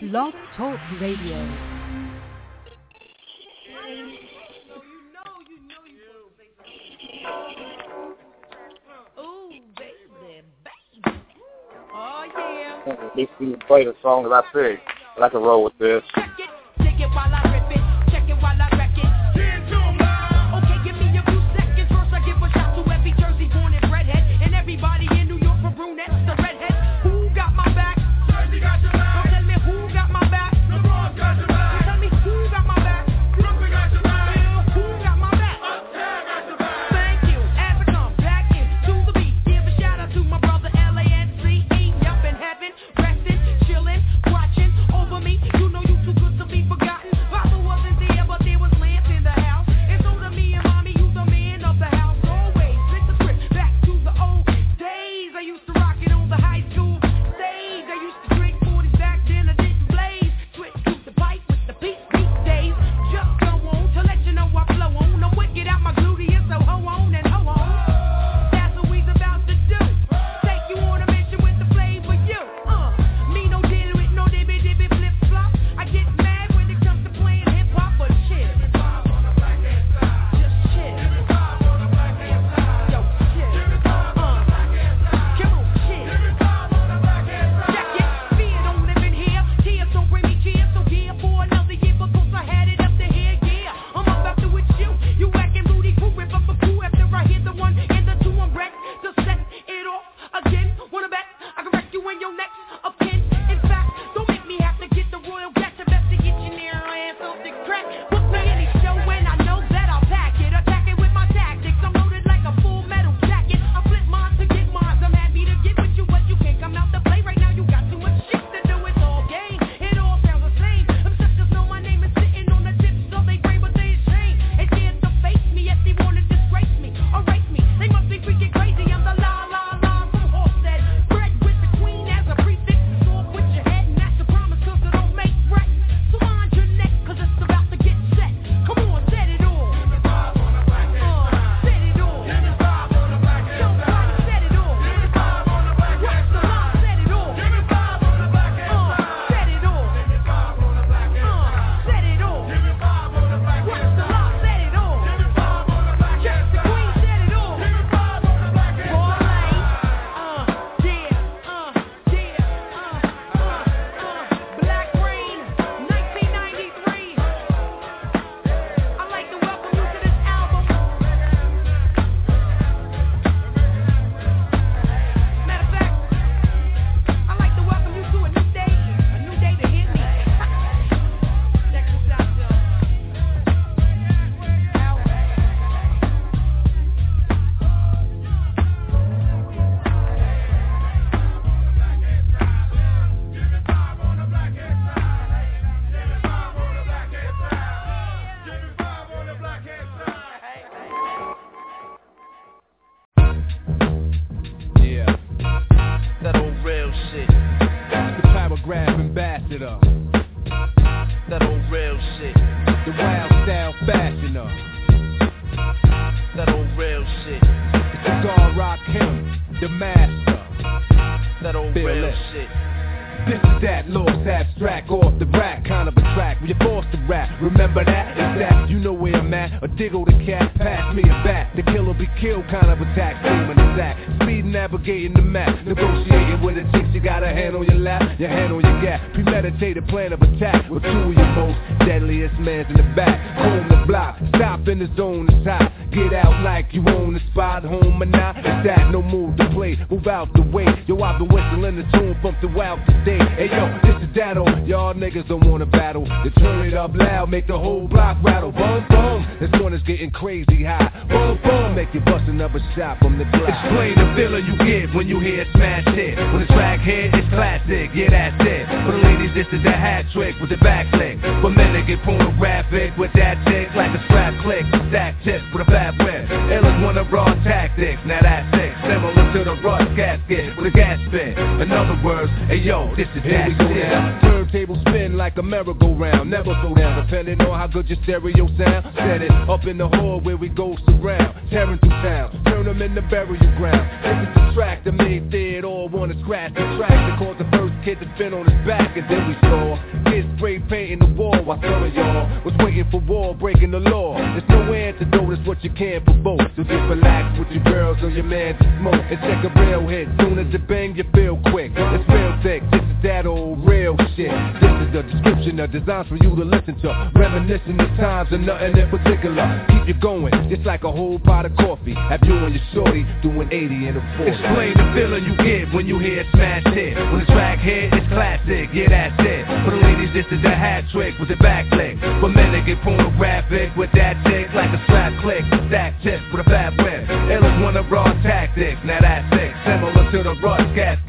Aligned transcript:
Blog 0.00 0.34
Talk 0.56 0.78
Radio. 1.00 1.36
At 12.84 13.16
least 13.16 13.30
play 13.68 13.84
the 13.84 13.94
song 14.02 14.24
that 14.24 14.32
I 14.32 14.42
picked. 14.52 14.82
I 15.20 15.28
can 15.28 15.40
roll 15.40 15.64
with 15.64 15.78
this. 15.78 16.02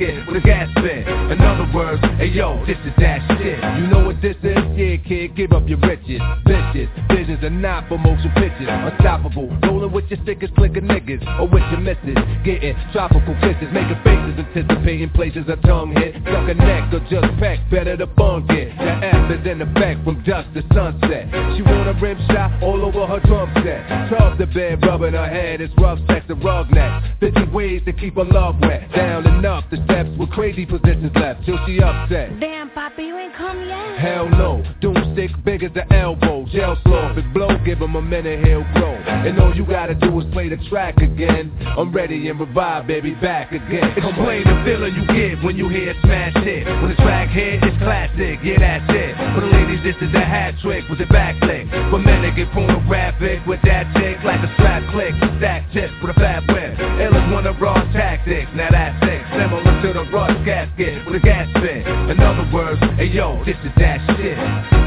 Gasket 0.03 0.27
with 0.27 0.43
a 0.43 0.45
gas 0.45 0.69
spit. 0.71 1.07
In 1.07 1.41
other 1.41 1.69
words, 1.73 2.01
hey 2.17 2.27
yo, 2.27 2.63
this 2.65 2.77
is 2.85 2.93
that 2.97 3.21
shit. 3.37 3.59
You 3.79 3.87
know 3.87 4.05
what 4.05 4.21
this 4.21 4.35
is? 4.43 4.57
Yeah, 4.75 4.97
kid, 5.07 5.35
give 5.35 5.51
up 5.51 5.67
your 5.67 5.79
riches. 5.79 6.21
Vicious, 6.45 6.89
visions 7.09 7.43
are 7.43 7.49
not 7.49 7.87
for 7.87 7.97
motion 7.97 8.31
pictures. 8.35 8.67
Unstoppable, 8.69 9.49
rolling 9.63 9.72
with 10.03 10.11
your 10.11 10.23
stickers, 10.23 10.49
clicking 10.55 10.83
niggas. 10.83 11.23
Or 11.39 11.47
with 11.47 11.63
your 11.71 11.79
misses, 11.79 12.17
getting 12.43 12.75
tropical 12.91 13.33
kisses, 13.41 13.71
making 13.73 13.99
faces, 14.03 14.35
anticipating 14.37 15.09
places 15.11 15.45
a 15.47 15.55
tongue 15.67 15.93
hit. 15.95 16.15
Suck 16.25 16.49
a 16.49 16.53
neck 16.53 16.93
or 16.93 16.99
just 17.09 17.27
peck, 17.39 17.59
better 17.71 17.95
the 17.95 18.07
bunk 18.07 18.49
it. 18.49 18.75
The 18.77 18.91
F 19.07 19.31
is 19.31 19.47
in 19.47 19.61
effect 19.61 20.03
from 20.03 20.23
dusk 20.23 20.51
to 20.53 20.63
sunset. 20.73 21.27
She 21.55 21.61
want 21.61 21.89
a 21.89 21.99
rim 22.01 22.17
shot 22.27 22.61
all 22.61 22.83
over 22.85 23.05
her 23.07 23.19
drum 23.21 23.51
set. 23.63 24.09
Tough 24.09 24.37
the 24.37 24.47
bed, 24.47 24.81
rubbing 24.83 25.13
her 25.13 25.27
head, 25.27 25.61
it's 25.61 25.73
rough 25.77 25.99
sex 26.07 26.25
and 26.29 26.43
rug 26.43 26.71
neck. 26.71 27.03
50 27.19 27.51
ways 27.51 27.81
to 27.85 27.93
keep 27.93 28.15
her 28.15 28.25
love 28.25 28.55
wet. 28.61 28.91
Down 28.95 29.25
and 29.25 29.45
up 29.45 29.69
the 29.69 29.77
steps 29.85 30.09
with 30.17 30.29
crazy 30.31 30.65
positions 30.65 31.11
left 31.15 31.45
till 31.45 31.57
she 31.65 31.79
upset. 31.81 32.39
Damn, 32.39 32.69
Papa, 32.71 33.01
you 33.01 33.17
ain't 33.17 33.35
come 33.35 33.59
yet. 33.65 33.99
Hell 33.99 34.29
no, 34.29 34.63
doomstick 34.81 35.31
big 35.43 35.63
as 35.63 35.71
the 35.73 35.91
elbow. 35.93 36.45
Jail 36.51 36.77
slow, 36.83 37.11
if 37.11 37.17
it 37.17 37.33
blow, 37.33 37.49
give 37.65 37.79
him 37.79 37.95
a 37.95 38.01
minute, 38.01 38.45
he'll 38.45 38.65
grow. 38.73 38.93
And 38.93 39.39
all 39.39 39.55
you 39.55 39.65
gotta 39.65 39.95
do 40.03 40.19
is 40.19 40.25
play 40.33 40.49
the 40.49 40.57
track 40.69 40.97
again. 40.97 41.51
I'm 41.77 41.91
ready 41.91 42.27
and 42.29 42.39
revive, 42.39 42.87
baby, 42.87 43.15
back 43.15 43.51
again. 43.51 43.93
Explain 43.95 44.43
the 44.43 44.61
feeling 44.65 44.93
you 44.95 45.05
get 45.07 45.43
when 45.43 45.55
you 45.55 45.69
hear 45.69 45.95
smash 46.01 46.33
hit. 46.43 46.65
When 46.67 46.89
the 46.89 46.95
track 46.95 47.29
hit, 47.29 47.63
it's 47.63 47.77
classic, 47.77 48.39
yeah, 48.43 48.59
that's 48.59 48.89
it. 48.89 49.15
For 49.35 49.41
the 49.41 49.51
ladies, 49.51 49.83
this 49.83 49.97
is 50.01 50.13
a 50.13 50.23
hat 50.23 50.55
trick 50.61 50.87
with 50.89 50.99
the 50.99 51.07
back 51.07 51.39
click. 51.41 51.67
For 51.89 51.99
men, 51.99 52.21
they 52.21 52.31
get 52.31 52.51
pornographic 52.51 53.45
with 53.45 53.61
that 53.63 53.91
tick 53.95 54.23
like 54.23 54.41
a 54.43 54.51
strap 54.55 54.83
click. 54.91 55.13
Stack 55.39 55.71
tips 55.73 55.93
with 56.01 56.15
a 56.15 56.19
fat 56.19 56.45
whip. 56.47 56.77
Illest 56.77 57.31
one 57.31 57.47
of 57.47 57.59
raw 57.59 57.79
tactics, 57.91 58.49
now 58.55 58.69
that's 58.71 58.97
it. 59.03 59.21
Similar 59.33 59.81
to 59.81 59.89
the 59.93 60.05
rust 60.11 60.37
gasket 60.45 61.05
with 61.05 61.15
a 61.15 61.23
gas 61.23 61.49
spit. 61.57 61.87
In 61.87 62.19
other 62.19 62.47
words, 62.53 62.79
hey 62.97 63.09
yo, 63.09 63.43
this 63.45 63.57
is 63.63 63.73
that 63.77 63.99
shit. 64.15 64.37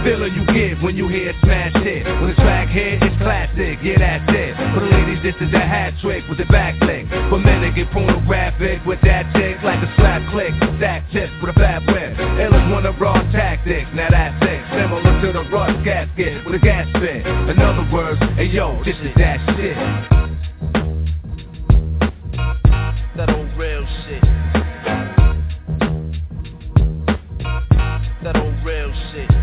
Feeling 0.04 0.34
you 0.34 0.44
get 0.46 0.82
when 0.82 0.96
you 0.96 1.08
hear 1.08 1.34
smash 1.42 1.74
hit. 1.82 2.06
When 2.06 2.28
the 2.28 2.36
track 2.36 2.68
hit, 2.68 3.02
it's 3.02 3.16
classic, 3.18 3.78
yeah, 3.82 3.98
that's 3.98 4.30
it. 4.30 4.54
For 4.74 4.80
the 4.86 4.95
ladies, 4.96 5.22
this 5.22 5.37
is 5.40 5.52
a 5.52 5.60
hat 5.60 5.93
trick 6.00 6.25
with 6.28 6.38
the 6.38 6.46
back 6.46 6.78
click. 6.81 7.06
For 7.28 7.38
men, 7.38 7.60
they 7.60 7.70
get 7.70 7.90
pornographic 7.93 8.84
with 8.87 9.00
that 9.02 9.28
tick 9.34 9.62
like 9.62 9.82
a 9.82 9.93
slap 9.96 10.22
click. 10.32 10.52
Stack 10.78 11.10
tips 11.12 11.32
with 11.40 11.50
a 11.50 11.58
fat 11.58 11.84
whip. 11.87 12.16
Illest 12.16 12.72
one 12.72 12.87
of 12.87 12.98
raw 13.00 13.20
tactics, 13.32 13.88
now 13.94 14.08
that's 14.10 14.43
it. 14.43 14.62
Similar 14.72 15.20
to 15.22 15.32
the 15.32 15.44
rust 15.52 15.84
gasket 15.84 16.44
with 16.46 16.54
a 16.54 16.58
gas 16.58 16.88
spit. 16.96 17.26
In 17.26 17.60
other 17.60 17.87
words, 17.93 18.20
hey 18.37 18.46
yo, 18.46 18.82
this 18.84 18.96
is 18.96 19.14
that 19.16 19.38
shit. 19.56 19.76
That 23.16 23.31
old 23.31 23.52
real 23.56 23.84
shit. 24.04 24.22
That 28.22 28.37
old 28.37 28.64
real 28.64 28.92
shit. 29.12 29.36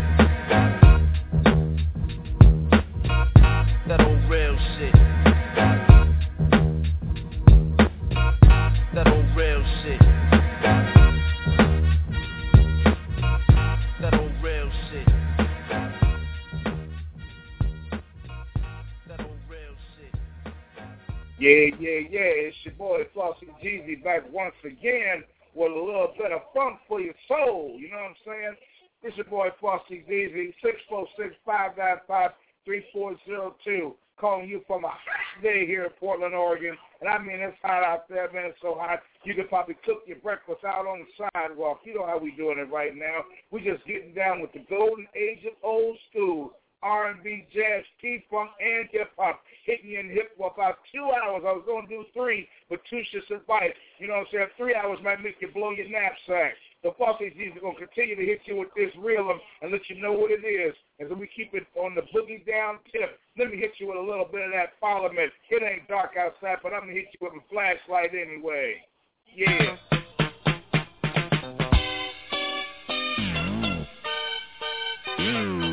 Yeah, 21.44 21.76
yeah, 21.78 22.00
yeah. 22.08 22.48
It's 22.48 22.56
your 22.64 22.72
boy 22.72 23.00
Flossy 23.12 23.52
Jeezy 23.62 24.02
back 24.02 24.22
once 24.32 24.54
again 24.64 25.24
with 25.52 25.72
a 25.72 25.74
little 25.74 26.14
bit 26.16 26.32
of 26.32 26.40
funk 26.54 26.78
for 26.88 27.02
your 27.02 27.12
soul. 27.28 27.76
You 27.76 27.90
know 27.90 27.98
what 27.98 28.16
I'm 28.16 28.16
saying? 28.24 28.54
It's 29.02 29.14
your 29.18 29.26
boy 29.26 29.48
Flossy 29.60 30.02
Jeezy, 30.08 30.54
646-595-3402. 32.66 33.92
Calling 34.18 34.48
you 34.48 34.62
from 34.66 34.86
a 34.86 34.88
hot 34.88 35.42
day 35.42 35.66
here 35.66 35.84
in 35.84 35.90
Portland, 36.00 36.34
Oregon. 36.34 36.78
And 37.02 37.10
I 37.10 37.18
mean, 37.18 37.40
it's 37.40 37.58
hot 37.60 37.84
out 37.84 38.08
there, 38.08 38.32
man. 38.32 38.46
It's 38.46 38.62
so 38.62 38.78
hot. 38.80 39.00
You 39.24 39.34
could 39.34 39.50
probably 39.50 39.76
cook 39.84 40.04
your 40.06 40.16
breakfast 40.20 40.64
out 40.64 40.86
on 40.86 41.04
the 41.04 41.28
sidewalk. 41.34 41.80
You 41.84 41.96
know 41.96 42.06
how 42.06 42.16
we 42.16 42.30
doing 42.30 42.58
it 42.58 42.72
right 42.72 42.96
now. 42.96 43.20
we 43.50 43.60
just 43.60 43.84
getting 43.84 44.14
down 44.14 44.40
with 44.40 44.54
the 44.54 44.64
golden 44.70 45.06
age 45.14 45.44
of 45.44 45.52
old 45.62 45.98
school. 46.10 46.52
R&B, 46.82 47.46
jazz, 47.52 47.84
P-funk, 48.00 48.50
and 48.60 48.88
hip-hop 48.92 49.40
hit 49.64 49.84
me 49.84 49.96
in 49.96 50.08
the 50.08 50.14
hip 50.14 50.36
for 50.36 50.52
about 50.52 50.78
two 50.92 51.10
hours. 51.10 51.42
I 51.46 51.52
was 51.52 51.64
going 51.66 51.88
to 51.88 51.92
do 51.92 52.04
three, 52.12 52.48
but 52.68 52.80
two 52.88 53.00
should 53.10 53.24
suffice. 53.28 53.72
You 53.98 54.08
know 54.08 54.14
what 54.14 54.28
I'm 54.28 54.32
saying? 54.32 54.46
Three 54.56 54.74
hours 54.74 54.98
might 55.02 55.22
make 55.22 55.36
you 55.40 55.48
blow 55.48 55.72
your 55.72 55.88
knapsack. 55.88 56.54
The 56.82 56.92
boss 56.98 57.18
is 57.20 57.32
going 57.60 57.76
to 57.76 57.86
continue 57.86 58.14
to 58.14 58.24
hit 58.24 58.40
you 58.44 58.56
with 58.56 58.68
this 58.76 58.92
rhythm 59.00 59.40
and 59.62 59.72
let 59.72 59.80
you 59.88 60.00
know 60.00 60.12
what 60.12 60.30
it 60.30 60.44
is. 60.44 60.74
And 61.00 61.10
then 61.10 61.18
we 61.18 61.28
keep 61.34 61.54
it 61.54 61.66
on 61.76 61.94
the 61.94 62.02
boogie 62.12 62.44
down 62.46 62.78
tip. 62.92 63.18
Let 63.38 63.50
me 63.50 63.56
hit 63.56 63.72
you 63.78 63.88
with 63.88 63.96
a 63.96 64.00
little 64.00 64.28
bit 64.30 64.44
of 64.44 64.52
that 64.52 64.78
parliament. 64.80 65.32
It 65.48 65.62
ain't 65.62 65.88
dark 65.88 66.12
outside, 66.20 66.58
but 66.62 66.74
I'm 66.74 66.82
going 66.82 66.94
to 66.94 67.00
hit 67.00 67.08
you 67.18 67.26
with 67.26 67.32
a 67.32 67.44
flashlight 67.50 68.10
anyway. 68.14 68.76
Yeah. 69.34 69.76
Mm. 75.18 75.62
mm. 75.62 75.63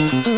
Mm-hmm. 0.00 0.29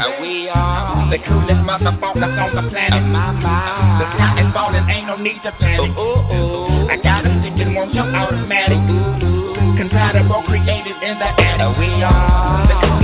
And 0.00 0.22
we 0.22 0.48
are 0.48 1.10
the 1.10 1.18
coolest 1.28 1.60
motherfuckers 1.68 2.32
on 2.40 2.56
the 2.56 2.70
planet. 2.70 3.04
My 3.04 3.32
mind. 3.36 4.00
The 4.00 4.06
plot 4.16 4.40
is 4.40 4.48
falling, 4.56 4.88
ain't 4.88 5.06
no 5.06 5.16
need 5.16 5.42
to 5.44 5.52
panic. 5.52 5.92
Ooh, 5.92 6.00
ooh, 6.00 6.32
ooh. 6.32 6.88
I 6.88 6.96
got 6.96 7.26
a 7.26 7.36
ticket, 7.44 7.68
won't 7.76 7.92
jump 7.92 8.08
automatic. 8.16 8.80
Ooh, 8.80 9.20
ooh. 9.20 9.76
Compatible 9.76 10.42
creative 10.48 10.96
in 11.04 11.18
the 11.20 11.28
attic. 11.36 11.60
And 11.60 11.76
we 11.76 12.00
are 12.00 12.64
the 12.64 12.80
coolest 12.80 12.99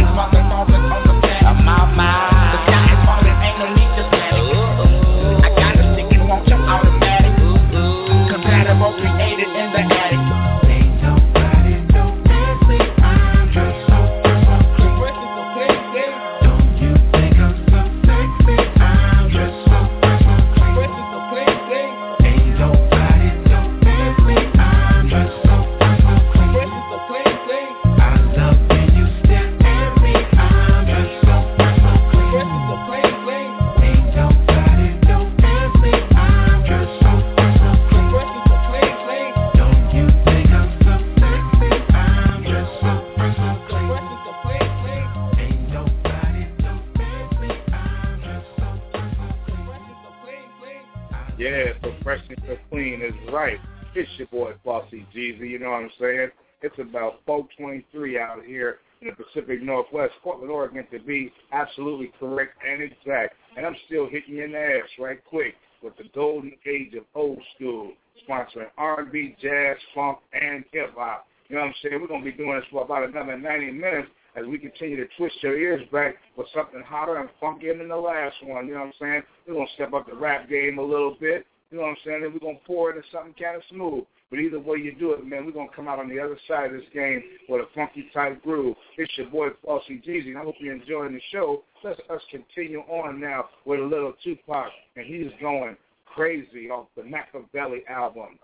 Northwest, 59.62 60.14
Portland, 60.22 60.50
Oregon, 60.50 60.86
to 60.90 60.98
be 61.00 61.32
absolutely 61.52 62.12
correct 62.18 62.56
and 62.66 62.82
exact. 62.82 63.34
And 63.56 63.66
I'm 63.66 63.76
still 63.86 64.08
hitting 64.08 64.36
you 64.36 64.44
in 64.44 64.52
the 64.52 64.58
ass 64.58 64.88
right 64.98 65.22
quick 65.24 65.54
with 65.82 65.96
the 65.96 66.04
golden 66.14 66.52
age 66.66 66.94
of 66.94 67.04
old 67.14 67.38
school, 67.54 67.92
sponsoring 68.28 68.70
R&B, 68.78 69.36
jazz, 69.40 69.76
funk, 69.94 70.18
and 70.32 70.64
hip 70.72 70.94
hop. 70.96 71.26
You 71.48 71.56
know 71.56 71.62
what 71.62 71.68
I'm 71.68 71.74
saying? 71.82 72.00
We're 72.00 72.08
going 72.08 72.24
to 72.24 72.30
be 72.30 72.36
doing 72.36 72.56
this 72.56 72.64
for 72.70 72.82
about 72.82 73.08
another 73.08 73.38
90 73.38 73.72
minutes 73.72 74.08
as 74.36 74.44
we 74.46 74.58
continue 74.58 74.96
to 74.96 75.06
twist 75.16 75.36
your 75.42 75.56
ears 75.56 75.86
back 75.92 76.16
with 76.36 76.46
something 76.54 76.82
hotter 76.84 77.16
and 77.16 77.28
funkier 77.40 77.76
than 77.76 77.88
the 77.88 77.96
last 77.96 78.36
one. 78.42 78.66
You 78.66 78.74
know 78.74 78.80
what 78.80 78.86
I'm 78.86 78.92
saying? 79.00 79.22
We're 79.46 79.54
going 79.54 79.66
to 79.66 79.72
step 79.74 79.92
up 79.92 80.06
the 80.08 80.16
rap 80.16 80.48
game 80.48 80.78
a 80.78 80.82
little 80.82 81.16
bit. 81.20 81.46
You 81.70 81.78
know 81.78 81.84
what 81.84 81.90
I'm 81.90 81.96
saying? 82.04 82.24
And 82.24 82.32
we're 82.32 82.40
going 82.40 82.58
to 82.58 82.66
pour 82.66 82.90
into 82.90 83.02
something 83.12 83.34
kind 83.40 83.56
of 83.56 83.62
smooth. 83.70 84.04
But 84.30 84.40
either 84.40 84.58
way 84.58 84.78
you 84.78 84.94
do 84.98 85.12
it, 85.12 85.24
man, 85.24 85.46
we're 85.46 85.52
to 85.68 85.74
come 85.74 85.86
out 85.86 86.00
on 86.00 86.08
the 86.08 86.18
other 86.18 86.36
side 86.48 86.66
of 86.66 86.72
this 86.72 86.88
game 86.92 87.22
with 87.48 87.60
a 87.60 87.66
funky 87.74 88.10
type 88.12 88.42
groove. 88.42 88.76
It's 88.98 89.12
your 89.16 89.28
boy, 89.28 89.48
Flossy 89.64 90.02
Jeezy. 90.06 90.36
I 90.36 90.42
hope 90.42 90.56
you're 90.58 90.74
enjoying 90.74 91.12
the 91.12 91.20
show. 91.30 91.62
Let's 91.84 92.00
us 92.10 92.20
continue 92.30 92.80
on 92.80 93.20
now 93.20 93.46
with 93.64 93.78
a 93.78 93.84
little 93.84 94.14
Tupac, 94.24 94.72
and 94.96 95.06
he's 95.06 95.30
going 95.40 95.76
crazy 96.06 96.70
off 96.70 96.88
the 96.96 97.02
Makaveli 97.02 97.86
album. 97.88 98.38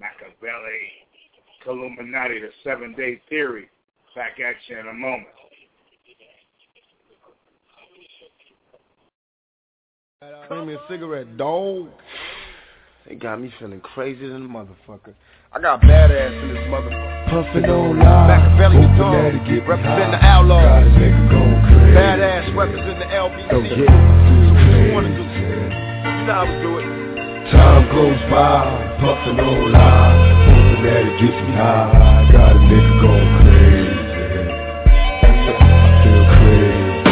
Makaveli, 0.00 1.68
Illuminati, 1.68 2.40
the 2.40 2.48
Seven 2.64 2.94
Day 2.94 3.20
Theory. 3.28 3.68
Back 4.16 4.40
at 4.40 4.56
you 4.66 4.78
in 4.78 4.88
a 4.88 4.92
moment. 4.92 5.28
Bring 10.48 10.66
me 10.66 10.74
a 10.74 10.80
cigarette, 10.88 11.36
dog. 11.36 11.90
It 13.08 13.20
got 13.20 13.40
me 13.40 13.50
feeling 13.58 13.80
crazy 13.80 14.28
than 14.28 14.44
a 14.44 14.48
motherfucker. 14.48 15.14
I 15.50 15.58
got 15.62 15.80
Bad 15.80 16.10
Azz 16.10 16.42
in 16.42 16.48
this 16.52 16.60
motherfucker. 16.68 17.30
Puffin' 17.32 17.64
on 17.64 17.96
live. 17.96 18.28
Makaveli 18.28 18.84
guitar. 18.84 19.32
Represent 19.64 20.12
the 20.12 20.20
outlaws. 20.20 20.92
Bad 21.96 22.20
Azz 22.20 22.52
represent 22.54 22.98
the 23.00 23.08
LBC. 23.08 23.48
Don't 23.48 23.64
get 23.64 23.80
it. 23.80 23.88
What 23.88 24.84
you 24.84 24.92
wanna 24.92 25.08
do? 25.08 25.24
You 25.24 26.28
know 26.28 26.36
how 26.36 26.44
we 26.44 26.52
do 26.60 26.76
it. 26.76 26.84
Time 27.48 27.88
goes 27.88 28.20
by, 28.28 28.76
puffin' 29.00 29.40
on 29.40 29.72
live. 29.72 30.44
Hoping 30.44 30.84
that 30.84 31.00
it 31.08 31.16
gets 31.16 31.40
me 31.48 31.52
high. 31.56 32.28
Got 32.28 32.52
a 32.52 32.60
nigga 32.60 32.92
going 33.00 33.24
crazy. 33.40 34.04
Feel 36.04 36.28
crazy. 36.36 37.08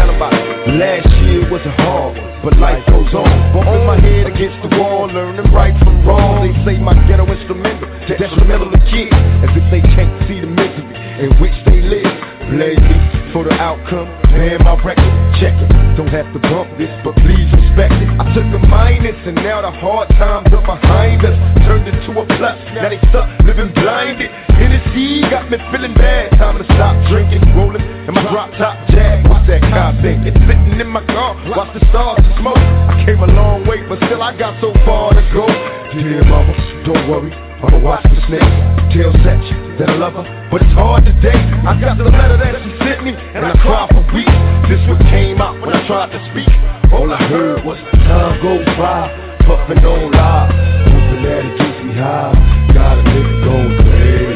Tell 0.00 0.08
about 0.16 0.32
it. 0.32 0.80
Last 0.80 1.12
was 1.50 1.62
a 1.64 1.72
hard 1.82 2.16
one 2.16 2.28
but 2.42 2.56
life 2.58 2.84
goes 2.86 3.12
on. 3.14 3.26
Bumping 3.52 3.86
my 3.86 3.98
head 4.00 4.26
against 4.26 4.62
the 4.62 4.78
wall, 4.78 5.08
learning 5.08 5.52
right 5.52 5.76
from 5.82 6.06
wrong. 6.06 6.46
They 6.46 6.54
say 6.64 6.78
my 6.78 6.94
ghetto 7.08 7.26
instrumental, 7.26 7.88
detrimental 8.06 8.70
to 8.70 8.78
kids, 8.90 9.12
as 9.42 9.50
if 9.56 9.64
they 9.70 9.82
can't 9.82 10.12
see 10.28 10.40
the 10.40 10.46
misery 10.46 10.86
in 11.24 11.34
which 11.40 11.56
they 11.66 11.82
live. 11.82 12.14
Blame 12.50 12.78
me 12.78 13.17
for 13.38 13.46
the 13.46 13.54
outcome, 13.54 14.10
paying 14.34 14.58
my 14.66 14.74
record, 14.82 15.14
check 15.38 15.54
it. 15.54 15.70
Don't 15.94 16.10
have 16.10 16.26
to 16.34 16.42
bump 16.42 16.74
this, 16.74 16.90
but 17.06 17.14
please 17.22 17.46
respect 17.54 17.94
it. 17.94 18.10
I 18.18 18.34
took 18.34 18.50
a 18.50 18.58
minus, 18.66 19.14
and 19.30 19.38
now 19.38 19.62
the 19.62 19.70
hard 19.70 20.10
times 20.18 20.50
are 20.50 20.66
behind 20.66 21.22
us. 21.22 21.38
Turned 21.62 21.86
into 21.86 22.18
a 22.18 22.26
plus, 22.26 22.58
now 22.74 22.90
they 22.90 22.98
stuck 23.14 23.30
living 23.46 23.70
blinded. 23.78 24.26
Hennessy 24.58 25.22
got 25.30 25.46
me 25.54 25.58
feeling 25.70 25.94
bad. 25.94 26.34
Time 26.34 26.58
to 26.58 26.66
stop 26.74 26.98
drinking, 27.06 27.46
rolling 27.54 27.82
in 27.82 28.10
my 28.10 28.26
drop 28.26 28.50
top 28.58 28.74
jag. 28.90 29.22
What's 29.30 29.46
that 29.46 29.62
car 29.70 29.94
thing? 30.02 30.26
It's 30.26 30.38
sitting 30.42 30.74
in 30.74 30.90
my 30.90 31.06
car, 31.06 31.38
watch 31.54 31.70
the 31.78 31.82
stars 31.94 32.18
smoke. 32.42 32.58
I 32.58 33.06
came 33.06 33.22
a 33.22 33.30
long 33.38 33.62
way, 33.70 33.86
but 33.86 34.02
still 34.10 34.18
I 34.18 34.34
got 34.34 34.58
so 34.58 34.74
far 34.82 35.14
to 35.14 35.22
go. 35.30 35.46
Dear 35.94 36.26
mama, 36.26 36.58
don't 36.82 37.06
worry, 37.06 37.30
I'ma 37.62 37.78
watch 37.86 38.02
the 38.02 38.18
snakes. 38.26 38.50
Tell 38.90 39.14
set 39.22 39.38
you 39.46 39.67
that 39.78 39.88
I 39.88 39.96
love 39.96 40.14
her, 40.14 40.26
but 40.50 40.62
it's 40.62 40.74
hard 40.74 41.04
to 41.06 41.12
date. 41.22 41.46
I 41.62 41.78
got 41.80 41.98
the 41.98 42.04
letter 42.04 42.36
that 42.36 42.58
she 42.66 42.70
sent 42.82 43.04
me, 43.06 43.14
and 43.14 43.46
I 43.46 43.54
cried 43.62 43.88
for 43.94 44.02
weeks. 44.10 44.38
This 44.66 44.82
one 44.90 44.98
came 45.06 45.40
out 45.40 45.54
when 45.60 45.70
I 45.70 45.86
tried 45.86 46.10
to 46.10 46.20
speak. 46.34 46.50
All 46.92 47.06
I 47.06 47.22
heard 47.30 47.64
was 47.64 47.78
time 48.06 48.42
goes 48.42 48.66
by, 48.74 49.06
puffin' 49.46 49.80
don't 49.82 50.10
lie, 50.10 50.50
hoping 50.90 51.22
that 51.22 51.42
it 51.46 51.58
gets 51.58 51.78
me 51.86 51.94
high. 51.94 52.34
Got 52.74 52.98
a 52.98 53.02
nigga 53.06 53.44
going 53.44 53.74
crazy. 53.86 54.27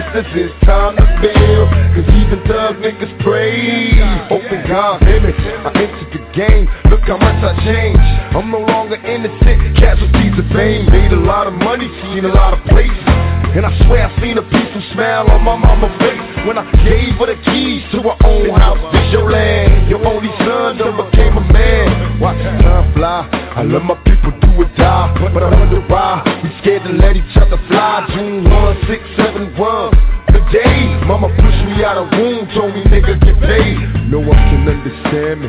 For 0.00 0.18
a 0.18 1.22
better 1.22 1.64
way. 1.64 1.90
My 1.90 2.00
brothers 2.00 2.19
and 2.30 2.42
thug 2.46 2.76
niggas 2.78 3.10
pray. 3.22 3.98
Open 4.30 4.62
God, 4.68 5.00
baby. 5.00 5.34
I 5.34 5.70
entered 5.74 6.10
the 6.14 6.22
game. 6.30 6.66
Look 6.90 7.02
how 7.10 7.18
much 7.18 7.42
I 7.42 7.52
changed. 7.66 8.06
I'm 8.38 8.50
no 8.50 8.62
longer 8.62 8.96
innocent. 9.02 9.76
Casualties 9.76 10.38
of 10.38 10.46
fame. 10.54 10.86
Made 10.86 11.12
a 11.12 11.20
lot 11.20 11.46
of 11.46 11.54
money, 11.54 11.90
seen 12.02 12.24
a 12.24 12.32
lot 12.32 12.54
of 12.54 12.62
places. 12.70 13.02
And 13.50 13.66
I 13.66 13.74
swear 13.86 14.06
I 14.06 14.10
seen 14.22 14.38
a 14.38 14.46
peaceful 14.46 14.84
smile 14.94 15.26
on 15.26 15.42
my 15.42 15.56
mama's 15.58 15.90
face 15.98 16.46
when 16.46 16.54
I 16.54 16.70
gave 16.86 17.18
her 17.18 17.26
the 17.26 17.38
keys 17.50 17.82
to 17.90 17.98
her 18.06 18.16
own 18.22 18.54
house. 18.54 18.78
This 18.94 19.10
your 19.10 19.26
land, 19.26 19.90
your 19.90 20.06
only 20.06 20.30
son 20.46 20.78
done 20.78 20.94
became 20.94 21.34
a 21.36 21.42
man. 21.50 22.20
Watch 22.20 22.38
time 22.62 22.94
fly. 22.94 23.26
I 23.58 23.62
love 23.62 23.82
my 23.82 23.98
people, 24.06 24.30
do 24.38 24.54
or 24.54 24.70
die, 24.78 25.34
but 25.34 25.42
I 25.42 25.50
wonder 25.50 25.82
why 25.90 26.22
we 26.44 26.50
scared 26.62 26.84
to 26.84 26.92
let 26.94 27.16
each 27.16 27.34
other 27.34 27.58
fly. 27.66 28.06
June 28.14 28.44
1, 28.46 28.86
6, 28.86 29.02
7, 29.18 29.58
1. 29.58 30.29
Day 30.50 30.98
mama 31.06 31.28
pushed 31.28 31.64
me 31.70 31.84
out 31.84 31.96
of 31.96 32.10
womb, 32.10 32.46
told 32.54 32.74
me 32.74 32.82
nigga 32.90 33.18
get 33.22 33.38
paid. 33.38 33.78
No 34.10 34.18
one 34.18 34.38
can 34.50 34.66
understand 34.66 35.42
me. 35.42 35.48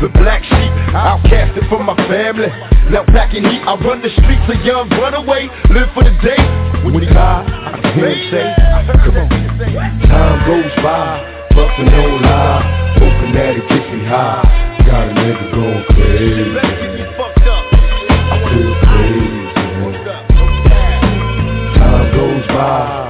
The 0.00 0.08
black 0.16 0.42
sheep, 0.42 0.72
outcasted 0.90 1.68
from 1.68 1.86
my 1.86 1.94
family. 2.08 2.48
Now 2.90 3.04
back 3.12 3.34
in 3.34 3.44
heat, 3.44 3.62
I 3.62 3.76
run 3.78 4.02
the 4.02 4.08
streets, 4.10 4.42
a 4.48 4.56
young 4.64 4.88
runaway, 4.90 5.46
live 5.70 5.92
for 5.94 6.02
the 6.02 6.10
day. 6.24 6.40
When 6.82 6.94
he 6.98 7.06
lie, 7.10 7.44
I 7.46 7.78
can 7.78 7.94
hear 7.94 8.08
him 8.08 8.30
say, 8.32 8.48
come 9.04 9.16
on. 9.18 9.28
Time 10.08 10.40
goes 10.46 10.72
by, 10.82 11.20
fucking 11.54 11.86
no 11.86 12.16
lie. 12.24 12.96
Hoping 12.96 13.34
that 13.34 13.54
it 13.54 13.68
gets 13.68 13.86
me 13.92 14.04
high. 14.08 14.42
Got 14.86 15.08
a 15.08 15.14
nigga 15.14 15.52
going 15.52 15.84
crazy. 15.94 16.58
I 18.24 18.40
feel 18.50 18.74
crazy. 18.88 19.30
Time 21.76 22.06
goes 22.16 22.46
by, 22.48 23.09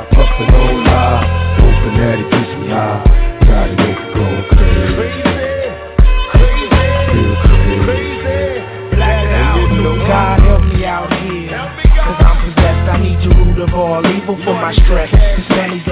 for 14.37 14.55
my 14.55 14.73
stress. 14.85 15.30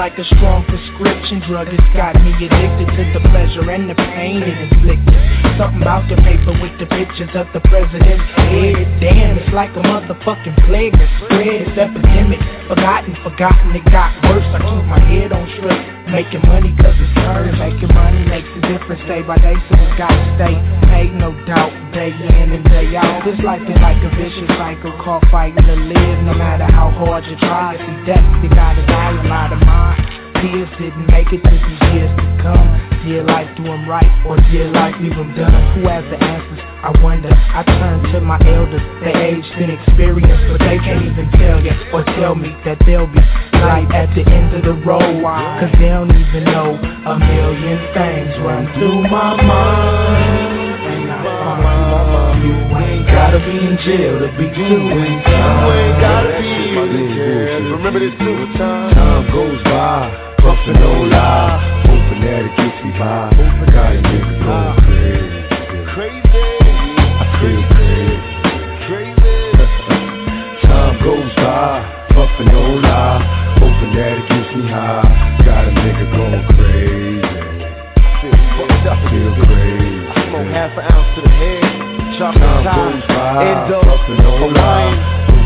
Like 0.09 0.25
a 0.25 0.37
strong 0.41 0.65
prescription 0.65 1.45
drug. 1.45 1.69
It's 1.69 1.85
got 1.93 2.17
me 2.25 2.33
addicted 2.33 2.89
to 2.97 3.03
the 3.13 3.21
pleasure 3.29 3.61
and 3.69 3.93
the 3.93 3.95
pain 4.17 4.41
it 4.41 4.57
inflicted. 4.57 5.21
Something 5.61 5.85
about 5.85 6.09
the 6.09 6.17
paper 6.25 6.57
with 6.65 6.73
the 6.81 6.89
pictures 6.89 7.29
of 7.37 7.45
the 7.53 7.61
president's 7.69 8.25
head. 8.41 9.05
Damn, 9.05 9.37
it's 9.37 9.53
like 9.53 9.69
a 9.77 9.85
motherfucking 9.85 10.65
plague 10.65 10.97
that 10.97 11.13
spread. 11.21 11.61
It's 11.61 11.77
epidemic. 11.77 12.41
Forgotten, 12.73 13.21
forgotten, 13.21 13.77
it 13.77 13.85
got 13.93 14.17
worse. 14.25 14.49
I 14.49 14.65
keep 14.65 14.89
my 14.89 14.97
head 14.97 15.29
on 15.29 15.45
straight. 15.61 15.85
Making 16.09 16.41
money 16.49 16.73
cause 16.81 16.97
it's 16.97 17.13
earned. 17.29 17.61
Making 17.61 17.93
money 17.93 18.25
makes 18.33 18.49
a 18.49 18.63
difference 18.65 19.05
day 19.05 19.21
by 19.21 19.37
day, 19.37 19.61
so 19.69 19.77
we 19.77 19.93
gotta 20.01 20.25
stay 20.41 20.57
paid, 20.89 21.13
no 21.21 21.37
doubt. 21.45 21.69
Day 21.93 22.17
in 22.17 22.57
and 22.57 22.65
day 22.65 22.97
out. 22.97 23.29
This 23.29 23.37
life 23.45 23.61
is 23.61 23.77
like 23.85 24.01
a 24.01 24.09
vicious 24.17 24.49
cycle 24.57 24.97
called 25.05 25.29
fighting 25.29 25.61
to 25.69 25.77
live. 25.77 26.17
No 26.25 26.33
matter 26.33 26.65
how 26.65 26.89
hard 26.97 27.29
you 27.29 27.37
try, 27.45 27.77
you 27.77 27.93
death, 28.09 28.25
you 28.41 28.49
gotta 28.49 28.81
die. 28.89 29.21
A 29.21 29.29
lot 29.29 29.53
of 29.53 29.61
mine 29.61 29.98
peers 30.41 30.71
didn't 30.79 31.07
make 31.11 31.33
it 31.33 31.43
to 31.43 31.55
the 31.55 31.75
years 31.93 32.13
to 32.15 32.25
come. 32.43 32.67
Dear 33.05 33.25
life, 33.25 33.49
do 33.57 33.65
them 33.65 33.89
right, 33.89 34.11
or 34.27 34.37
dear 34.51 34.71
life, 34.71 34.95
leave 35.01 35.17
them 35.17 35.35
done. 35.35 35.55
Who 35.75 35.89
has 35.89 36.05
the 36.11 36.19
answers? 36.19 36.61
I 36.83 36.91
wonder. 37.03 37.31
I 37.31 37.63
turn 37.65 38.03
to 38.13 38.21
my 38.21 38.39
elders, 38.47 38.83
they 39.03 39.13
aged 39.13 39.51
and 39.59 39.73
experienced, 39.73 40.45
but 40.51 40.59
they 40.61 40.79
can't 40.79 41.07
even 41.07 41.31
tell 41.39 41.63
yet 41.63 41.79
or 41.93 42.05
tell 42.19 42.35
me 42.35 42.55
that 42.65 42.79
they'll 42.87 43.07
be 43.07 43.21
light 43.59 43.91
at 43.95 44.15
the 44.15 44.23
end 44.29 44.55
of 44.55 44.63
the 44.63 44.75
road. 44.87 45.23
Cause 45.23 45.73
they 45.79 45.89
don't 45.89 46.11
even 46.11 46.45
know 46.45 46.75
a 46.75 47.19
million 47.19 47.79
things 47.95 48.35
run 48.45 48.67
through 48.75 49.03
my 49.09 49.43
mind. 49.43 50.58
And 52.39 52.55
I 52.55 52.71
promise 52.71 52.79
you, 52.79 52.79
ain't 52.79 53.07
gotta 53.07 53.39
be 53.39 53.51
in 53.51 53.77
jail 53.83 54.19
to 54.21 54.29
be 54.39 54.47
doing 54.55 55.23
time. 55.27 55.67
You 55.67 55.75
ain't 55.75 56.01
gotta 56.01 56.39
be 56.39 56.47
in 56.47 57.09
jail. 57.15 57.73
Remember 57.77 57.99
this 57.99 58.15
too. 58.19 58.47
Time 58.59 59.27
goes 59.33 59.63
by, 59.65 60.11
bustin' 60.39 60.79
no 60.79 61.03
lie. 61.11 61.59
Hoping 61.87 62.21
that 62.23 62.47
it 62.47 62.55
gets 62.57 62.85
me 62.85 62.93
high. 62.95 63.31
Got 63.75 63.93
a 63.93 64.03
nigga 64.03 64.35
going 64.39 64.77
crazy. 64.87 65.49
Crazy. 65.95 66.47
I 67.19 67.27
feel 67.43 67.63
crazy. 67.75 68.31
Crazy. 68.87 69.35
Time 70.63 70.95
goes 71.03 71.35
by, 71.43 71.83
bustin' 72.15 72.47
no 72.55 72.63
lie. 72.87 73.19
Hoping 73.59 73.93
that 73.99 74.15
it 74.15 74.29
gets 74.29 74.51
me 74.55 74.69
high. 74.69 75.43
Got 75.45 75.67
a 75.67 75.73
nigga 75.75 76.07
going 76.15 76.45
crazy. 76.55 76.99
I 78.19 78.97
Feel 79.11 79.35
crazy. 79.45 80.07
I 80.07 80.29
smoke 80.31 80.47
half 80.49 80.79
an 80.79 80.85
ounce 80.93 81.17
to 81.17 81.23
the 81.23 81.29
head. 81.29 81.88
Chocolate 82.19 82.43
tie, 82.67 82.99
no 83.71 84.31
Hawaiian, 84.43 84.99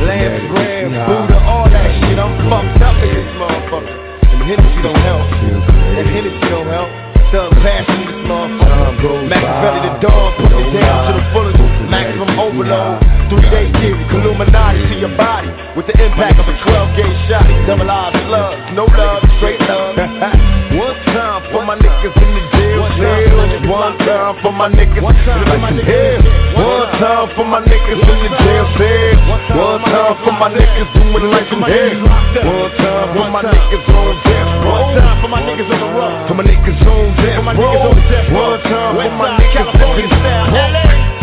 lamb 0.09 0.49
bread, 0.49 0.89
Buddha, 1.05 1.37
all 1.45 1.69
that 1.69 1.85
shit. 2.01 2.17
I'm 2.17 2.33
fucked 2.49 2.81
up 2.81 2.97
in 2.97 3.13
this 3.13 3.29
motherfucker. 3.37 3.93
And 4.33 4.41
Hennessy 4.49 4.81
don't 4.81 4.97
help. 5.05 5.21
And. 5.37 6.09
Hennessy 6.09 6.49
don't 6.49 6.65
help. 6.73 6.89
Thug 7.29 7.53
passion 7.61 7.93
in 7.93 8.09
this 8.09 8.25
motherfucker. 8.25 9.29
Makaveli 9.29 9.81
the 9.85 9.93
dog, 10.01 10.33
put 10.41 10.49
it 10.49 10.73
down 10.73 11.13
to 11.13 11.21
the 11.21 11.25
fullest. 11.37 11.61
Maximum 11.93 12.41
overload. 12.41 13.05
Three 13.29 13.53
day 13.53 13.69
theory, 13.77 14.09
Illuminati 14.09 14.81
to 14.81 14.97
your 14.97 15.13
body. 15.13 15.53
With 15.77 15.93
the 15.93 15.97
impact 16.01 16.41
of 16.41 16.49
a 16.49 16.57
12 16.57 16.97
gauge 16.97 17.21
shot. 17.29 17.45
Double 17.69 17.85
eyes 17.85 18.17
love, 18.33 18.57
no 18.73 18.89
love, 18.89 19.21
straight 19.37 19.61
love. 19.69 19.93
One 20.81 20.97
time 21.13 21.53
for 21.53 21.69
my 21.69 21.77
niggas 21.77 22.17
in 22.17 22.31
the 22.33 22.45
jail 22.57 22.62
cells. 23.03 23.67
One 23.67 23.99
time 23.99 24.35
for 24.43 24.53
my 24.53 24.69
niggas 24.71 25.03
in 25.03 25.77
the 25.77 25.85
hell. 25.85 26.23
One 26.55 26.88
time 27.03 27.27
for 27.35 27.45
my 27.45 27.61
niggas 27.61 27.99
in 27.99 28.19
the 28.23 28.31
jail 28.38 28.67
cells. 28.79 29.21
One 29.59 29.83
time 29.83 30.15
for 30.23 30.35
my 30.38 30.49
niggas 30.55 30.88
doing 30.95 31.27
life 31.35 31.51
in 31.51 31.61
hell. 31.62 31.99
One 32.47 32.71
time 32.79 33.09
for 33.15 33.27
my 33.31 33.43
niggas 33.43 33.88
on 33.91 34.15
death 34.23 34.51
row. 34.62 34.73
One 34.73 34.95
time 34.95 35.17
for 35.23 35.29
my 35.29 35.41
niggas 35.43 35.71
on 35.73 35.79
the 35.83 35.88
road. 35.99 36.29
For 36.29 36.35
my 36.35 36.45
niggas 36.47 36.83
on 36.87 37.17
death 37.19 37.43
row. 37.49 37.75
One 38.38 38.61
time 38.62 38.95
for 38.95 39.11
my 39.19 39.31
niggas 39.38 39.71
living. 39.77 40.09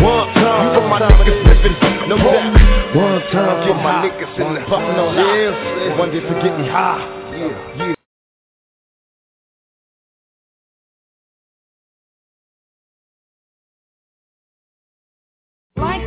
One 0.00 0.28
time 0.34 0.66
for 0.74 0.84
my 0.88 0.98
niggas 1.00 1.40
living 1.48 1.76
broke. 2.20 2.46
One 2.94 3.22
time 3.32 3.56
for 3.66 3.74
my 3.74 3.92
niggas 4.04 4.34
in 4.38 4.48
the 4.54 4.62
jail. 5.16 5.52
One 5.98 6.10
day 6.10 6.20
forget 6.20 6.58
me 6.58 6.66
high. 6.68 7.00
Yeah, 7.36 7.99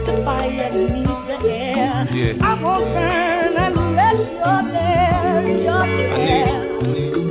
the 0.05 0.21
fire 0.25 0.69
beneath 0.71 1.07
the 1.27 1.37
air. 1.49 2.07
Yeah. 2.11 2.33
I 2.43 2.61
won't 2.61 2.85
burn 2.93 3.55
unless 3.57 4.19
you're 4.19 4.63
there. 4.71 5.47
You're 5.63 5.87
there. 5.87 6.59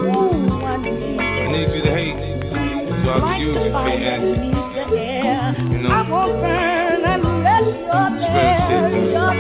Ooh, 0.08 0.64
I 0.64 0.76
need 0.76 1.20
I 1.20 1.20
need 1.52 1.68
you 1.74 1.82
to 1.82 1.92
hate, 1.92 2.16
so 3.04 3.08
I 3.11 3.14
can 3.20 3.40
use 3.40 3.54
the 3.54 3.61
you 3.64 3.68
for 3.68 3.72
fire 3.72 3.92
answer. 3.92 4.35
beneath 4.35 4.72
the 4.74 4.85
air. 4.96 5.54
You 5.58 5.78
know? 5.78 5.90
I 5.90 5.92
won't 6.08 6.32
burn 6.40 7.00
unless 7.04 7.66
you're 7.68 8.11
there. 8.20 8.88
You're 9.12 9.37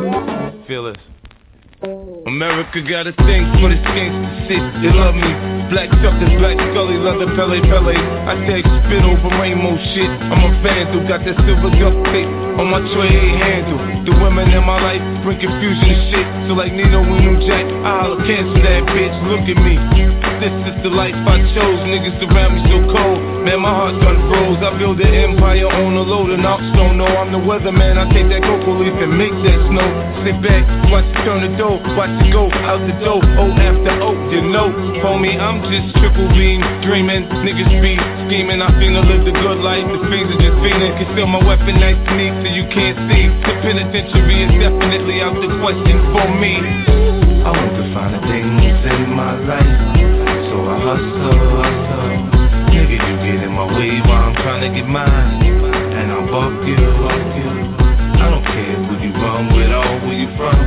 there. 0.00 0.66
Feel 0.66 0.86
it. 0.86 0.98
America 2.26 2.80
got 2.88 3.06
a 3.06 3.12
thing 3.12 3.44
for 3.60 3.68
the 3.68 3.76
gangsta 3.76 4.48
shit. 4.48 4.62
They 4.82 4.92
love 4.96 5.14
me. 5.14 5.61
Black 5.72 5.88
suckers, 6.04 6.28
black 6.36 6.60
scully, 6.68 7.00
leather 7.00 7.32
Pelle 7.32 7.56
Pelle. 7.64 7.96
I 8.28 8.36
take 8.44 8.68
spit 8.84 9.08
over 9.08 9.32
rainbow 9.40 9.72
shit. 9.96 10.04
I'm 10.04 10.44
a 10.44 10.52
fan 10.60 10.84
vandal, 10.92 11.08
got 11.08 11.24
that 11.24 11.32
silver 11.48 11.72
duct 11.80 11.96
tape 12.12 12.28
on 12.60 12.68
my 12.68 12.84
tray 12.92 13.08
handle. 13.40 13.80
The 14.04 14.12
women 14.20 14.52
in 14.52 14.64
my 14.68 14.76
life 14.84 15.00
bring 15.24 15.40
confusion 15.40 15.96
shit. 16.12 16.26
So 16.44 16.60
like 16.60 16.76
Nino 16.76 17.00
and 17.00 17.24
New 17.24 17.40
Jack, 17.48 17.64
I 17.64 18.04
holla 18.04 18.20
cancel 18.20 18.60
that 18.60 18.84
bitch. 18.92 19.16
Look 19.32 19.48
at 19.48 19.56
me. 19.64 19.80
This 20.44 20.74
is 20.74 20.76
the 20.82 20.90
life 20.90 21.14
I 21.14 21.38
chose. 21.54 21.80
Niggas 21.88 22.20
around 22.20 22.58
me 22.58 22.60
so 22.68 22.82
cold. 22.92 23.46
Man, 23.46 23.62
my 23.62 23.70
heart 23.70 23.96
done 24.02 24.18
froze. 24.28 24.60
I 24.60 24.76
build 24.76 25.00
an 25.00 25.08
empire 25.08 25.70
on 25.70 25.96
a 25.96 26.02
load 26.02 26.34
and 26.34 26.44
ops 26.44 26.66
don't 26.74 26.98
know 26.98 27.06
I'm 27.06 27.30
the 27.30 27.38
weatherman. 27.38 27.94
I 27.94 28.10
take 28.12 28.26
that 28.28 28.42
cocoa 28.42 28.76
leaf 28.76 28.92
and 28.98 29.14
make 29.16 29.32
that 29.46 29.58
snow. 29.70 29.88
Sit 30.26 30.36
back, 30.42 30.66
watch 30.90 31.06
it 31.06 31.22
turn 31.22 31.46
the 31.46 31.54
dough, 31.56 31.78
watch 31.94 32.10
it 32.26 32.34
go 32.34 32.50
out 32.66 32.82
the 32.82 32.94
door. 33.06 33.22
O 33.22 33.54
after 33.54 33.94
O, 34.02 34.10
you 34.34 34.42
know, 34.50 34.74
homie, 34.98 35.38
I'm 35.38 35.61
just 35.70 35.94
triple 35.98 36.28
beam 36.34 36.60
dreaming. 36.82 37.26
Niggas 37.46 37.70
be 37.78 37.94
scheming. 38.26 38.62
I 38.62 38.70
finna 38.78 39.02
live 39.06 39.24
the 39.24 39.34
good 39.34 39.60
life. 39.62 39.86
The 39.86 40.00
fiends 40.10 40.34
are 40.34 40.40
just 40.42 40.58
fiending. 40.58 40.92
Conceal 40.98 41.26
my 41.30 41.42
weapon 41.44 41.78
nice 41.78 41.98
neat 42.16 42.34
so 42.42 42.48
you 42.50 42.66
can't 42.74 42.98
see. 43.06 43.30
The 43.46 43.54
penitentiary 43.62 44.38
is 44.48 44.52
definitely 44.58 45.22
out 45.22 45.38
the 45.38 45.50
question 45.62 45.96
for 46.10 46.26
me. 46.42 46.58
I 47.46 47.50
want 47.50 47.74
to 47.74 47.84
find 47.94 48.12
the 48.14 48.20
things 48.26 48.80
in 48.86 49.14
my 49.14 49.34
life. 49.46 49.76
So 50.50 50.56
I 50.66 50.76
hustle, 50.82 51.42
hustle. 51.58 52.18
Nigga, 52.72 52.96
you 52.98 53.14
get 53.22 53.38
in 53.46 53.52
my 53.52 53.66
way 53.76 54.00
while 54.06 54.30
I'm 54.30 54.36
trying 54.42 54.62
to 54.66 54.70
get 54.74 54.88
mine. 54.88 55.42
And 55.42 56.10
I'll 56.10 56.26
fuck 56.30 56.54
you, 56.66 56.78
fuck 57.02 57.24
you. 57.38 57.50
I 58.18 58.30
don't 58.30 58.46
care 58.46 58.76
who 58.78 58.94
you 59.02 59.10
run 59.14 59.52
with 59.54 59.70
or 59.70 60.06
where 60.06 60.18
you 60.18 60.30
from. 60.38 60.58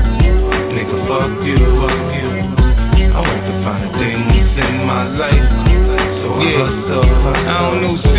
Nigga, 0.71 0.97
fuck 1.07 1.31
you, 1.47 1.57
fuck 1.79 1.99
you. 2.15 2.34
I 3.15 3.21
want 3.21 3.47
to 3.47 3.53
find 3.63 3.87
the 3.87 3.97
things 3.97 4.59
in 4.59 4.85
my 4.85 5.07
life 5.07 5.65
yeah. 6.41 6.67
I 6.67 7.71
don't 7.71 7.81
know 7.81 8.14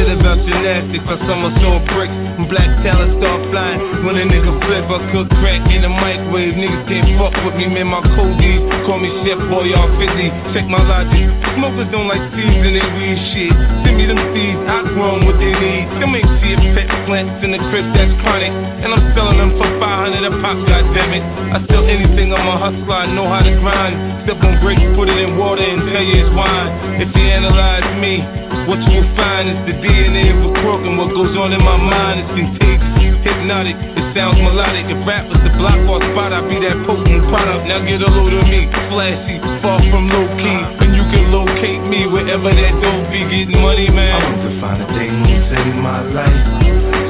gymnastics, 0.47 1.05
but 1.05 1.19
summer 1.27 1.51
saw 1.61 1.83
bricks. 1.93 2.15
When 2.39 2.47
black 2.49 2.71
talent 2.87 3.19
start 3.19 3.43
flying. 3.51 4.07
When 4.07 4.15
a 4.17 4.25
nigga 4.25 4.55
flip, 4.63 4.87
I 4.87 4.99
cook 5.11 5.29
crack 5.43 5.67
in 5.69 5.83
the 5.83 5.91
microwave. 5.91 6.55
Niggas 6.55 6.87
can't 6.87 7.11
fuck 7.19 7.35
with 7.43 7.59
me, 7.59 7.67
man. 7.67 7.91
My 7.91 8.01
codies 8.15 8.63
call 8.87 9.03
me 9.03 9.11
Chef 9.27 9.43
Boyardee 9.51 10.55
50. 10.55 10.55
Check 10.55 10.67
my 10.71 10.81
logic. 10.81 11.27
Smokers 11.59 11.91
don't 11.91 12.07
like 12.07 12.23
season 12.39 12.73
and 12.79 12.89
weed 12.95 13.19
shit. 13.35 13.53
Send 13.83 13.97
me 13.99 14.07
them 14.07 14.21
seeds, 14.37 14.61
I 14.69 14.87
grow 14.95 15.19
what 15.25 15.37
they 15.43 15.53
need. 15.57 15.85
Come 15.99 16.15
see 16.15 16.53
a 16.53 16.59
pet 16.77 16.89
plants 17.09 17.43
in 17.43 17.51
the 17.51 17.61
crib 17.73 17.87
that's 17.97 18.13
chronic. 18.23 18.53
And 18.53 18.93
I'm 18.93 19.05
selling 19.17 19.41
them 19.41 19.53
for 19.57 19.67
500 19.81 20.21
a 20.21 20.33
pop, 20.45 20.59
goddammit. 20.69 21.25
I 21.57 21.59
sell 21.67 21.85
anything, 21.89 22.31
I'm 22.31 22.47
a 22.47 22.57
hustler, 22.61 22.95
I 22.95 23.07
know 23.11 23.27
how 23.27 23.43
to 23.43 23.53
grind. 23.59 24.29
Step 24.29 24.39
on 24.45 24.61
bricks, 24.61 24.85
put 24.95 25.09
it 25.09 25.17
in 25.17 25.41
water 25.41 25.65
and 25.65 25.89
tell 25.91 26.05
you 26.05 26.23
it's 26.23 26.33
wine. 26.37 27.01
If 27.01 27.09
you 27.17 27.25
analyze 27.25 27.89
me. 27.99 28.47
What 28.67 28.83
you 28.91 28.99
find 29.15 29.47
is 29.47 29.61
the 29.71 29.79
DNA 29.79 30.36
of 30.37 30.53
a 30.53 30.53
crook 30.61 30.83
and 30.85 31.01
what 31.01 31.11
goes 31.16 31.33
on 31.40 31.53
in 31.53 31.62
my 31.64 31.77
mind 31.81 32.20
is 32.20 32.29
contagious, 32.37 33.16
hypnotic, 33.25 33.77
it 33.77 34.07
sounds 34.12 34.37
melodic. 34.37 34.85
If 34.92 35.01
rap 35.09 35.25
was 35.33 35.40
the 35.40 35.53
block 35.57 35.81
or 35.88 36.01
spot, 36.12 36.37
I'd 36.37 36.44
be 36.49 36.61
that 36.61 36.77
potent 36.85 37.25
product. 37.33 37.64
Now 37.64 37.81
get 37.81 38.05
a 38.05 38.11
load 38.12 38.33
of 38.37 38.44
me, 38.44 38.68
flashy, 38.92 39.40
far 39.64 39.81
from 39.88 40.12
low 40.12 40.29
key. 40.37 40.61
And 40.85 40.92
you 40.92 41.05
can 41.09 41.33
locate 41.33 41.83
me 41.88 42.05
wherever 42.07 42.53
that 42.53 42.75
dope 42.85 43.09
be 43.09 43.25
getting 43.25 43.57
money, 43.57 43.88
man. 43.88 44.12
I 44.12 44.29
want 44.29 44.42
to 44.44 44.53
find 44.61 44.79
the 44.85 44.88
things 44.92 45.49
in 45.57 45.81
my 45.81 46.05
life, 46.12 46.42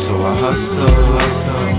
so 0.07 0.13
I 0.23 0.33
hustle, 0.39 0.99
hustle. 1.19 1.75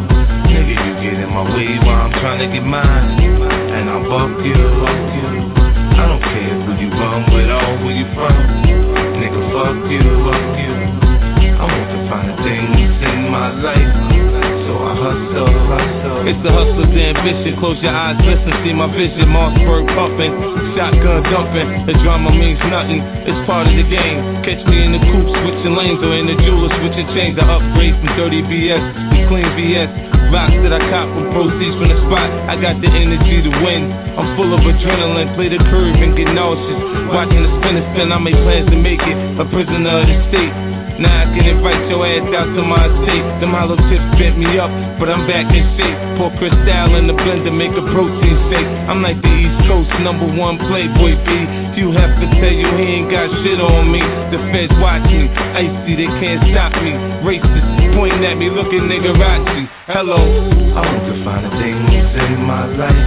Nigga, 0.51 0.75
you 0.75 0.93
get 0.99 1.15
in 1.23 1.29
my 1.31 1.47
way 1.55 1.79
while 1.83 2.07
I'm 2.07 2.13
trying 2.19 2.43
to 2.43 2.47
get 2.51 2.65
mine, 2.65 3.23
and 3.23 3.87
I'll 3.87 4.03
buck 4.03 4.35
you, 4.43 4.57
buck 4.83 5.01
you. 5.15 5.31
I 5.97 6.03
don't 6.05 6.21
care 6.21 6.55
who 6.65 6.71
you 6.77 6.89
run 6.93 7.23
with 7.33 7.49
or 7.49 7.85
where 7.85 7.95
you 7.95 8.05
from 8.13 8.67
nigga, 9.17 9.41
fuck 9.51 9.91
you, 9.91 10.01
fuck 10.25 10.57
you. 10.61 11.16
I 11.57 11.65
want 11.65 11.89
to 11.89 11.99
find 12.05 12.29
things 12.45 12.93
in 13.01 13.33
my 13.33 13.49
life. 13.49 13.89
So 14.69 14.73
I 14.77 14.93
hustle. 14.93 15.57
It's 16.27 16.43
the 16.43 16.51
hustler's 16.51 16.91
ambition. 16.91 17.55
Close 17.57 17.79
your 17.79 17.95
eyes, 17.95 18.19
listen, 18.19 18.51
see 18.61 18.75
my 18.75 18.91
vision. 18.91 19.31
Mossberg 19.31 19.87
pumping, 19.95 20.35
shotgun 20.75 21.23
dumping. 21.31 21.87
The 21.87 21.95
drama 22.03 22.35
means 22.35 22.59
nothing. 22.67 22.99
It's 23.25 23.41
part 23.47 23.65
of 23.65 23.73
the 23.73 23.87
game. 23.87 24.43
Catch 24.43 24.61
me 24.67 24.85
in 24.85 24.91
the 24.91 25.01
coupe 25.01 25.33
switching 25.33 25.73
lanes 25.73 26.03
or 26.03 26.13
in 26.19 26.27
the 26.27 26.35
jeweler 26.43 26.69
switching 26.83 27.07
chains. 27.15 27.39
I 27.39 27.47
upgrade 27.47 27.95
from 28.05 28.11
dirty 28.19 28.43
BS 28.43 28.83
to 29.15 29.17
clean 29.31 29.49
BS. 29.55 29.89
Rocks 30.29 30.59
that 30.59 30.75
I 30.75 30.83
cop 30.91 31.07
from 31.15 31.31
proceeds 31.31 31.79
from 31.79 31.87
the 31.87 31.97
spot. 32.05 32.27
I 32.51 32.59
got 32.59 32.83
the 32.83 32.91
energy 32.91 33.39
to 33.47 33.51
win. 33.63 33.87
I'm 34.19 34.35
full 34.35 34.51
of 34.51 34.59
adrenaline, 34.59 35.31
play 35.39 35.47
the 35.47 35.63
curve 35.71 35.95
and 35.95 36.11
get 36.11 36.27
nauseous. 36.35 37.07
Watching 37.07 37.39
the 37.39 37.51
spinner 37.63 37.87
spin, 37.95 38.11
I 38.11 38.19
make 38.19 38.35
plans 38.43 38.67
to 38.67 38.75
make 38.75 38.99
it 38.99 39.17
a 39.39 39.47
prisoner 39.47 40.03
of 40.03 40.11
the 40.11 40.17
state. 40.27 40.66
Now 40.97 41.13
I 41.13 41.25
can 41.29 41.45
invite 41.45 41.85
your 41.93 42.01
ass 42.01 42.25
out 42.33 42.49
to 42.57 42.61
my 42.65 42.89
estate. 42.89 43.25
Them 43.37 43.53
hollow 43.53 43.77
tips 43.77 44.09
bent 44.17 44.41
me 44.41 44.57
up, 44.57 44.73
but 44.97 45.13
I'm 45.13 45.29
back 45.29 45.45
in 45.53 45.61
shape. 45.77 45.97
Pour 46.17 46.33
crystal 46.41 46.97
in 46.97 47.05
the 47.05 47.13
blender, 47.13 47.53
make 47.53 47.69
a 47.77 47.85
protein 47.93 48.33
shake. 48.49 48.65
I'm 48.89 49.05
like 49.05 49.21
the 49.21 49.29
East 49.29 49.69
Coast 49.69 49.93
number 50.01 50.25
one 50.25 50.57
playboy 50.57 51.13
B. 51.21 51.29
You 51.77 51.93
have 51.93 52.17
to 52.17 52.25
tell 52.41 52.49
you 52.49 52.65
he 52.81 52.85
ain't 52.97 53.13
got 53.13 53.29
shit 53.45 53.61
on 53.61 53.93
me. 53.93 54.01
The 54.33 54.41
feds 54.49 54.73
watch 54.81 55.05
me, 55.05 55.29
icy, 55.29 55.93
they 56.01 56.09
can't 56.17 56.41
stop 56.49 56.73
me. 56.81 56.97
Racist, 57.21 57.93
pointing 57.93 58.25
at 58.25 58.33
me, 58.33 58.49
looking 58.49 58.89
nigga 58.89 59.13
Rachi. 59.13 59.69
Hello, 59.85 60.17
I 60.17 60.81
want 60.81 61.05
to 61.13 61.15
find 61.21 61.45
the 61.45 61.53
things 61.61 61.93
in 61.93 62.41
my 62.41 62.65
life, 62.73 63.05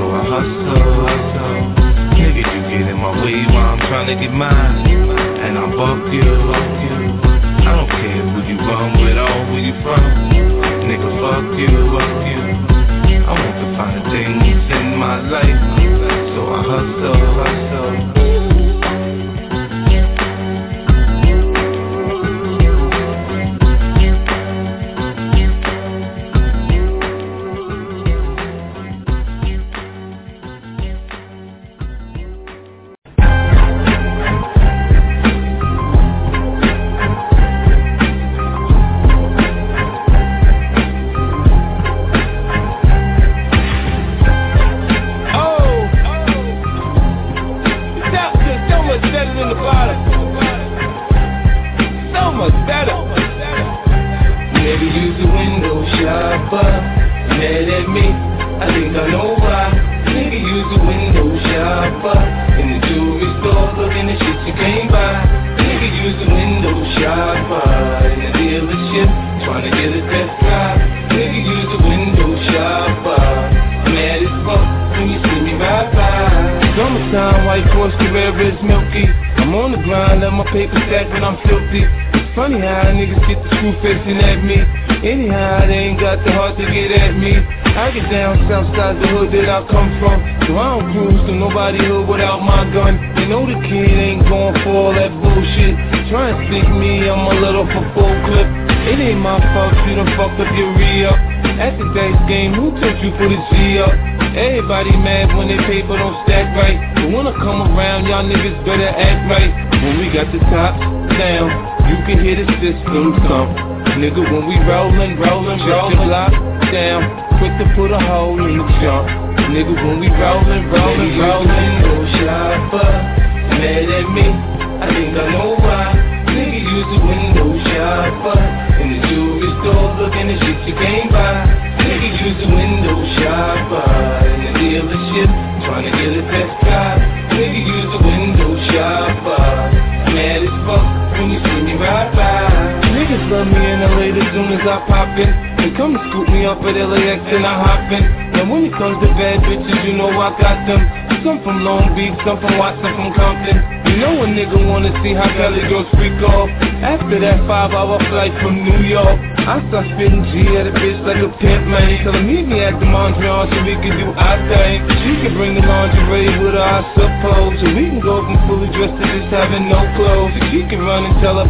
so 0.00 0.02
I 0.08 0.22
hustle, 0.32 0.80
hustle. 1.04 1.76
Nigga, 2.16 2.40
you 2.40 2.60
get 2.72 2.88
in 2.88 2.96
my 2.96 3.12
way 3.20 3.44
while 3.52 3.76
I'm 3.76 3.84
trying 3.92 4.08
to 4.08 4.16
get 4.16 4.32
mine, 4.32 4.88
and 4.88 5.58
I 5.60 5.66
buck 5.76 6.08
you, 6.08 6.24
buck 6.48 6.72
you. 6.88 7.01
I 7.62 7.76
don't 7.76 7.88
care 7.88 8.22
who 8.26 8.38
you 8.42 8.58
run 8.58 9.00
with 9.00 9.16
or 9.16 9.38
where 9.50 9.62
you 9.62 9.74
from. 9.82 10.02
Nigga, 10.86 11.10
fuck 11.22 11.46
you, 11.58 11.70
fuck 11.94 12.12
you. 12.26 12.42
I 13.22 13.32
want 13.38 13.56
to 13.62 13.66
find 13.78 13.94
the 13.98 14.10
things 14.10 14.66
in 14.72 14.98
my 14.98 15.20
life. 15.30 15.60
So 16.34 16.40
I 16.48 16.60
hustle, 16.62 17.14
hustle. 17.38 18.21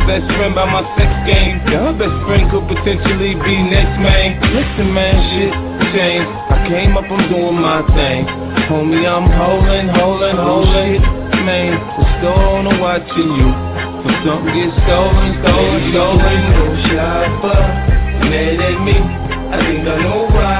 Best 0.07 0.26
friend 0.36 0.55
by 0.55 0.66
my 0.66 0.82
sex 0.98 1.11
game. 1.26 1.62
Yeah, 1.70 1.90
her 1.90 1.94
best 1.94 2.16
friend 2.26 2.44
could 2.50 2.66
potentially 2.66 3.34
be 3.38 3.55
next, 3.70 3.96
man. 4.03 4.40
Listen, 4.53 4.88
man, 4.92 5.14
shit 5.34 5.53
changed. 5.94 6.30
I 6.50 6.57
came 6.68 6.96
up, 6.96 7.07
I'm 7.07 7.22
doing 7.28 7.59
my 7.61 7.80
thing. 7.94 8.26
Homie, 8.70 9.05
I'm 9.05 9.28
holding, 9.30 9.88
holding, 9.92 10.36
holding. 10.36 11.00
man 11.44 11.76
was 11.98 12.09
stolen 12.18 12.80
watching 12.80 13.30
you. 13.36 13.50
When 14.03 14.14
something 14.26 14.55
gets 14.55 14.74
stolen, 14.86 15.28
stolen, 15.42 15.80
stolen. 15.92 16.38
No 16.57 16.66
shopper, 16.88 17.61
mad 18.26 18.59
at 18.59 18.78
me. 18.82 18.96
I 19.53 19.57
think 19.61 19.86
I 19.86 19.96
know 20.03 20.26
why. 20.32 20.51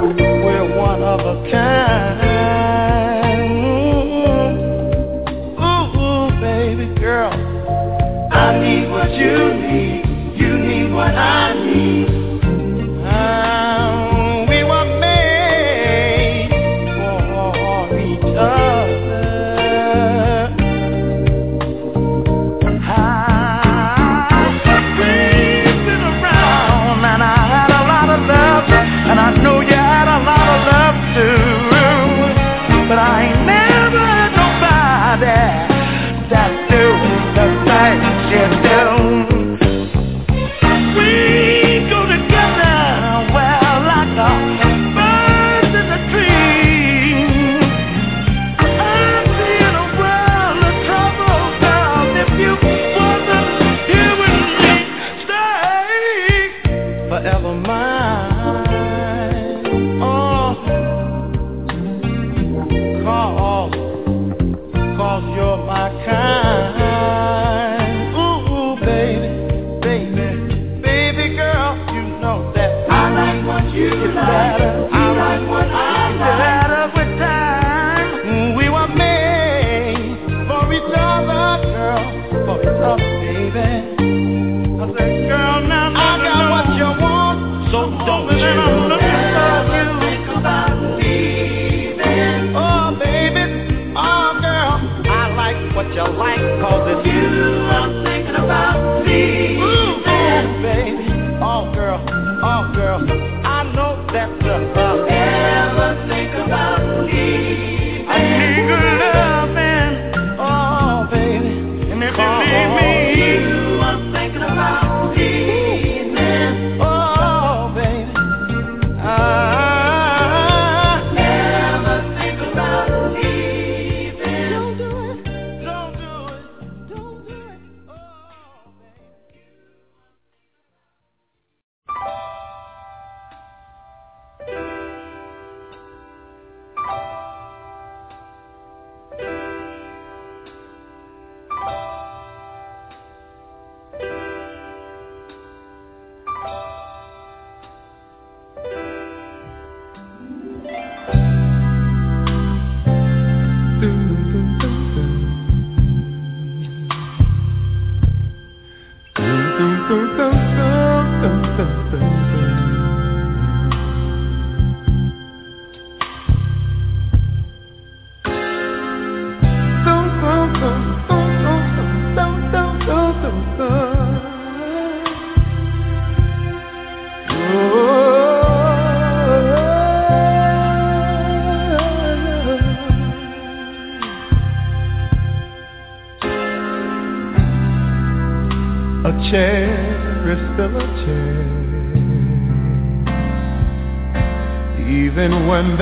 Thank 0.00 0.18
you. 0.18 0.29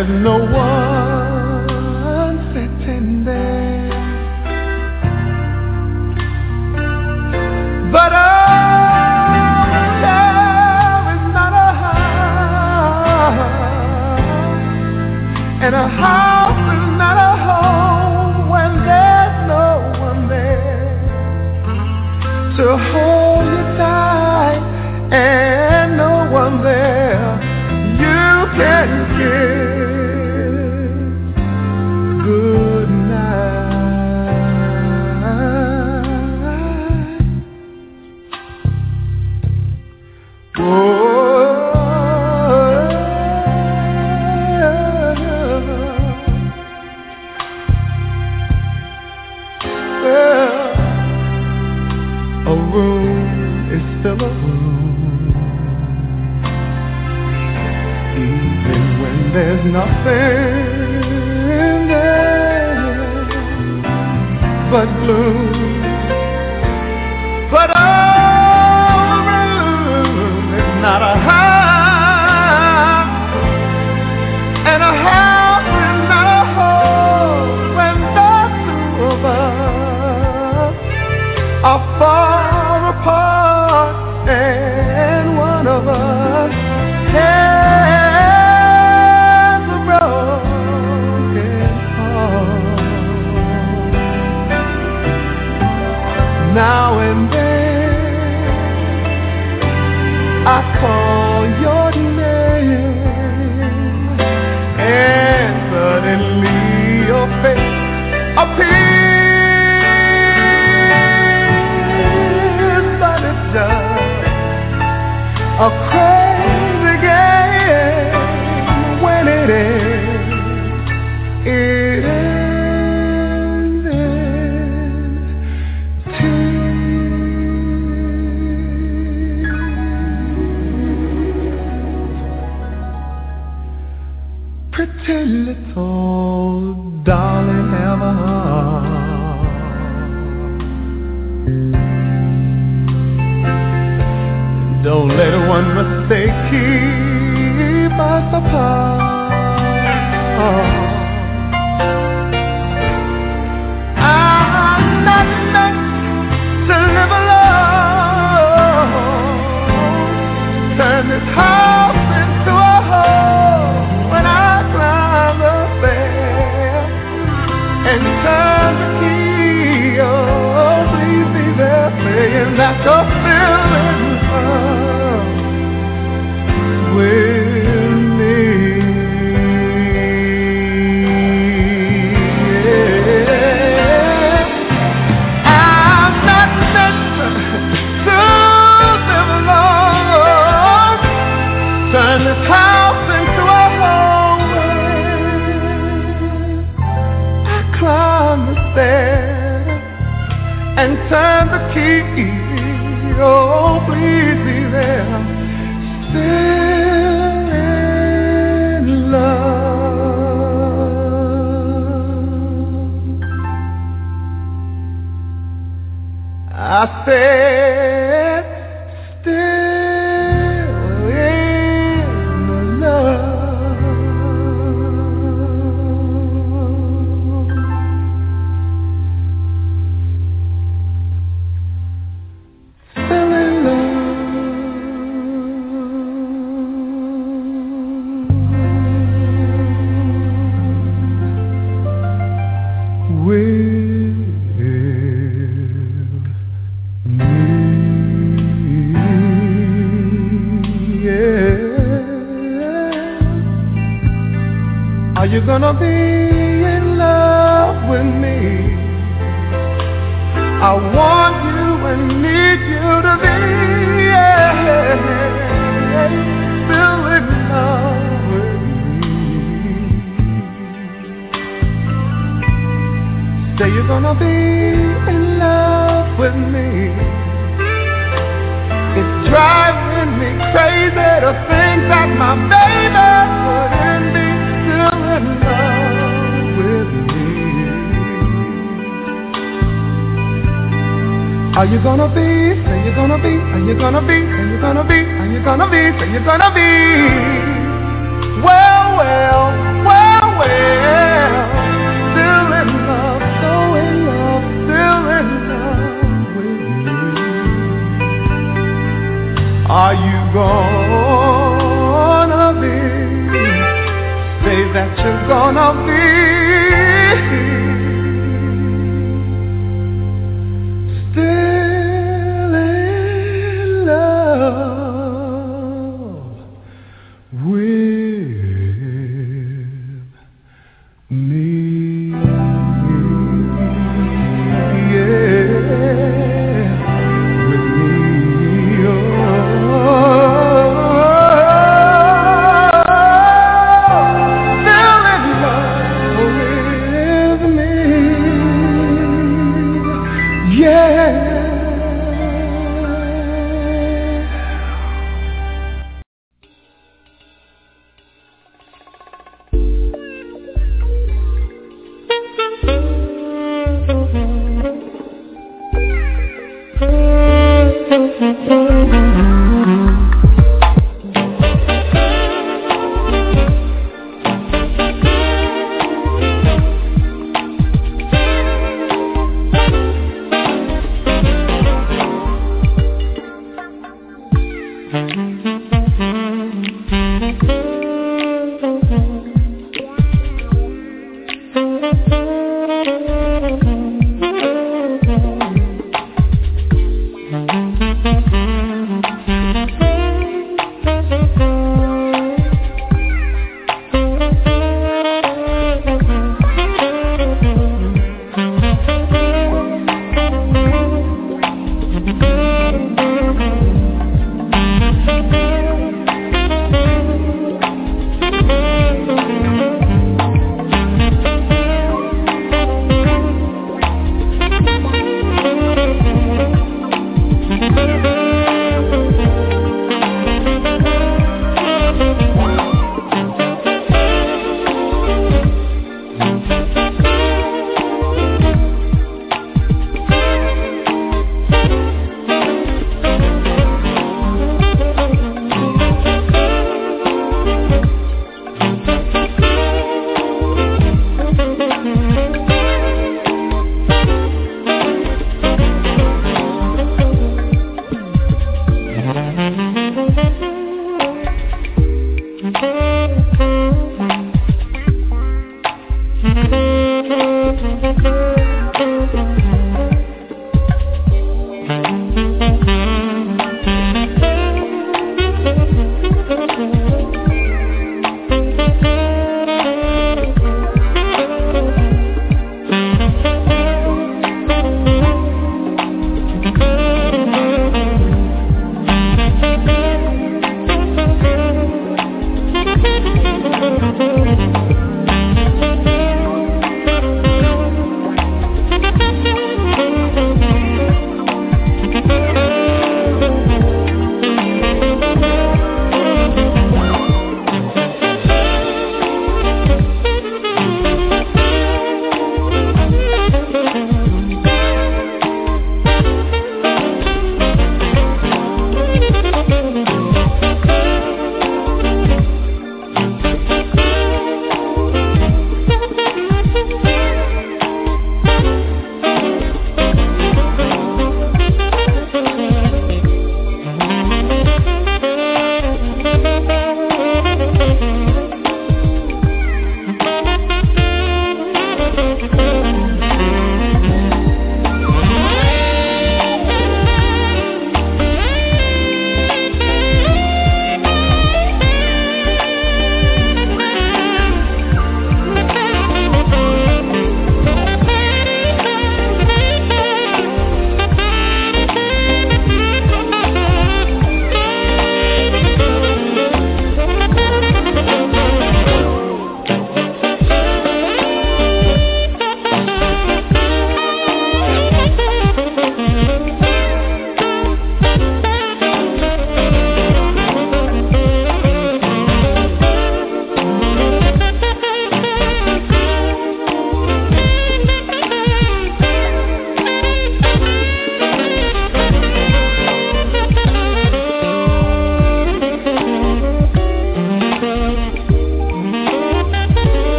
There's 0.00 0.22
no 0.22 0.39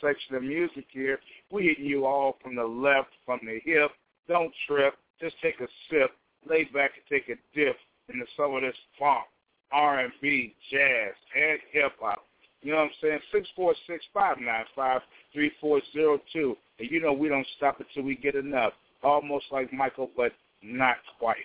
section 0.00 0.34
of 0.34 0.42
music 0.42 0.86
here. 0.90 1.18
We 1.50 1.64
hitting 1.64 1.84
you 1.84 2.06
all 2.06 2.36
from 2.42 2.56
the 2.56 2.64
left, 2.64 3.10
from 3.24 3.40
the 3.44 3.60
hip. 3.64 3.90
Don't 4.28 4.52
trip. 4.66 4.94
Just 5.20 5.36
take 5.42 5.60
a 5.60 5.68
sip. 5.90 6.10
Lay 6.48 6.64
back 6.64 6.92
and 6.94 7.04
take 7.10 7.28
a 7.28 7.38
dip 7.56 7.76
into 8.08 8.24
some 8.36 8.54
of 8.54 8.62
this 8.62 8.76
funk, 8.98 9.24
R&B, 9.72 10.54
jazz, 10.70 11.14
and 11.34 11.58
hip 11.72 11.92
hop. 12.00 12.24
You 12.62 12.72
know 12.72 12.78
what 12.78 12.84
I'm 12.84 12.90
saying? 13.00 13.18
Six 13.32 13.48
four 13.54 13.74
six 13.86 14.04
five 14.12 14.38
nine 14.40 14.64
five 14.74 15.00
three 15.32 15.52
four 15.60 15.80
zero 15.92 16.18
two. 16.32 16.56
And 16.78 16.90
you 16.90 17.00
know 17.00 17.12
we 17.12 17.28
don't 17.28 17.46
stop 17.56 17.80
until 17.80 18.02
we 18.02 18.16
get 18.16 18.34
enough. 18.34 18.72
Almost 19.02 19.46
like 19.52 19.72
Michael, 19.72 20.10
but 20.16 20.32
not 20.62 20.96
quite. 21.18 21.36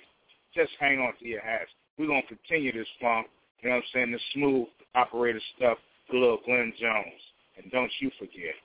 Just 0.55 0.71
hang 0.79 0.99
on 0.99 1.13
to 1.19 1.27
your 1.27 1.41
hats. 1.41 1.69
We're 1.97 2.07
gonna 2.07 2.21
continue 2.23 2.71
this 2.71 2.87
funk. 2.99 3.27
You 3.61 3.69
know 3.69 3.75
what 3.75 3.83
I'm 3.83 3.89
saying? 3.93 4.11
The 4.11 4.19
smooth 4.33 4.67
operator 4.95 5.41
stuff. 5.57 5.77
The 6.09 6.17
little 6.17 6.39
Glenn 6.45 6.73
Jones. 6.79 7.21
And 7.61 7.71
don't 7.71 7.91
you 7.99 8.09
forget. 8.17 8.55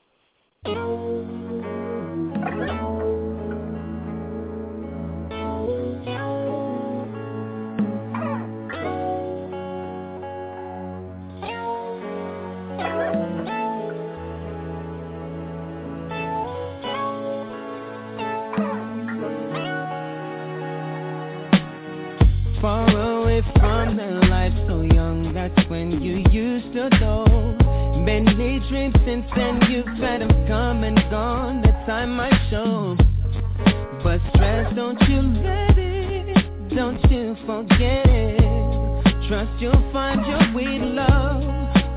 Far 22.62 22.88
away 22.88 23.42
from 23.56 23.96
the 23.96 24.26
life 24.28 24.52
so 24.66 24.80
young, 24.82 25.34
that's 25.34 25.68
when 25.68 26.00
you 26.00 26.24
used 26.30 26.72
to 26.72 26.88
Many 26.98 27.25
since 28.68 29.26
then 29.36 29.60
you've 29.70 29.86
had 29.98 30.20
them 30.20 30.46
come 30.48 30.82
and 30.82 30.98
gone. 31.10 31.62
The 31.62 31.72
time 31.86 32.18
I 32.18 32.30
show 32.50 32.96
But 34.02 34.20
stress 34.34 34.74
don't 34.74 35.00
you 35.08 35.22
let 35.42 35.78
it 35.78 36.74
Don't 36.74 37.00
you 37.10 37.36
forget 37.46 38.06
it. 38.06 39.28
Trust 39.28 39.60
you'll 39.60 39.92
find 39.92 40.24
your 40.26 40.54
way 40.54 40.78
to 40.78 40.86
love. 40.86 41.42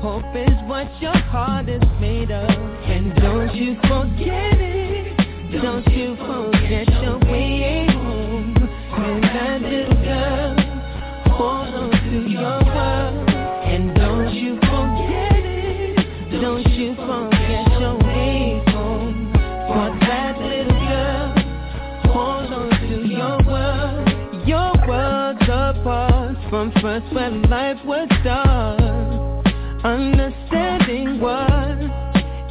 Hope 0.00 0.36
is 0.36 0.54
what 0.66 0.86
your 1.00 1.16
heart 1.16 1.68
is 1.68 1.82
made 2.00 2.30
of. 2.30 2.48
And 2.48 3.14
don't 3.16 3.54
you 3.54 3.74
forget 3.82 4.60
it 4.60 5.16
Don't 5.62 5.86
you 5.88 6.16
forget 6.16 6.88
your 7.02 7.18
way 7.30 7.86
home 7.90 8.54
And 8.92 9.24
that 9.24 9.60
little 9.62 10.04
girl 10.04 10.56
Hold 11.36 11.74
on 11.74 11.90
to 11.90 12.30
your 12.30 12.59
from 26.60 26.72
first 26.82 27.10
when 27.14 27.40
life 27.48 27.78
was 27.86 28.06
dark. 28.22 29.46
Understanding 29.82 31.18
what 31.18 31.78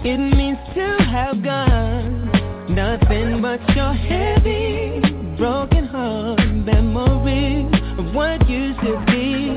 it 0.04 0.18
means 0.18 0.58
to 0.74 0.98
have 1.04 1.44
God. 1.44 2.70
Nothing 2.72 3.40
but 3.40 3.60
your 3.76 3.94
heavy, 3.94 5.00
broken 5.38 5.86
heart. 5.86 6.40
Memories 6.40 7.72
of 8.00 8.16
what 8.16 8.50
used 8.50 8.80
to 8.80 8.98
be. 9.06 9.52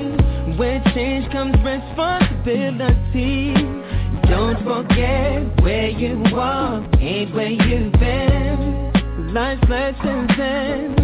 Where 0.58 0.82
change 0.94 1.32
comes 1.32 1.56
responsibility. 1.64 3.54
Don't 4.28 4.62
forget 4.64 5.62
where 5.62 5.88
you 5.88 6.22
are, 6.36 6.86
ain't 7.00 7.34
where 7.34 7.48
you've 7.48 7.92
been. 7.92 9.32
Life's 9.32 9.66
lessons 9.70 10.30
end 10.38 11.02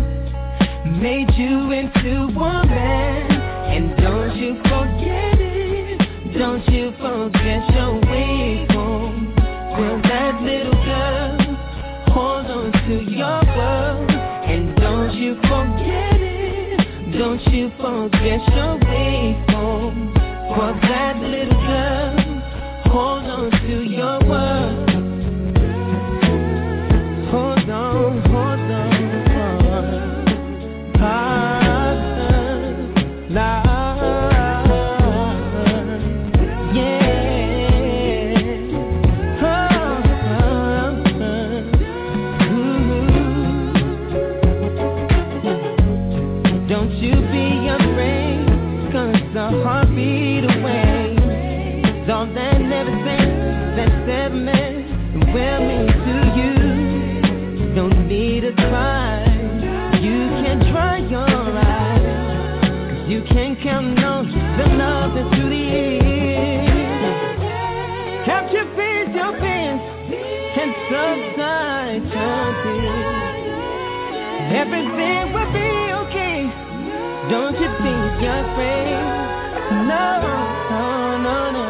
made 1.00 1.30
you 1.36 1.70
into 1.70 2.28
a 2.40 2.66
man. 2.66 3.38
And 3.69 3.97
don't 3.97 4.36
you 4.36 4.55
forget 4.62 5.40
it. 5.40 6.39
Don't 6.39 6.66
you 6.69 6.93
forget 6.99 7.74
your 7.74 8.01
way 8.01 8.66
Will 9.78 10.03
that 10.03 10.43
little 10.43 10.73
girl 10.85 11.39
hold 12.12 12.47
on 12.47 12.73
to 12.73 12.95
your 13.11 13.40
world? 13.57 14.11
And 14.11 14.74
don't 14.77 15.15
you 15.15 15.36
forget 15.36 16.20
it. 16.20 17.16
Don't 17.16 17.40
you 17.53 17.70
forget 17.78 18.40
your 18.57 18.74
wiggle. 18.74 19.49
That 20.82 21.16
little 21.23 21.61
girl 21.62 22.16
hold 22.86 23.24
on 23.24 23.51
to 23.51 23.82
your 23.85 24.19
world? 24.28 24.77
everything 74.69 75.32
will 75.32 75.51
be 75.53 75.70
okay. 76.05 76.45
Don't 77.31 77.57
you 77.57 77.69
think 77.81 78.23
you're 78.23 78.43
afraid? 78.53 79.01
No, 79.89 80.09
no, 80.70 81.16
no, 81.24 81.51
no. 81.57 81.66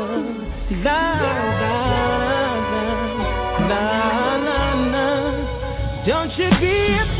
La, 0.82 1.02
la, 1.22 1.36
la, 1.62 1.76
la, 3.68 3.84
la, 4.46 4.60
la. 4.94 5.06
Don't 6.06 6.32
you 6.38 6.48
be 6.60 6.74
afraid. 6.98 7.17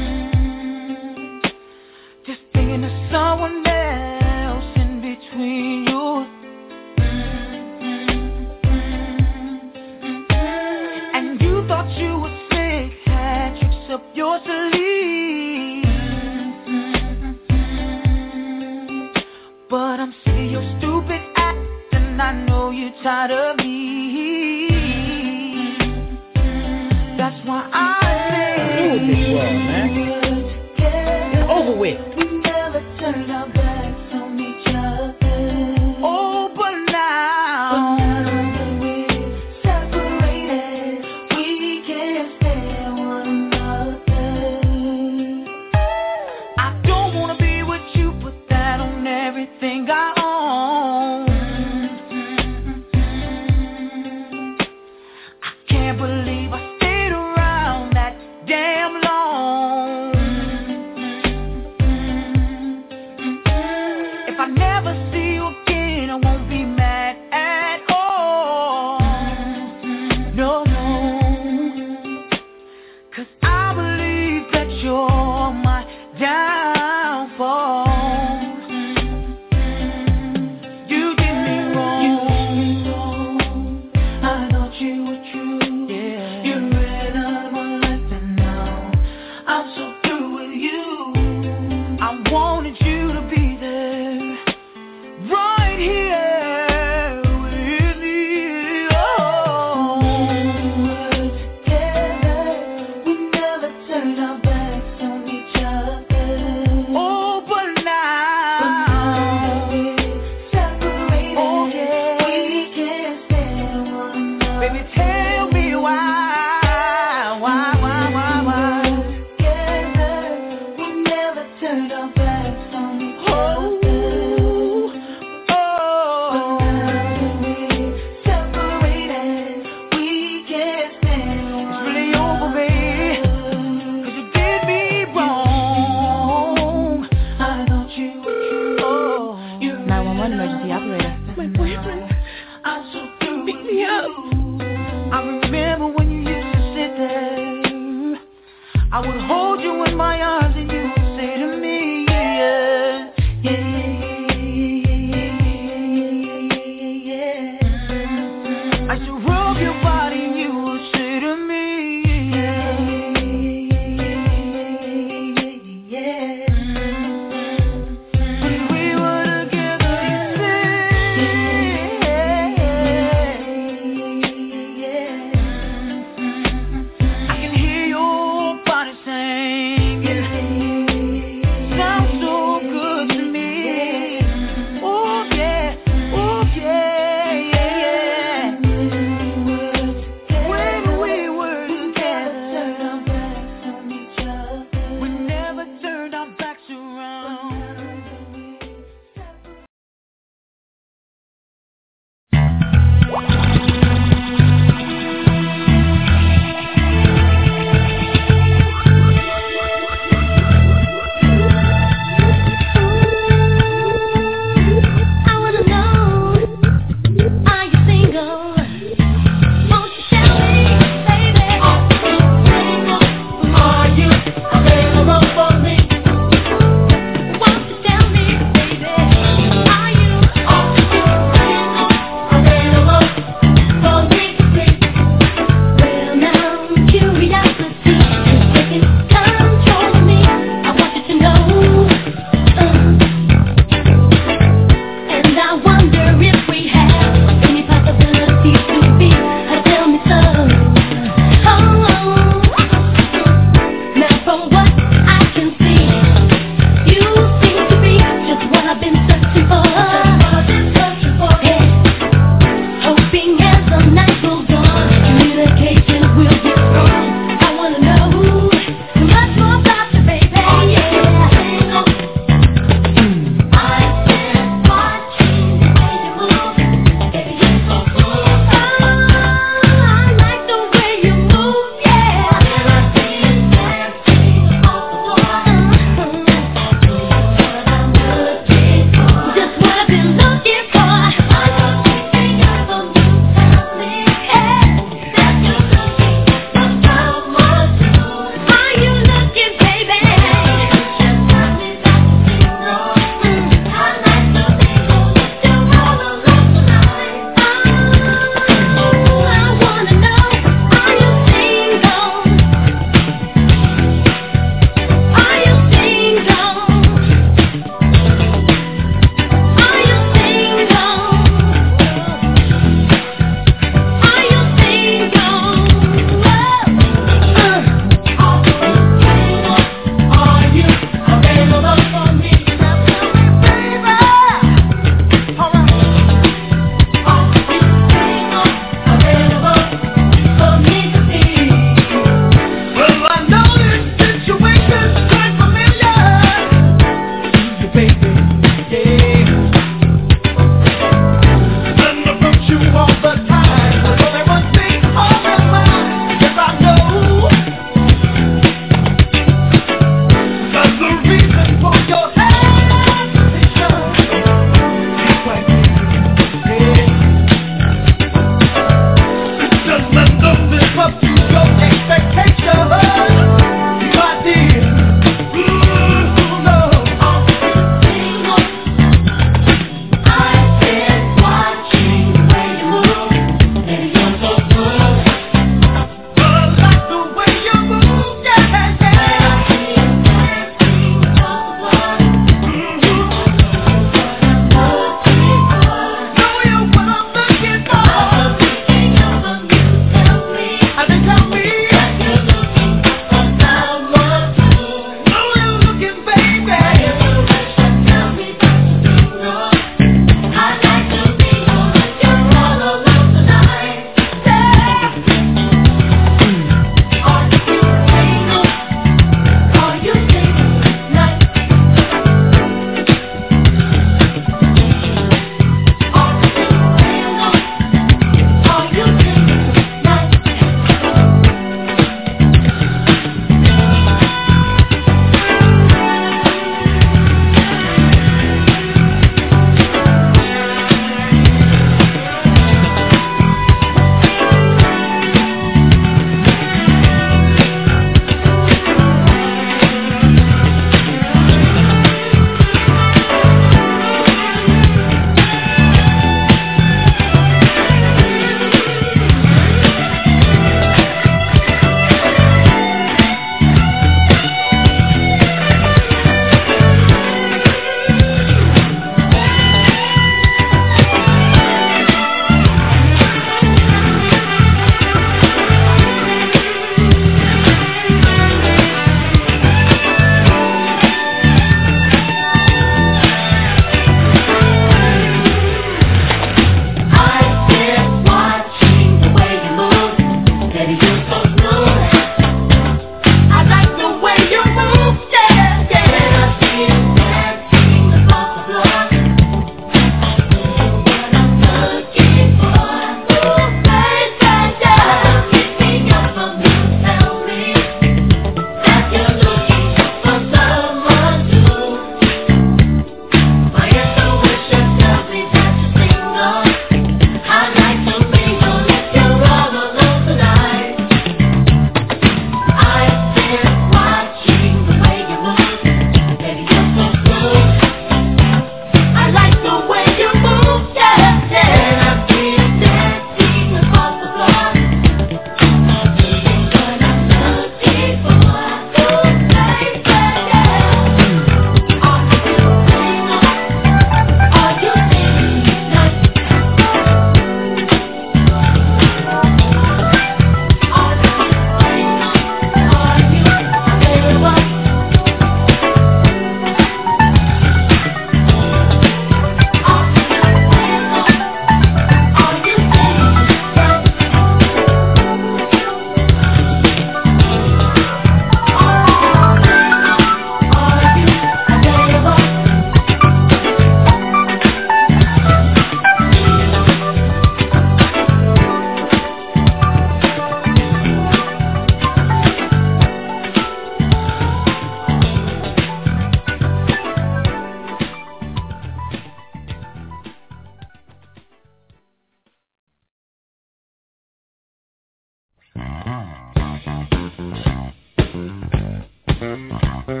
Mm-hmm. 599.21 600.00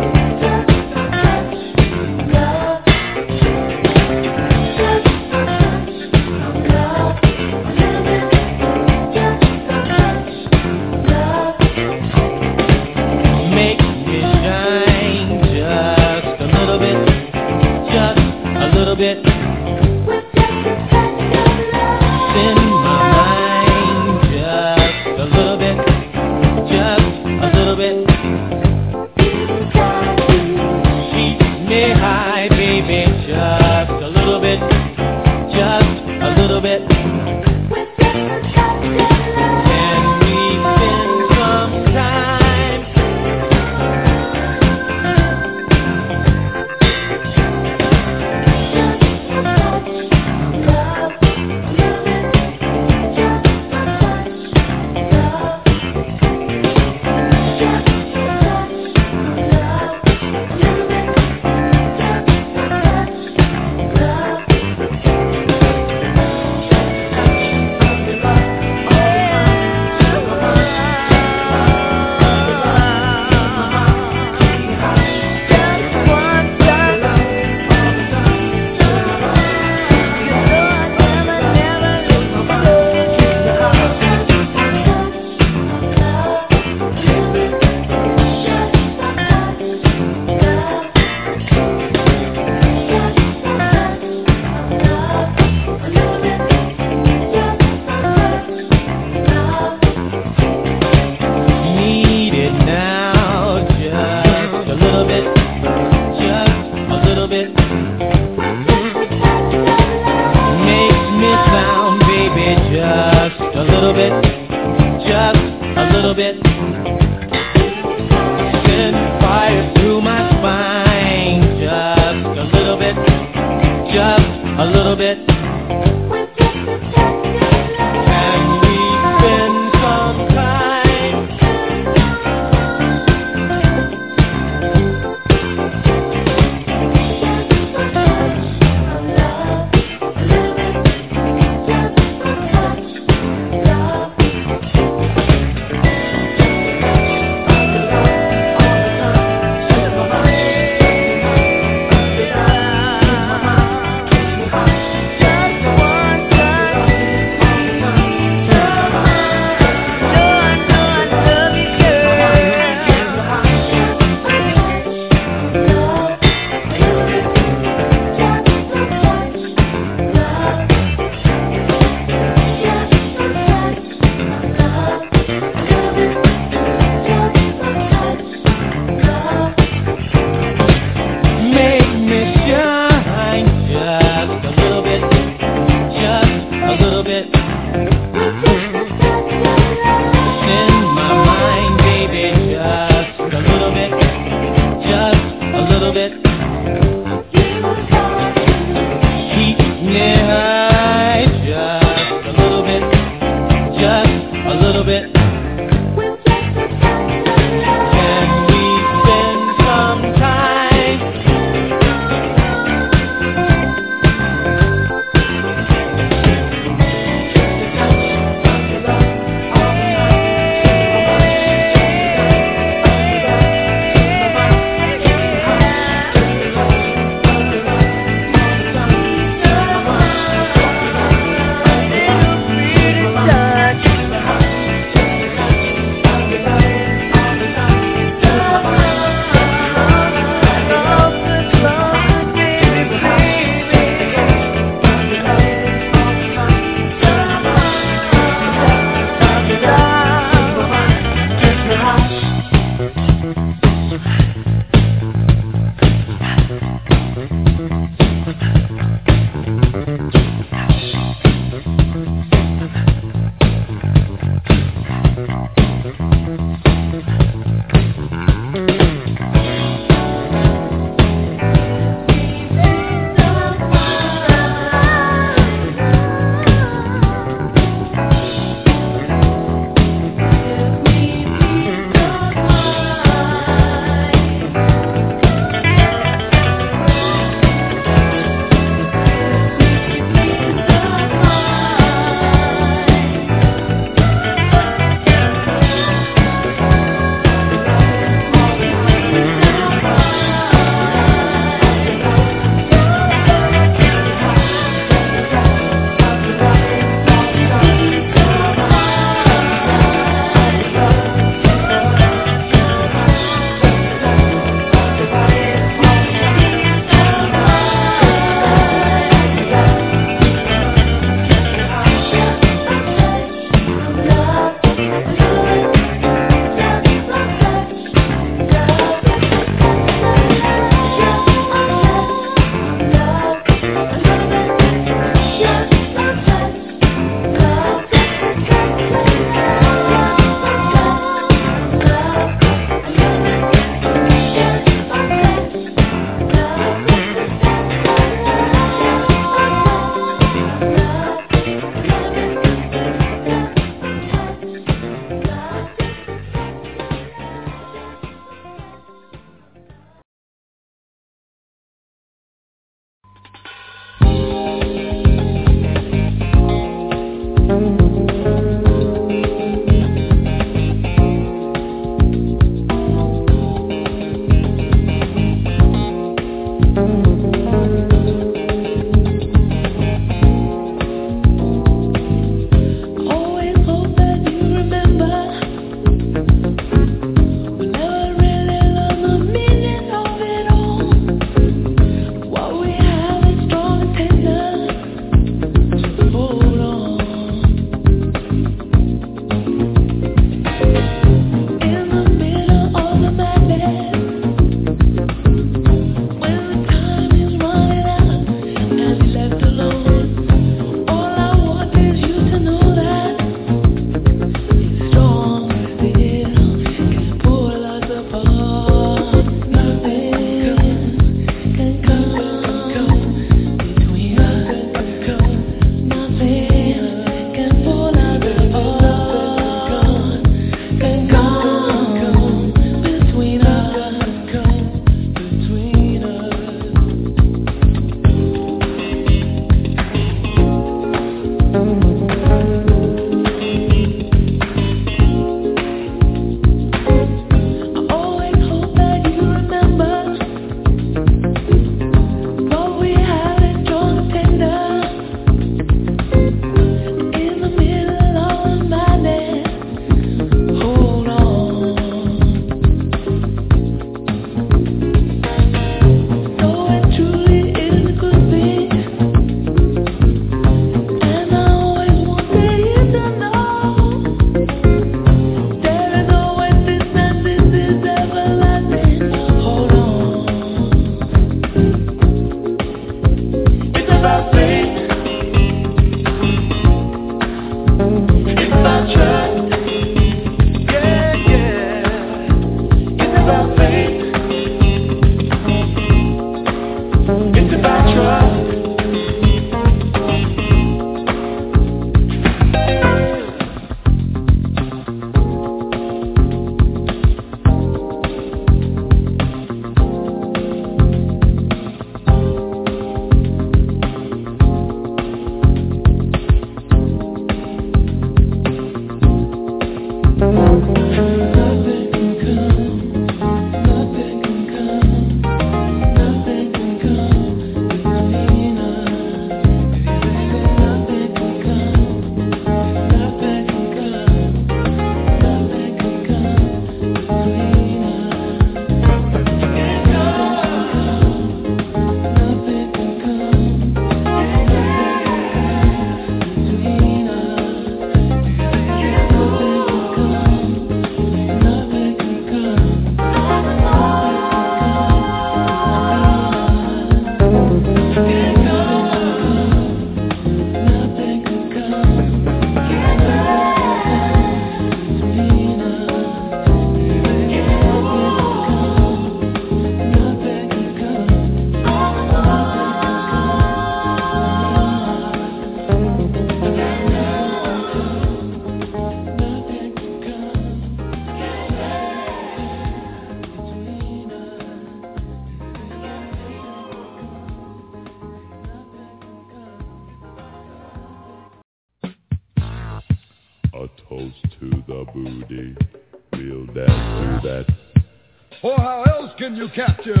Capture 599.53 600.00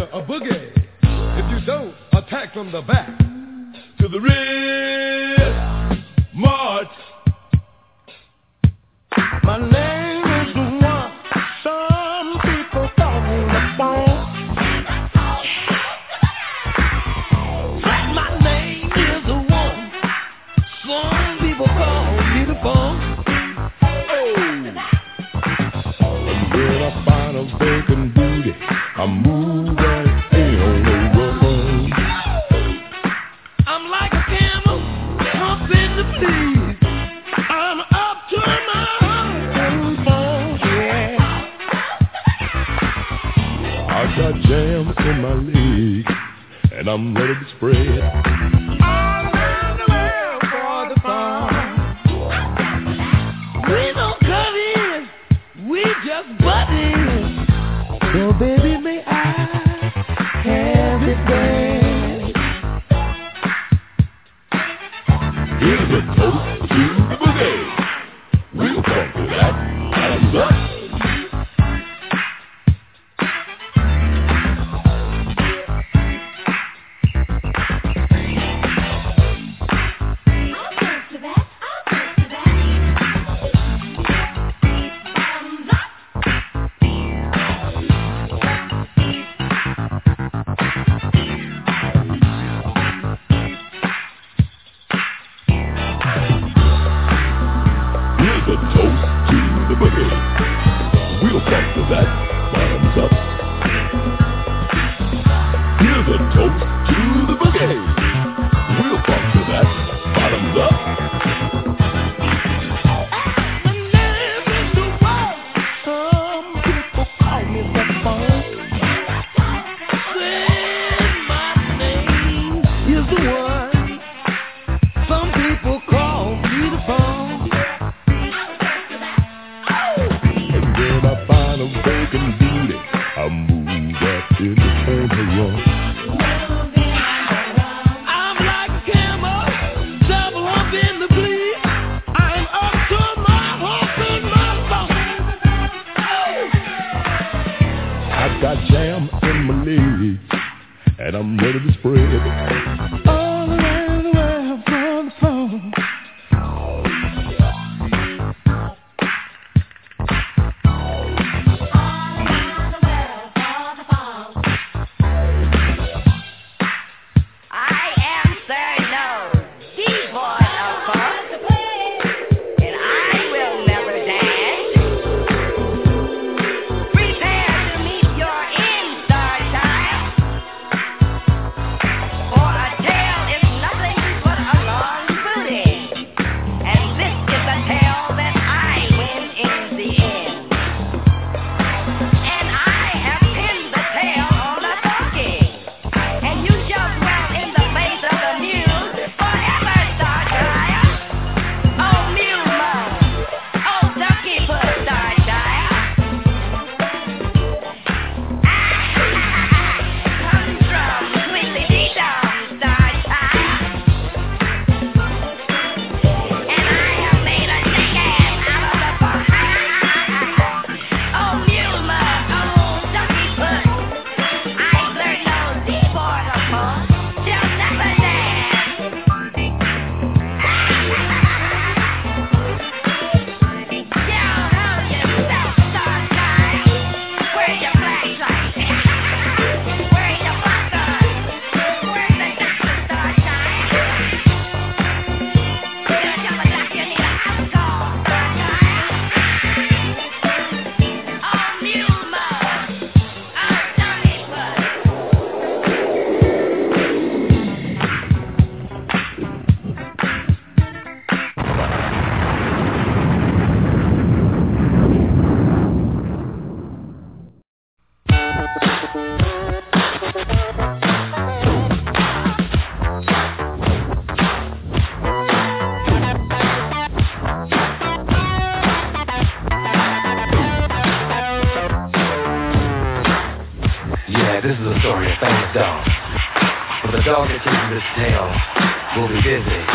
will 288.95 289.07
be 289.07 289.21
busy. 289.21 289.70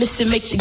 Mr. 0.00 0.20
and 0.20 0.30
make 0.30 0.42
the 0.50 0.56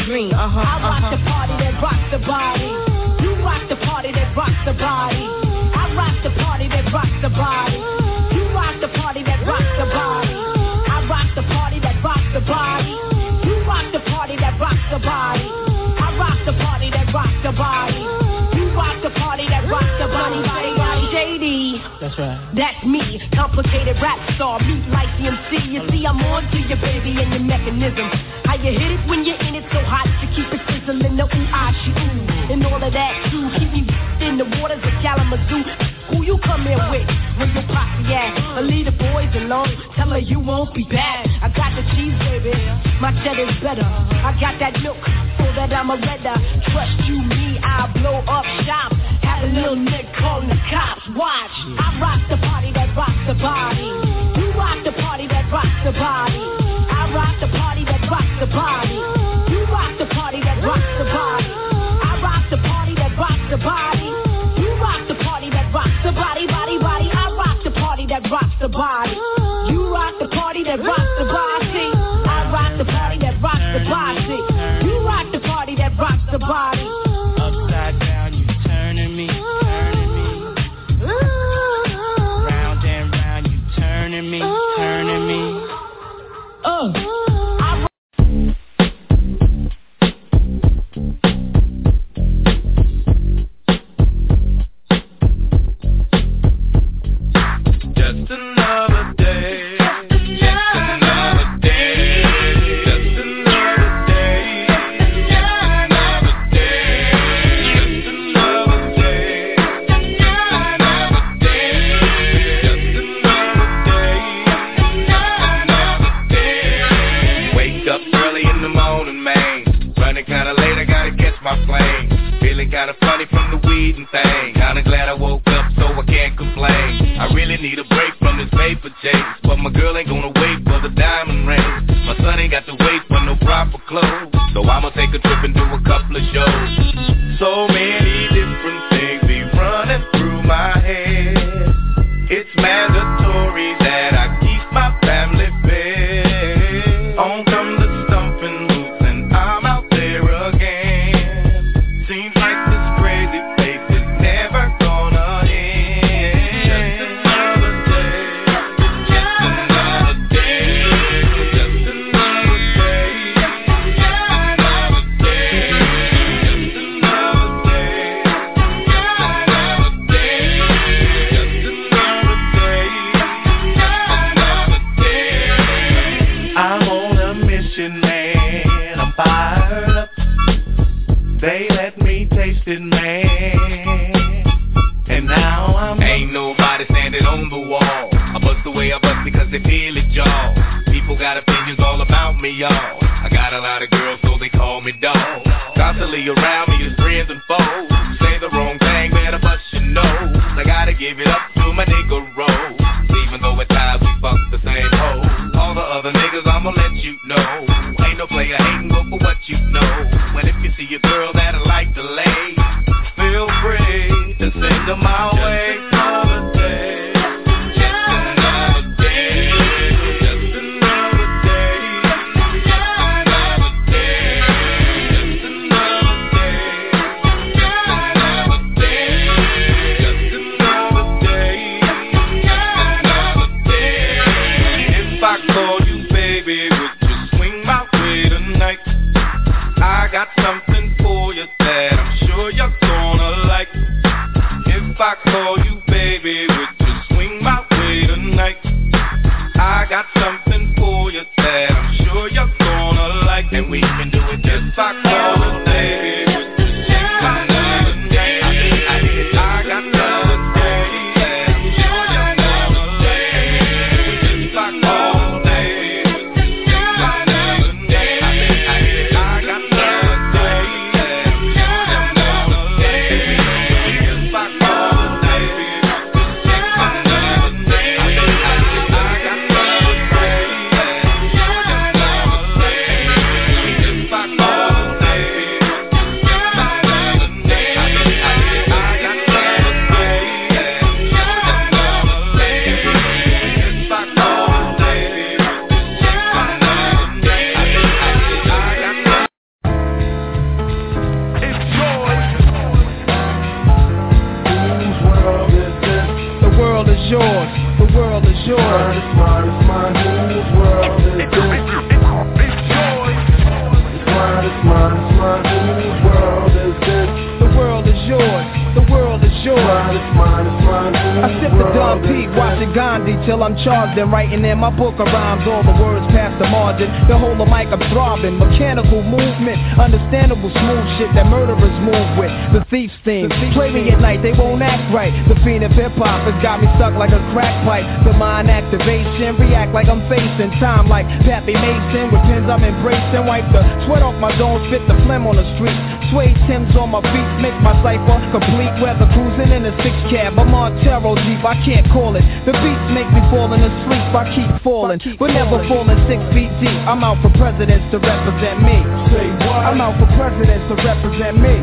my 324.66 324.74
book 324.74 324.98
of 324.98 325.06
rhymes. 325.14 325.46
All 325.46 325.62
the 325.62 325.78
words 325.78 326.10
past 326.10 326.42
the 326.42 326.50
margin. 326.50 326.90
The 327.06 327.14
whole 327.14 327.38
of 327.38 327.46
mic 327.46 327.70
I'm 327.70 327.82
throbbing. 327.94 328.42
Mechanical 328.42 329.06
movement, 329.06 329.62
understandable 329.78 330.50
smooth 330.50 330.86
shit 330.98 331.14
that 331.14 331.30
murderers 331.30 331.78
move 331.86 332.10
with. 332.18 332.34
The 332.50 332.66
thief's 332.74 332.98
theme. 333.06 333.30
Play 333.54 333.70
me 333.70 333.94
at 333.94 334.02
night, 334.02 334.26
they 334.26 334.34
won't 334.34 334.66
act 334.66 334.90
right. 334.90 335.14
The 335.30 335.38
fiend 335.46 335.62
of 335.62 335.72
hip 335.78 335.94
hop 336.02 336.26
has 336.26 336.38
got 336.42 336.66
me 336.66 336.68
stuck 336.82 336.98
like 336.98 337.14
a 337.14 337.22
crack 337.30 337.54
pipe. 337.62 337.86
The 338.10 338.18
mind 338.18 338.50
activation, 338.50 339.38
react 339.38 339.70
like 339.78 339.86
I'm 339.86 340.02
facing 340.10 340.50
time 340.58 340.90
like 340.90 341.06
Pappy 341.30 341.54
Mason. 341.54 342.10
With 342.10 342.26
pins 342.26 342.50
I'm 342.50 342.66
embracing. 342.66 343.22
Wipe 343.30 343.46
the 343.54 343.62
sweat 343.86 344.02
off 344.02 344.18
my 344.18 344.34
dome, 344.42 344.66
spit 344.74 344.82
the 344.90 344.98
phlegm 345.06 345.30
on 345.30 345.38
the 345.38 345.46
street. 345.56 345.78
Sway 346.10 346.34
Tim's 346.50 346.74
on 346.74 346.90
my 346.90 347.06
feet, 347.06 347.30
make 347.38 347.58
my 347.62 347.78
cipher 347.86 348.18
complete. 348.34 348.74
Weather 348.82 349.06
cruising 349.14 349.54
in 349.54 349.62
a 349.70 349.74
six 349.86 349.94
cab. 350.10 350.42
I'm 350.42 350.50
on 350.58 350.74
Terror 350.82 351.14
Jeep, 351.22 351.46
I 351.46 351.54
can't 351.62 351.86
call 351.94 352.18
it. 352.18 352.26
The 352.50 352.54
beats 352.58 352.88
make 352.90 353.10
me 353.14 353.22
fall 353.30 353.46
falling 353.46 353.62
asleep, 353.62 353.85
I 354.16 354.32
keep 354.32 354.48
falling. 354.64 355.00
But 355.20 355.36
never 355.36 355.60
falling 355.68 356.00
six 356.08 356.24
feet 356.32 356.48
deep. 356.64 356.80
I'm 356.88 357.04
out 357.04 357.20
for 357.20 357.28
presidents 357.36 357.84
to 357.92 358.00
represent 358.00 358.64
me. 358.64 358.80
I'm 358.80 359.82
out 359.84 360.00
for 360.00 360.08
presidents 360.16 360.64
to 360.72 360.76
represent 360.80 361.36
me. 361.44 361.60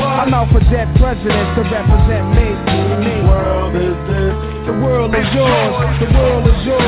I'm 0.00 0.32
out 0.32 0.48
for 0.48 0.60
dead 0.72 0.88
presidents 0.96 1.52
to 1.56 1.62
represent 1.68 2.24
me. 2.32 2.48
me. 2.96 3.14
World 3.28 3.76
is 3.76 3.96
this? 4.08 4.34
The 4.72 4.74
world 4.80 5.12
is 5.12 5.28
yours. 5.36 6.00
The 6.00 6.08
world 6.16 6.48
is 6.48 6.64
yours. 6.64 6.82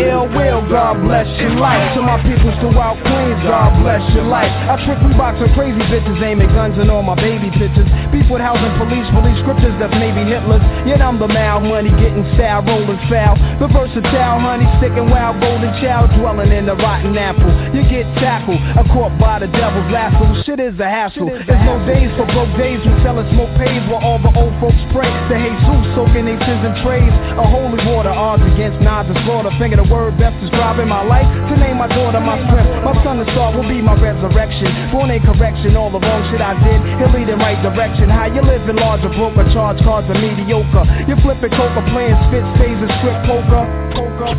Ill 0.00 0.24
Will, 0.32 0.64
God 0.72 1.04
bless 1.04 1.28
your 1.36 1.52
life. 1.60 1.92
To 1.96 2.00
my 2.00 2.16
peoples 2.24 2.56
throughout 2.64 2.96
Queens, 3.04 3.40
God 3.44 3.84
bless 3.84 4.00
your 4.16 4.24
life. 4.24 4.48
I 4.48 4.80
strictly 4.80 5.12
box 5.12 5.36
with 5.36 5.52
crazy 5.52 5.80
bitches, 5.92 6.16
aiming 6.24 6.48
guns 6.56 6.80
and 6.80 6.88
all 6.88 7.04
my 7.04 7.16
baby 7.16 7.52
pictures. 7.52 7.84
Beef 8.08 8.24
with 8.32 8.40
housing 8.40 8.72
police, 8.80 9.04
police 9.12 9.36
scriptures 9.44 9.76
that's 9.76 9.92
maybe 10.00 10.24
Hitler's. 10.24 10.64
Yet 10.88 11.04
I'm 11.04 11.20
the 11.20 11.28
mal 11.28 11.60
money, 11.60 11.92
getting 12.00 12.24
style, 12.34 12.64
rolling 12.64 13.00
foul. 13.12 13.36
The 13.60 13.68
versatile 13.68 14.40
honey, 14.40 14.64
sticking 14.80 15.12
wild, 15.12 15.36
golden 15.44 15.72
child, 15.84 16.08
dwelling 16.16 16.48
in 16.48 16.64
the 16.64 16.76
rotten 16.80 17.12
apple. 17.20 17.52
You 17.76 17.84
get 17.84 18.08
tackled, 18.16 18.60
a 18.80 18.84
caught 18.88 19.12
by 19.20 19.44
the 19.44 19.48
devil's 19.52 19.90
lasso. 19.92 20.24
Shit 20.48 20.60
is 20.60 20.80
a 20.80 20.88
hassle. 20.88 21.28
There's 21.28 21.64
no 21.68 21.76
days 21.84 22.08
for 22.16 22.24
broke 22.32 22.52
days. 22.56 22.80
We 22.80 22.96
selling 23.04 23.28
smoke 23.36 23.52
pays 23.60 23.84
while 23.92 24.00
all 24.00 24.20
the 24.20 24.32
old 24.32 24.56
folks 24.64 24.80
pray. 24.94 25.10
The 25.30 25.36
Jesus 25.38 25.94
soaking 25.94 26.26
their 26.26 26.38
sins 26.42 26.62
and 26.62 26.74
trays. 26.82 27.12
A 27.38 27.44
holy 27.46 27.80
water, 27.86 28.10
odds 28.10 28.42
against 28.54 28.78
nods 28.82 29.08
and 29.10 29.18
slaughter. 29.26 29.50
Finger 29.58 29.78
the 29.82 29.88
word 29.88 30.18
best 30.18 30.38
describing 30.42 30.88
my 30.88 31.02
life. 31.02 31.26
To 31.50 31.54
name 31.56 31.78
my 31.78 31.88
daughter 31.88 32.20
my 32.20 32.38
strength. 32.46 32.70
My 32.84 32.94
son 33.02 33.18
and 33.18 33.28
star 33.34 33.54
will 33.54 33.66
be 33.66 33.82
my 33.82 33.96
resurrection. 33.98 34.68
Born 34.92 35.10
in 35.10 35.22
correction, 35.22 35.76
all 35.76 35.90
the 35.90 36.00
wrong 36.00 36.22
shit 36.30 36.40
I 36.40 36.54
did. 36.62 36.80
He'll 37.02 37.12
lead 37.14 37.28
in 37.28 37.38
right 37.38 37.58
direction. 37.62 38.10
How 38.10 38.26
you 38.26 38.42
living 38.42 38.76
large 38.76 39.02
or 39.04 39.12
broke 39.14 39.36
or 39.38 39.46
charge 39.52 39.78
cards 39.82 40.06
are 40.10 40.18
mediocre. 40.18 40.84
You 41.08 41.16
flipping 41.22 41.50
coca, 41.54 41.82
playing 41.90 42.18
spit, 42.30 42.44
stays 42.58 42.78
and 42.78 42.92
strip 43.00 43.18
poker. 43.26 43.64
Poker. 43.94 44.30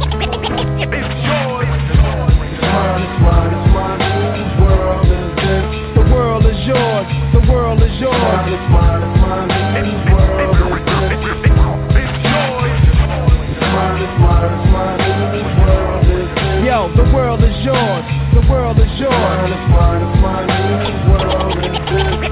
It's 0.92 1.18
mine, 2.72 3.02
it's 3.02 3.18
mine, 3.24 3.52
it's 3.52 3.68
mine. 3.74 4.00
Whose 4.38 4.56
world 4.64 5.08
is 5.10 5.28
this? 5.44 5.66
The 5.98 6.06
world 6.14 6.46
is 6.46 6.60
yours. 6.68 7.08
The 7.36 7.42
world 7.52 7.82
is 7.84 7.96
yours. 8.00 8.16
Mine 8.16 8.54
is 8.54 8.66
mine, 8.72 9.02
it's 9.02 9.22
mine. 9.22 10.11
Yours. 17.64 18.06
The 18.34 18.42
world 18.50 18.80
is 18.80 18.92
yours. 19.00 19.12
Mine 19.12 19.52
is 19.52 19.66
mine, 19.70 20.22
mine. 20.22 20.50
Whose 20.86 21.02
world 21.10 22.26
is? 22.26 22.31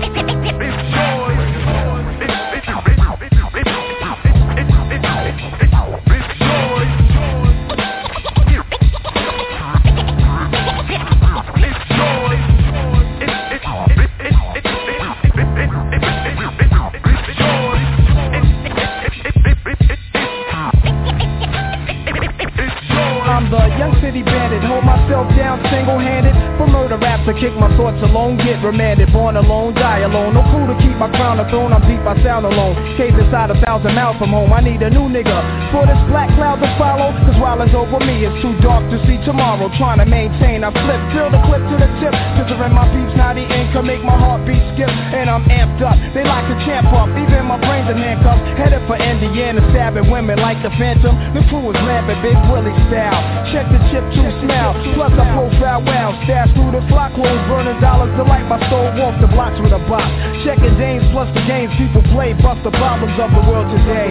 I 27.29 27.37
kick 27.37 27.53
my 27.61 27.69
thoughts 27.77 28.01
alone, 28.01 28.41
get 28.41 28.57
remanded. 28.65 29.13
Born 29.13 29.37
alone, 29.37 29.77
die 29.77 30.01
alone. 30.01 30.33
No 30.33 30.41
clue 30.49 30.65
to 30.65 30.73
keep 30.81 30.97
my 30.97 31.13
crown 31.13 31.37
a 31.37 31.45
throne, 31.53 31.69
I'm 31.69 31.85
deep, 31.85 32.01
I 32.01 32.17
sound 32.25 32.49
alone. 32.49 32.73
Cave 32.97 33.13
inside 33.13 33.53
a 33.53 33.57
thousand 33.61 33.93
miles 33.93 34.17
from 34.17 34.33
home, 34.33 34.49
I 34.49 34.65
need 34.65 34.81
a 34.81 34.89
new 34.89 35.05
nigga. 35.05 35.37
For 35.69 35.85
this 35.85 36.01
black 36.09 36.33
cloud 36.33 36.57
to 36.57 36.69
follow, 36.81 37.13
cause 37.29 37.37
while 37.37 37.61
it's 37.61 37.77
over 37.77 38.01
me, 38.01 38.25
it's 38.25 38.33
too 38.41 38.57
dark 38.65 38.81
to 38.89 38.97
see 39.05 39.21
tomorrow. 39.29 39.69
Trying 39.77 40.01
to 40.01 40.09
maintain, 40.09 40.65
I 40.65 40.73
flip, 40.73 40.97
drill 41.13 41.29
the 41.29 41.37
clip 41.45 41.61
to 41.69 41.75
the 41.77 41.89
tip. 42.01 42.17
Picturing 42.33 42.73
my 42.73 42.89
beats, 42.89 43.13
now 43.13 43.37
the 43.37 43.45
income 43.45 43.85
make 43.85 44.01
my 44.01 44.17
heartbeat 44.17 44.65
skip. 44.73 44.89
And 44.89 45.29
I'm 45.29 45.45
amped 45.53 45.85
up, 45.85 46.01
they 46.17 46.25
like 46.25 46.49
a 46.49 46.57
champ 46.65 46.89
up. 46.97 47.13
Even 47.13 47.45
my 47.45 47.61
brains 47.61 47.93
in 47.93 48.01
handcuffs, 48.01 48.41
headed 48.57 48.81
for 48.89 48.97
Indiana, 48.97 49.61
stabbing 49.69 50.09
women 50.09 50.41
like 50.41 50.57
the 50.65 50.73
Phantom. 50.81 51.13
The 51.37 51.45
crew 51.45 51.61
is 51.69 51.77
lamping, 51.85 52.25
Big 52.25 52.41
Willie 52.49 52.73
style. 52.89 53.21
Check 53.53 53.69
the 53.69 53.77
chip 53.93 54.01
to 54.17 54.23
smell, 54.41 54.73
plus 54.97 55.13
I 55.13 55.29
profile 55.37 55.85
wow. 55.85 56.17
Stash 56.25 56.49
through 56.57 56.73
the 56.73 56.81
flock, 56.89 57.13
clothes 57.19 57.43
burning 57.51 57.75
dollars 57.83 58.15
to 58.15 58.23
light 58.23 58.47
my 58.47 58.55
soul. 58.71 58.87
Walk 58.95 59.19
the 59.19 59.27
blocks 59.27 59.59
with 59.59 59.75
a 59.75 59.83
box. 59.91 60.07
Checking 60.47 60.71
dames 60.79 61.03
plus 61.11 61.27
the 61.35 61.43
games 61.43 61.75
people 61.75 61.99
play. 62.15 62.31
Bust 62.31 62.63
the 62.63 62.71
problems 62.71 63.19
of 63.19 63.27
the 63.35 63.43
world 63.43 63.67
today. 63.75 64.07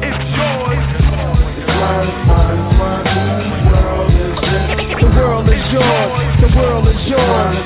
It's 0.00 0.24
this? 0.64 0.88
The 5.04 5.12
world 5.12 5.52
is 5.52 5.60
yours. 5.68 6.32
The 6.40 6.48
world 6.56 6.88
is 6.88 6.96
yours. 7.12 7.60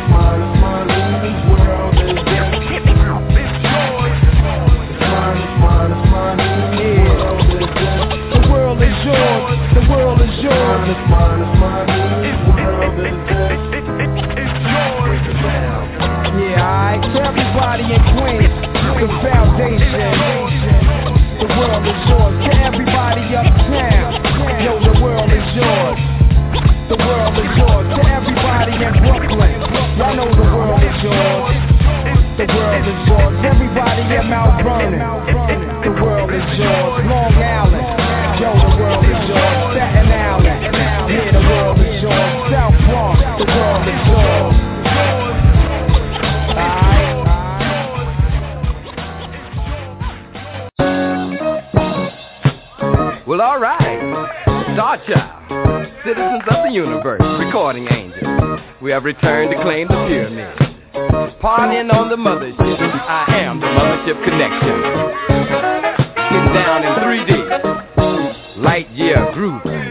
The 18.99 19.07
foundation. 19.23 20.11
The 21.39 21.47
world 21.55 21.87
is 21.87 22.01
yours. 22.11 22.35
To 22.43 22.51
everybody 22.67 23.23
uptown, 23.31 24.11
yo, 24.59 24.75
the 24.83 24.95
world 24.99 25.31
is 25.31 25.49
yours. 25.55 25.99
The 26.91 26.99
world 26.99 27.37
is 27.39 27.53
yours. 27.63 27.87
To 27.95 28.03
everybody 28.11 28.75
in 28.75 28.95
Brooklyn, 28.99 29.59
y'all 30.03 30.19
know 30.19 30.27
the 30.35 30.49
world 30.51 30.83
is 30.83 30.99
yours. 30.99 31.47
The 32.43 32.47
world 32.51 32.87
is 32.91 33.01
yours. 33.07 33.35
Everybody 33.47 34.03
in 34.19 34.25
Mount 34.35 34.67
Vernon, 34.67 34.99
the 35.87 35.95
world 36.03 36.35
is 36.35 36.49
yours. 36.59 36.99
Long 37.07 37.39
Island, 37.39 37.87
yo, 38.43 38.51
the 38.51 38.83
world 38.83 39.05
is 39.07 39.21
yours. 39.31 39.79
Staten 39.79 40.11
Island, 40.11 40.75
yeah, 40.75 41.39
the 41.39 41.43
world 41.47 41.79
is 41.79 42.03
yours. 42.03 42.35
South 42.51 42.75
Bronx, 42.91 43.23
the 43.39 43.47
world 43.47 43.87
is 43.87 44.03
yours. 44.11 44.48
Star 54.79 54.97
citizens 56.05 56.43
of 56.49 56.63
the 56.63 56.71
universe, 56.71 57.21
recording 57.45 57.89
angels. 57.91 58.61
We 58.81 58.93
have 58.93 59.03
returned 59.03 59.51
to 59.51 59.61
claim 59.61 59.89
the 59.89 60.07
pyramid. 60.07 60.57
Partying 61.43 61.93
on 61.93 62.09
the 62.09 62.15
mothership. 62.15 62.79
I 62.79 63.27
am 63.41 63.59
the 63.59 63.67
mothership 63.67 64.23
connection. 64.23 64.81
Getting 66.31 66.55
down 66.55 66.85
in 66.87 66.95
3D. 67.03 68.59
Light 68.59 68.89
year 68.93 69.29
groove. 69.35 69.88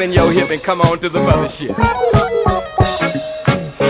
Stride 0.00 0.08
and 0.08 0.12
a 0.12 0.12
in 0.12 0.12
your 0.12 0.30
uh-huh. 0.30 0.40
hip 0.40 0.50
and 0.50 0.62
come 0.64 0.80
on 0.80 1.00
to 1.00 1.08
the 1.08 1.18
mothership. 1.18 1.76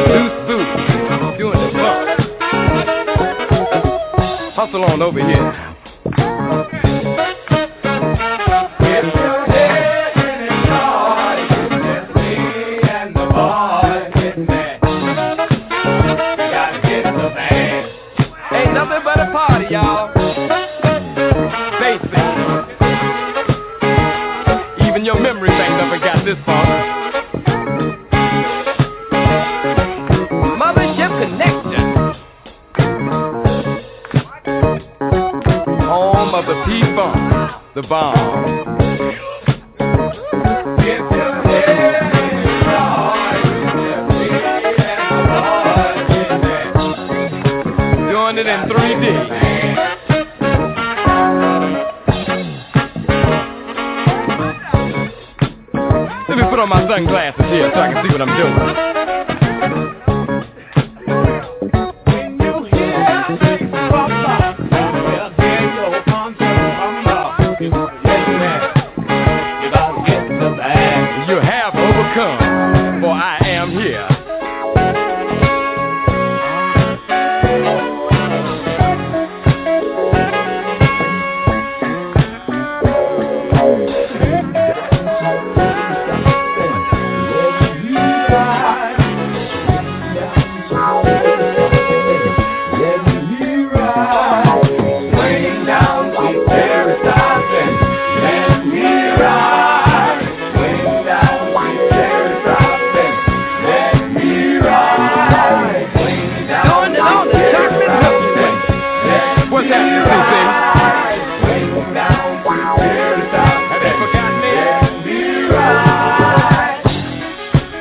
Loose 0.08 0.32
booty, 0.46 1.38
doing 1.38 1.58
the 1.58 1.70
bump. 1.72 2.00
Hustle 4.54 4.84
on 4.84 5.02
over 5.02 5.20
here. 5.26 5.69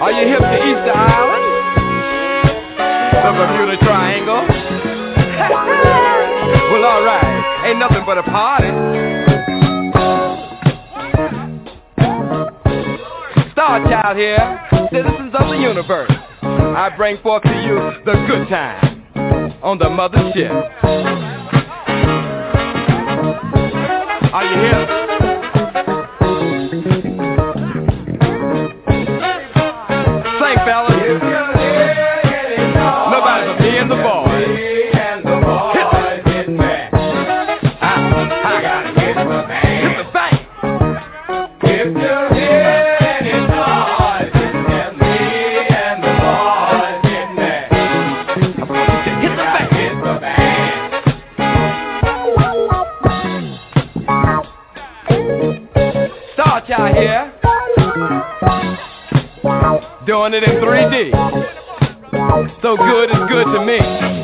Are 0.09 0.11
you 0.11 0.25
hip 0.27 0.39
to 0.39 0.57
Easter 0.65 0.91
Island? 0.91 1.43
The 3.13 3.31
Bermuda 3.37 3.77
Triangle? 3.77 4.41
well, 6.71 6.83
alright. 6.83 7.65
Ain't 7.67 7.77
nothing 7.77 8.03
but 8.07 8.17
a 8.17 8.23
party. 8.23 8.69
Star 13.51 13.83
Child 13.85 14.17
here, 14.17 14.59
citizens 14.91 15.35
of 15.37 15.47
the 15.47 15.57
universe. 15.61 16.09
I 16.41 16.89
bring 16.97 17.19
forth 17.21 17.43
to 17.43 17.61
you 17.61 17.75
the 18.03 18.13
good 18.25 18.49
time 18.49 19.05
on 19.61 19.77
the 19.77 19.85
mothership. 19.85 20.49
Are 24.33 24.43
you 24.43 24.55
here? 24.59 24.98
In 60.29 60.43
3D. 60.43 61.11
So 62.61 62.77
good 62.77 63.09
is 63.09 63.29
good 63.29 63.45
to 63.45 63.65
me. 63.65 64.18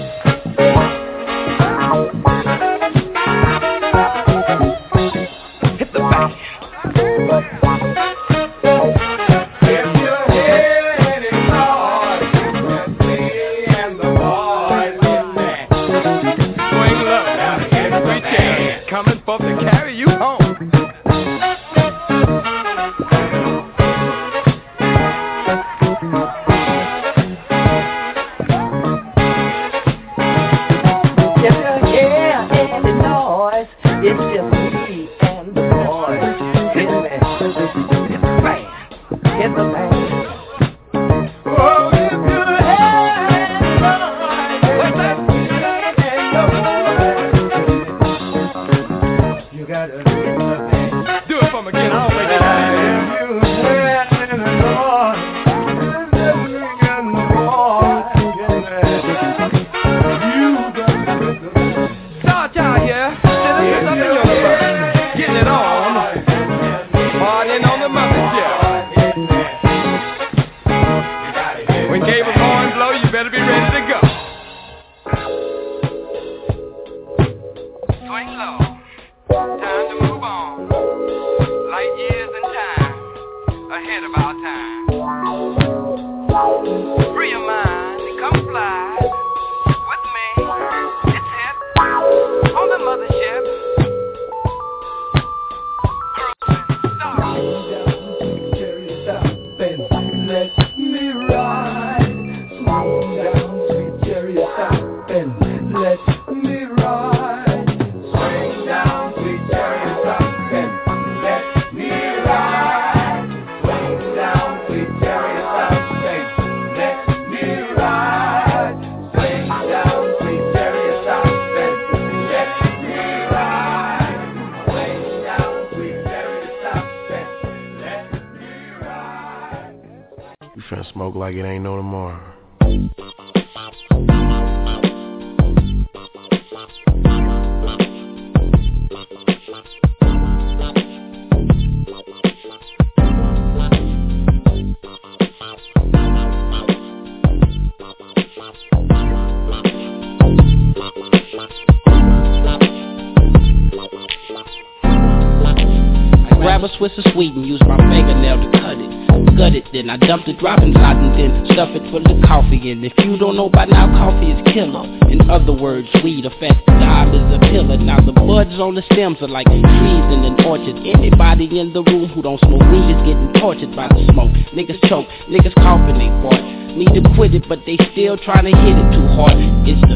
I 159.89 159.97
dump 159.97 160.25
the 160.25 160.33
drop 160.33 160.61
inside 160.61 160.97
and 160.97 161.13
then 161.13 161.45
stuff 161.53 161.69
it 161.73 161.83
full 161.91 162.01
of 162.01 162.17
coffee. 162.25 162.71
And 162.71 162.83
if 162.83 162.93
you 162.97 163.17
don't 163.17 163.35
know 163.35 163.49
by 163.49 163.65
now, 163.65 163.85
coffee 163.93 164.31
is 164.31 164.41
killer. 164.53 164.87
In 165.09 165.29
other 165.29 165.53
words, 165.53 165.87
weed 166.03 166.25
affects 166.25 166.63
the 166.65 166.73
job 166.81 167.13
is 167.13 167.25
a 167.35 167.39
pillar. 167.51 167.77
Now 167.77 168.01
the 168.01 168.13
buds 168.13 168.57
on 168.57 168.75
the 168.75 168.83
stems 168.91 169.21
are 169.21 169.27
like 169.27 169.45
trees 169.45 170.05
in 170.09 170.25
an 170.25 170.41
orchard. 170.45 170.77
Anybody 170.81 171.59
in 171.59 171.73
the 171.73 171.83
room 171.83 172.09
who 172.09 172.21
don't 172.21 172.39
smoke 172.41 172.65
weed 172.71 172.89
is 172.89 173.01
getting 173.05 173.31
tortured 173.37 173.75
by 173.75 173.87
the 173.89 174.01
smoke. 174.11 174.33
Niggas 174.57 174.81
choke, 174.89 175.07
niggas 175.29 175.53
coughing 175.55 176.01
they 176.01 176.09
fart. 176.25 176.41
Need 176.75 176.91
to 176.91 177.01
quit 177.15 177.33
it, 177.35 177.47
but 177.47 177.63
they 177.65 177.77
still 177.93 178.17
trying 178.17 178.43
to 178.43 178.51
hit 178.51 178.75
it 178.75 178.87
too 178.91 179.07
hard. 179.15 179.37
It's 179.63 179.79
the 179.87 179.95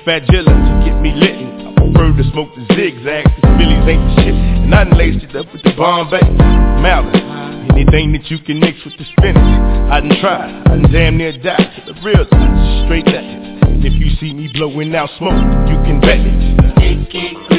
a 0.00 0.04
fat 0.04 0.22
jilla 0.28 0.52
to 0.52 0.90
get 0.90 1.00
me 1.00 1.12
lit. 1.14 1.34
I 1.34 1.72
prefer 1.74 2.16
to 2.16 2.24
smoke 2.32 2.54
the 2.54 2.64
zigzag, 2.74 3.24
cause 3.24 3.58
Billy's 3.58 3.84
ain't 3.88 4.04
the 4.08 4.22
shit. 4.22 4.34
And 4.34 4.74
I 4.74 4.84
done 4.84 4.98
laced 4.98 5.24
it 5.24 5.36
up 5.36 5.52
with 5.52 5.62
the 5.62 5.72
Bombay, 5.76 6.20
Malice. 6.80 7.16
Anything 7.72 8.12
that 8.12 8.30
you 8.30 8.38
can 8.38 8.60
mix 8.60 8.78
with 8.84 8.96
the 8.98 9.04
spinach, 9.16 9.36
I 9.90 10.00
done 10.00 10.16
tried, 10.20 10.50
I 10.66 10.80
done 10.80 10.92
damn 10.92 11.16
near 11.16 11.32
died 11.32 11.82
the 11.86 11.94
real 12.04 12.24
straight. 12.84 13.08
And 13.08 13.84
if 13.84 13.94
you 13.94 14.10
see 14.20 14.34
me 14.34 14.50
blowing 14.54 14.94
out 14.94 15.10
smoke, 15.18 15.32
you 15.68 15.76
can 15.84 16.00
bet 16.00 16.18
it. 16.18 17.49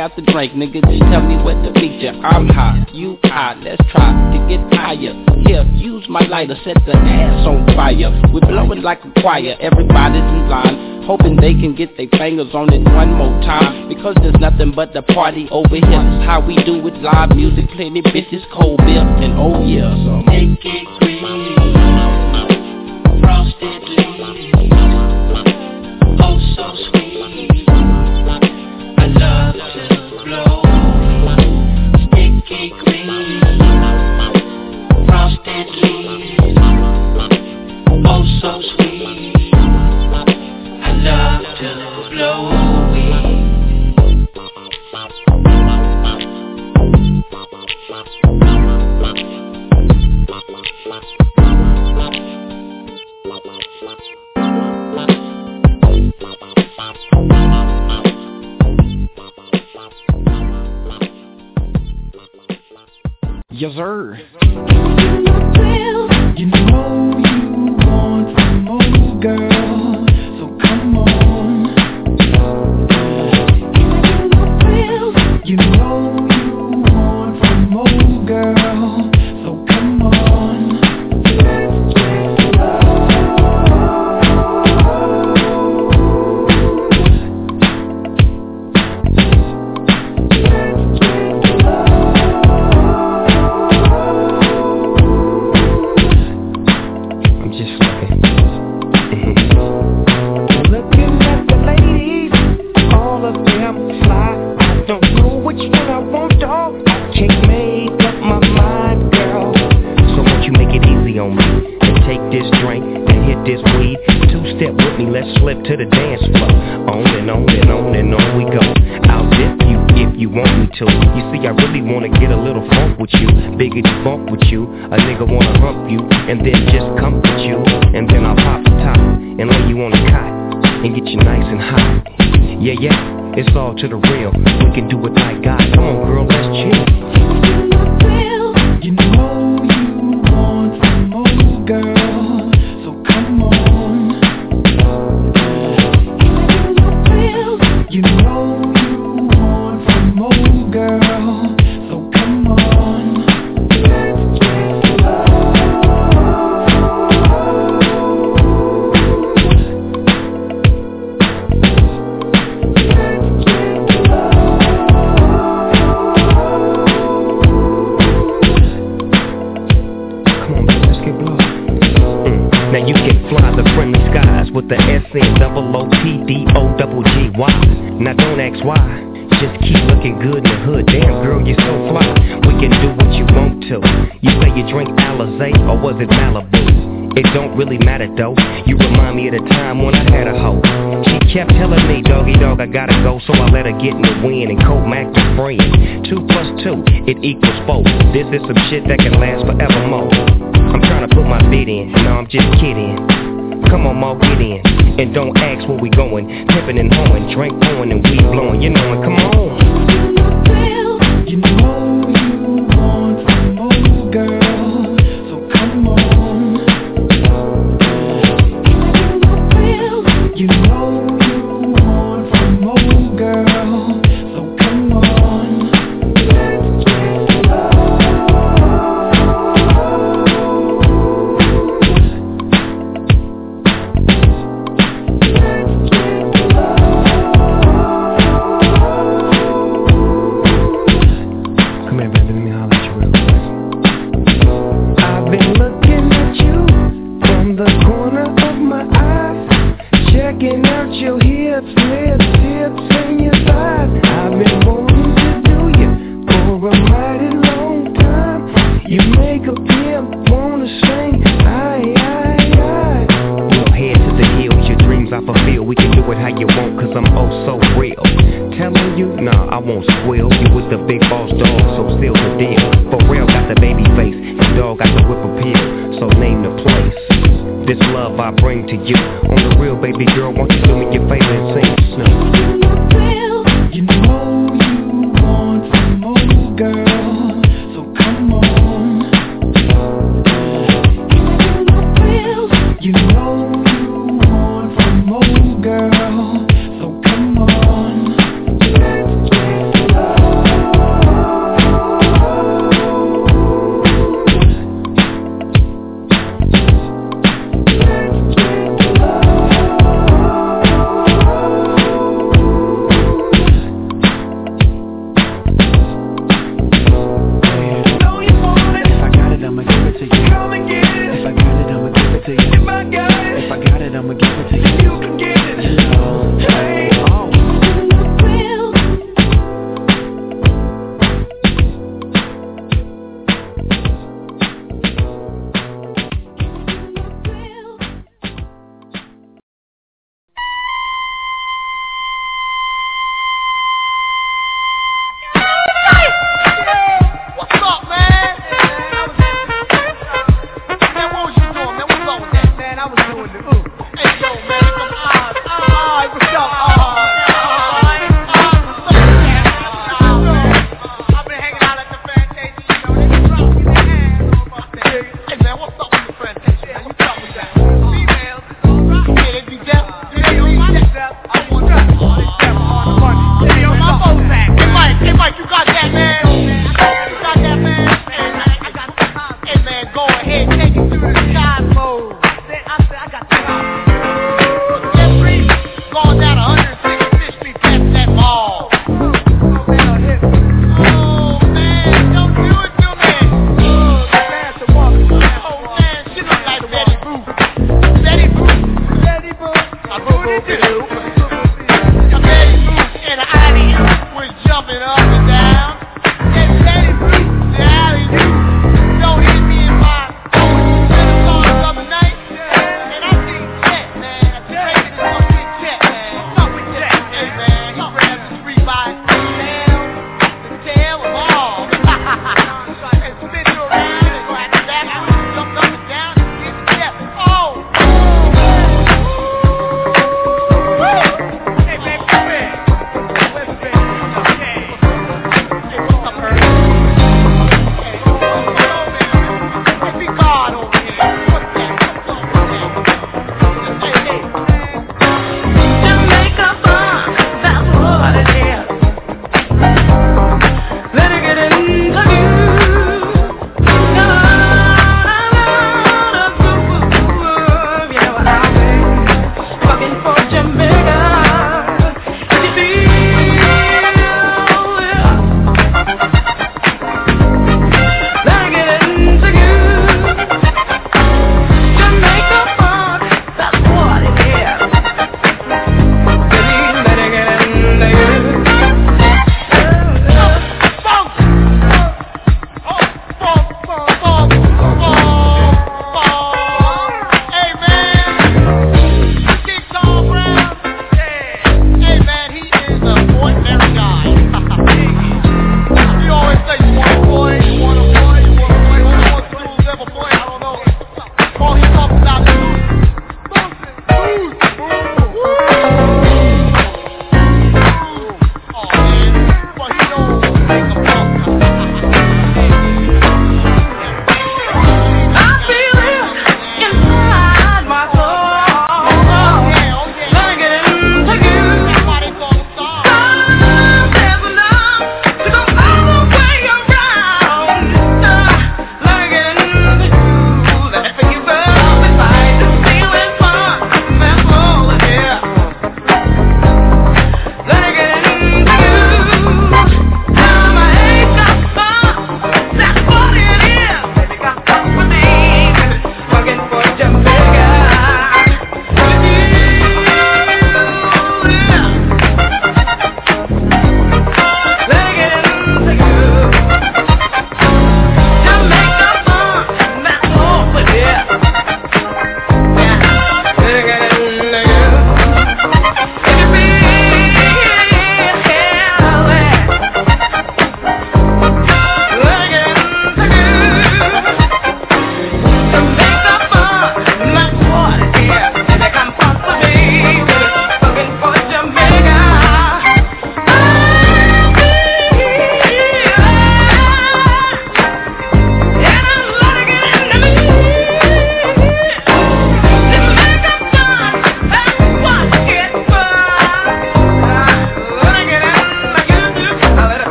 Got 0.00 0.16
the 0.16 0.22
the 0.22 0.32
drink. 0.32 0.56
Nigga, 0.56 0.80
just 0.80 1.04
tell 1.12 1.20
me 1.20 1.36
what 1.44 1.60
meet 1.76 2.00
ya. 2.00 2.12
I'm 2.24 2.48
hot, 2.48 2.88
you 2.94 3.18
high. 3.24 3.52
Let's 3.60 3.84
try 3.92 4.08
to 4.32 4.38
get 4.48 4.64
higher. 4.72 5.12
Here, 5.44 5.60
use 5.76 6.08
my 6.08 6.24
lighter, 6.24 6.56
set 6.64 6.80
the 6.86 6.96
ass 6.96 7.46
on 7.46 7.66
fire. 7.76 8.08
We're 8.32 8.40
blowing 8.40 8.80
like 8.80 9.04
a 9.04 9.12
choir. 9.20 9.56
Everybody's 9.60 10.24
in 10.24 10.48
line, 10.48 11.04
hoping 11.04 11.36
they 11.36 11.52
can 11.52 11.74
get 11.74 11.98
their 11.98 12.08
fingers 12.16 12.48
on 12.54 12.72
it 12.72 12.80
one 12.80 13.12
more 13.12 13.36
time. 13.44 13.92
Because 13.92 14.16
there's 14.22 14.40
nothing 14.40 14.72
but 14.72 14.94
the 14.94 15.02
party 15.02 15.48
over 15.50 15.76
here. 15.76 16.04
How 16.24 16.40
we 16.40 16.56
do 16.64 16.80
it. 16.88 16.96
Live 17.04 17.36
music, 17.36 17.68
plenty 17.76 18.00
bitches, 18.00 18.40
cold 18.56 18.78
beer, 18.78 19.04
and 19.04 19.36
oh 19.36 19.60
yeah, 19.68 19.92
so 20.00 20.24
make 20.24 20.64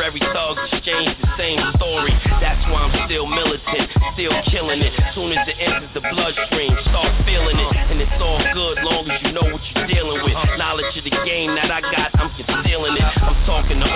Temporary 0.00 0.32
thugs 0.32 0.64
exchange 0.72 1.12
the 1.20 1.28
same 1.36 1.60
story. 1.76 2.08
That's 2.40 2.64
why 2.72 2.88
I'm 2.88 2.96
still 3.04 3.28
militant, 3.28 3.84
still 4.16 4.32
killing 4.48 4.80
it. 4.80 4.96
Soon 5.12 5.36
as 5.36 5.44
it 5.44 5.60
enters 5.60 5.92
the 5.92 6.00
bloodstream, 6.00 6.72
start 6.88 7.12
feeling 7.28 7.60
it. 7.60 7.76
And 7.92 8.00
it's 8.00 8.16
all 8.16 8.40
good 8.40 8.80
long 8.80 9.04
as 9.12 9.20
you 9.20 9.36
know 9.36 9.44
what 9.44 9.60
you're 9.60 9.86
dealing 9.92 10.24
with. 10.24 10.32
Knowledge 10.56 10.96
of 10.96 11.04
the 11.04 11.12
game 11.28 11.52
that 11.52 11.68
I 11.68 11.84
got, 11.84 12.16
I'm 12.16 12.32
concealing 12.32 12.96
it. 12.96 13.04
I'm 13.20 13.36
talking 13.44 13.76
to 13.76 13.88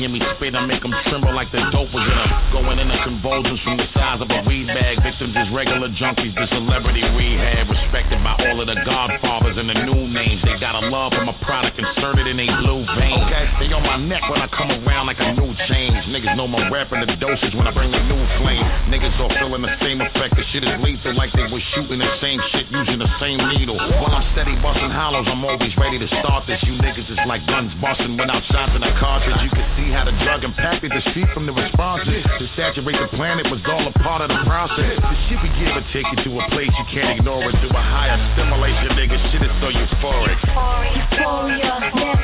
hear 0.00 0.08
me 0.08 0.20
spit, 0.36 0.54
I 0.54 0.66
make 0.66 0.84
'em 0.84 0.94
tremble 1.06 1.32
like 1.32 1.50
the 1.52 1.62
dope 1.70 1.92
was 1.92 2.02
in 2.02 2.18
'em 2.18 2.30
Going 2.52 2.78
into 2.78 2.98
convulsions 3.04 3.60
from 3.60 3.76
the 3.76 3.86
size 3.94 4.20
of 4.20 4.30
a 4.30 4.42
weed 4.42 4.66
bag. 4.66 5.02
Victims 5.02 5.36
is 5.36 5.48
regular 5.50 5.88
junkies, 5.88 6.34
the 6.34 6.46
celebrity 6.48 7.02
rehab 7.14 7.70
Respected 7.70 8.22
by 8.24 8.34
all 8.46 8.60
of 8.60 8.66
the 8.66 8.74
godfathers 8.84 9.56
and 9.56 9.68
the 9.70 9.74
new 9.86 10.08
names. 10.08 10.42
They 10.42 10.58
got 10.58 10.65
a 10.74 10.88
love 10.90 11.12
for 11.12 11.22
my 11.22 11.36
product 11.44 11.78
inserted 11.78 12.26
in 12.26 12.36
they 12.40 12.50
blue 12.64 12.82
veins 12.98 13.22
Okay, 13.26 13.44
they 13.60 13.68
on 13.74 13.84
my 13.84 13.98
neck 14.00 14.24
when 14.30 14.40
I 14.40 14.48
come 14.50 14.70
around 14.70 15.06
like 15.06 15.20
a 15.20 15.32
new 15.34 15.50
change. 15.70 15.98
Niggas 16.10 16.36
know 16.36 16.46
my 16.46 16.68
rap 16.70 16.90
and 16.90 17.02
the 17.04 17.12
dosage 17.16 17.54
when 17.54 17.66
I 17.66 17.72
bring 17.72 17.90
the 17.90 18.02
new 18.06 18.22
flame. 18.40 18.64
Niggas 18.90 19.14
all 19.20 19.32
feeling 19.36 19.62
the 19.62 19.74
same 19.82 20.00
effect, 20.00 20.36
the 20.36 20.44
shit 20.52 20.62
is 20.64 20.72
lethal 20.80 21.14
Like 21.14 21.32
they 21.34 21.46
was 21.50 21.62
shooting 21.74 21.98
the 21.98 22.12
same 22.20 22.40
shit 22.52 22.66
using 22.72 22.98
the 22.98 23.10
same 23.20 23.38
needle. 23.56 23.76
While 23.76 24.14
I'm 24.14 24.26
steady 24.32 24.54
busting 24.62 24.90
hollows, 24.90 25.26
I'm 25.28 25.44
always 25.44 25.74
ready 25.76 25.98
to 25.98 26.08
start 26.20 26.46
this. 26.46 26.62
You 26.64 26.78
niggas 26.78 27.08
is 27.10 27.20
like 27.26 27.44
guns 27.46 27.74
busting 27.82 28.16
without 28.16 28.42
shots 28.50 28.72
in 28.74 28.82
a 28.82 28.94
cartridge. 28.98 29.38
You 29.44 29.52
can 29.52 29.66
see 29.76 29.88
how 29.92 30.04
the 30.08 30.14
drug 30.24 30.44
impacted 30.44 30.92
the 30.92 31.02
sheep 31.12 31.28
from 31.36 31.46
the 31.46 31.54
responses. 31.54 32.22
To 32.22 32.44
saturate 32.56 32.96
the 32.96 33.10
planet 33.16 33.50
was 33.50 33.60
all 33.66 33.84
a 33.86 33.94
part 34.02 34.22
of 34.22 34.30
the 34.30 34.40
process. 34.46 34.96
The 34.98 35.18
shit 35.28 35.38
we 35.42 35.50
give 35.60 35.72
will 35.76 35.88
take 35.92 36.06
you 36.14 36.18
to 36.26 36.30
a 36.40 36.44
place 36.52 36.70
you 36.72 36.86
can't 36.94 37.18
ignore 37.18 37.42
it. 37.48 37.54
Through 37.58 37.74
a 37.74 37.84
higher 37.84 38.18
stimulation, 38.38 38.94
nigga, 38.94 39.18
shit 39.32 39.42
is 39.42 39.54
so 39.58 39.68
euphoric 39.72 40.38
Euphoria, 40.56 42.15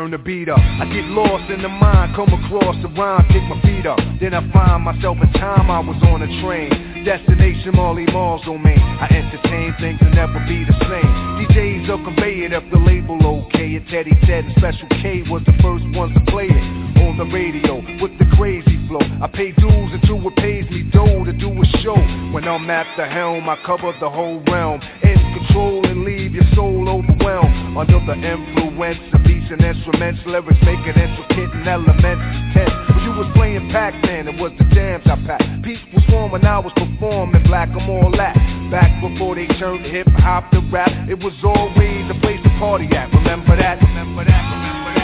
Turn 0.00 0.12
the 0.12 0.16
beat 0.16 0.48
up. 0.48 0.56
I 0.56 0.88
get 0.88 1.04
lost 1.12 1.52
in 1.52 1.60
the 1.60 1.68
mind, 1.68 2.16
come 2.16 2.32
across 2.32 2.72
the 2.80 2.88
rhyme, 2.96 3.20
kick 3.28 3.44
my 3.52 3.60
feet 3.60 3.84
up. 3.84 4.00
Then 4.16 4.32
I 4.32 4.40
find 4.48 4.80
myself 4.80 5.18
in 5.20 5.28
time 5.36 5.70
I 5.70 5.76
was 5.80 6.00
on 6.08 6.24
a 6.24 6.30
train. 6.40 7.04
Destination 7.04 7.76
Marley 7.76 8.06
Marl's 8.08 8.40
domain. 8.48 8.80
I 8.80 9.12
entertain 9.12 9.76
things 9.76 10.00
will 10.00 10.16
never 10.16 10.40
be 10.48 10.64
the 10.64 10.72
same. 10.88 11.12
DJs 11.44 11.84
will 11.92 12.00
convey 12.00 12.48
it 12.48 12.52
if 12.56 12.64
the 12.72 12.80
label 12.80 13.20
okay. 13.44 13.76
It's 13.76 13.92
Eddie 13.92 14.16
Ted 14.24 14.48
and 14.48 14.56
Special 14.56 14.88
K 15.04 15.20
was 15.28 15.44
the 15.44 15.52
first 15.60 15.84
ones 15.92 16.16
to 16.16 16.24
play 16.32 16.48
it. 16.48 16.64
On 17.04 17.20
the 17.20 17.28
radio 17.28 17.84
with 18.00 18.16
the 18.16 18.24
crazy 18.40 18.80
flow. 18.88 19.04
I 19.04 19.28
pay 19.28 19.52
dues 19.52 19.90
until 20.00 20.24
it 20.24 20.36
pays 20.40 20.64
me 20.72 20.88
dough 20.96 21.28
to 21.28 21.32
do 21.36 21.52
a 21.52 21.66
show. 21.84 22.00
When 22.32 22.48
I'm 22.48 22.64
at 22.72 22.88
the 22.96 23.04
helm, 23.04 23.44
I 23.52 23.60
cover 23.68 23.92
the 24.00 24.08
whole 24.08 24.40
realm. 24.48 24.80
In 25.04 25.20
control 25.44 25.84
and 25.84 26.04
leave 26.04 26.32
your 26.32 26.48
soul 26.56 26.88
overwhelmed. 26.88 27.76
Under 27.76 28.00
the 28.08 28.16
influence 28.16 29.00
of 29.12 29.24
beats 29.24 29.39
and 29.50 29.62
instruments, 29.62 30.20
lyrics 30.26 30.60
make 30.62 30.78
it 30.86 30.96
intricate 30.96 31.50
and 31.54 31.66
elements 31.66 32.22
intense. 32.22 32.70
When 32.94 33.02
you 33.02 33.10
was 33.18 33.26
playing 33.34 33.68
Pac-Man, 33.70 34.28
it 34.28 34.38
was 34.38 34.52
the 34.58 34.64
jams 34.74 35.04
I 35.06 35.16
packed. 35.26 35.64
Peace 35.64 35.80
was 35.92 36.04
warm 36.08 36.30
when 36.30 36.44
I 36.46 36.58
was 36.58 36.72
performing 36.76 37.42
black, 37.44 37.68
I'm 37.70 37.90
all 37.90 38.10
that. 38.16 38.34
Back 38.70 39.02
before 39.02 39.34
they 39.34 39.46
turned 39.58 39.84
hip 39.86 40.06
hop 40.22 40.50
to 40.52 40.60
rap, 40.70 40.90
it 41.08 41.18
was 41.18 41.34
always 41.42 42.10
a 42.10 42.18
place 42.20 42.40
to 42.44 42.50
party 42.58 42.86
at. 42.94 43.12
Remember 43.12 43.56
that? 43.56 43.82
Remember 43.82 44.24
that? 44.24 44.42
Remember 44.54 44.94
that? 44.94 44.99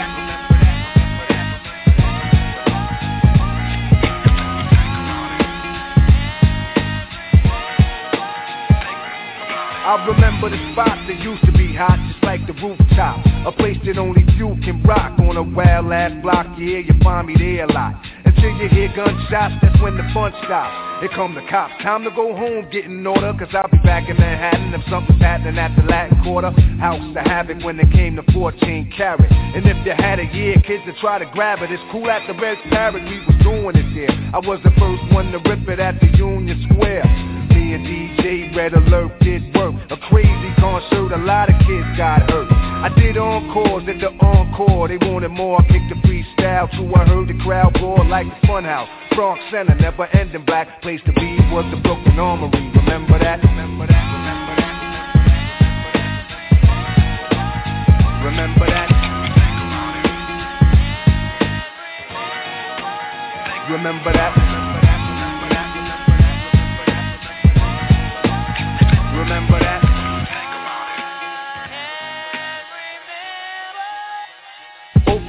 I 9.87 10.03
remember 10.03 10.49
the 10.49 10.59
spots 10.73 10.99
that 11.07 11.17
used 11.23 11.45
to 11.45 11.53
be 11.55 11.71
hot, 11.71 11.95
just 12.11 12.21
like 12.21 12.43
the 12.43 12.51
rooftop. 12.59 13.23
A 13.47 13.53
place 13.55 13.79
that 13.87 13.97
only 13.97 14.19
few 14.35 14.59
can 14.59 14.83
rock 14.83 15.17
on 15.17 15.37
a 15.37 15.41
wild 15.41 15.93
ass 15.93 16.11
block. 16.21 16.43
Yeah, 16.59 16.83
you 16.83 16.91
find 17.01 17.25
me 17.25 17.39
there 17.39 17.63
a 17.63 17.71
lot. 17.71 17.95
Until 18.25 18.51
you 18.59 18.67
hear 18.67 18.91
gunshots, 18.91 19.55
that's 19.63 19.79
when 19.79 19.95
the 19.95 20.03
fun 20.13 20.35
stops. 20.43 20.75
Here 20.99 21.07
come 21.15 21.39
the 21.39 21.45
cops, 21.47 21.71
time 21.87 22.03
to 22.03 22.11
go 22.11 22.35
home, 22.35 22.67
get 22.67 22.83
in 22.83 23.07
order. 23.07 23.31
Cause 23.39 23.47
I'll 23.55 23.71
be 23.71 23.79
back 23.87 24.09
in 24.09 24.19
Manhattan 24.19 24.75
if 24.75 24.83
something's 24.91 25.21
happening 25.21 25.57
at 25.57 25.71
the 25.79 25.87
Latin 25.87 26.19
Quarter. 26.21 26.51
House 26.83 26.99
to 27.15 27.21
havoc 27.23 27.63
when 27.63 27.79
it 27.79 27.87
came 27.93 28.17
to 28.17 28.23
14 28.35 28.91
carat. 28.91 29.31
And 29.31 29.63
if 29.63 29.79
you 29.87 29.95
had 29.95 30.19
a 30.19 30.27
year, 30.35 30.59
kids 30.67 30.83
to 30.83 30.99
try 30.99 31.17
to 31.17 31.31
grab 31.31 31.63
it. 31.63 31.71
It's 31.71 31.81
cool 31.93 32.11
at 32.11 32.27
the 32.27 32.35
Red 32.35 32.59
Parrot, 32.67 33.07
we 33.07 33.23
was 33.23 33.39
doing 33.39 33.79
it 33.79 33.87
there. 33.95 34.11
I 34.35 34.39
was 34.43 34.59
the 34.67 34.71
first 34.75 35.15
one 35.15 35.31
to 35.31 35.39
rip 35.47 35.63
it 35.69 35.79
at 35.79 35.95
the 36.01 36.11
Union 36.17 36.59
Square. 36.67 37.46
A 37.73 37.79
DJ, 37.79 38.55
red 38.55 38.73
alert 38.73 39.11
did 39.19 39.53
work. 39.53 39.75
A 39.91 39.97
crazy 40.09 40.53
concert, 40.57 41.11
a 41.11 41.17
lot 41.17 41.49
of 41.49 41.55
kids 41.67 41.97
got 41.97 42.21
hurt. 42.31 42.47
I 42.49 42.89
did 42.95 43.17
encores 43.17 43.83
at 43.89 43.99
the 43.99 44.07
encore, 44.23 44.87
they 44.87 44.95
wanted 44.95 45.31
more. 45.31 45.59
I 45.59 45.67
picked 45.67 45.89
the 45.89 45.95
freestyle, 46.07 46.71
too. 46.71 46.95
I 46.95 47.03
heard 47.05 47.27
the 47.27 47.37
crowd 47.43 47.75
roar 47.81 48.05
like 48.05 48.25
the 48.27 48.47
funhouse. 48.47 48.87
Bronx 49.15 49.43
Center, 49.51 49.75
never 49.75 50.05
ending 50.15 50.45
black. 50.45 50.81
Place 50.81 51.01
to 51.07 51.11
be 51.13 51.37
was 51.51 51.65
the 51.69 51.81
Brooklyn 51.81 52.17
Armory. 52.17 52.49
Remember 52.51 53.19
that? 53.19 53.43
Remember 53.43 53.85
that? 53.87 54.07
Remember 58.23 58.65
that? 58.65 58.87
Remember 63.69 64.13
that? 64.13 64.13
Remember 64.13 64.13
that? 64.13 64.56
Remember 69.17 69.57
that? 69.59 69.86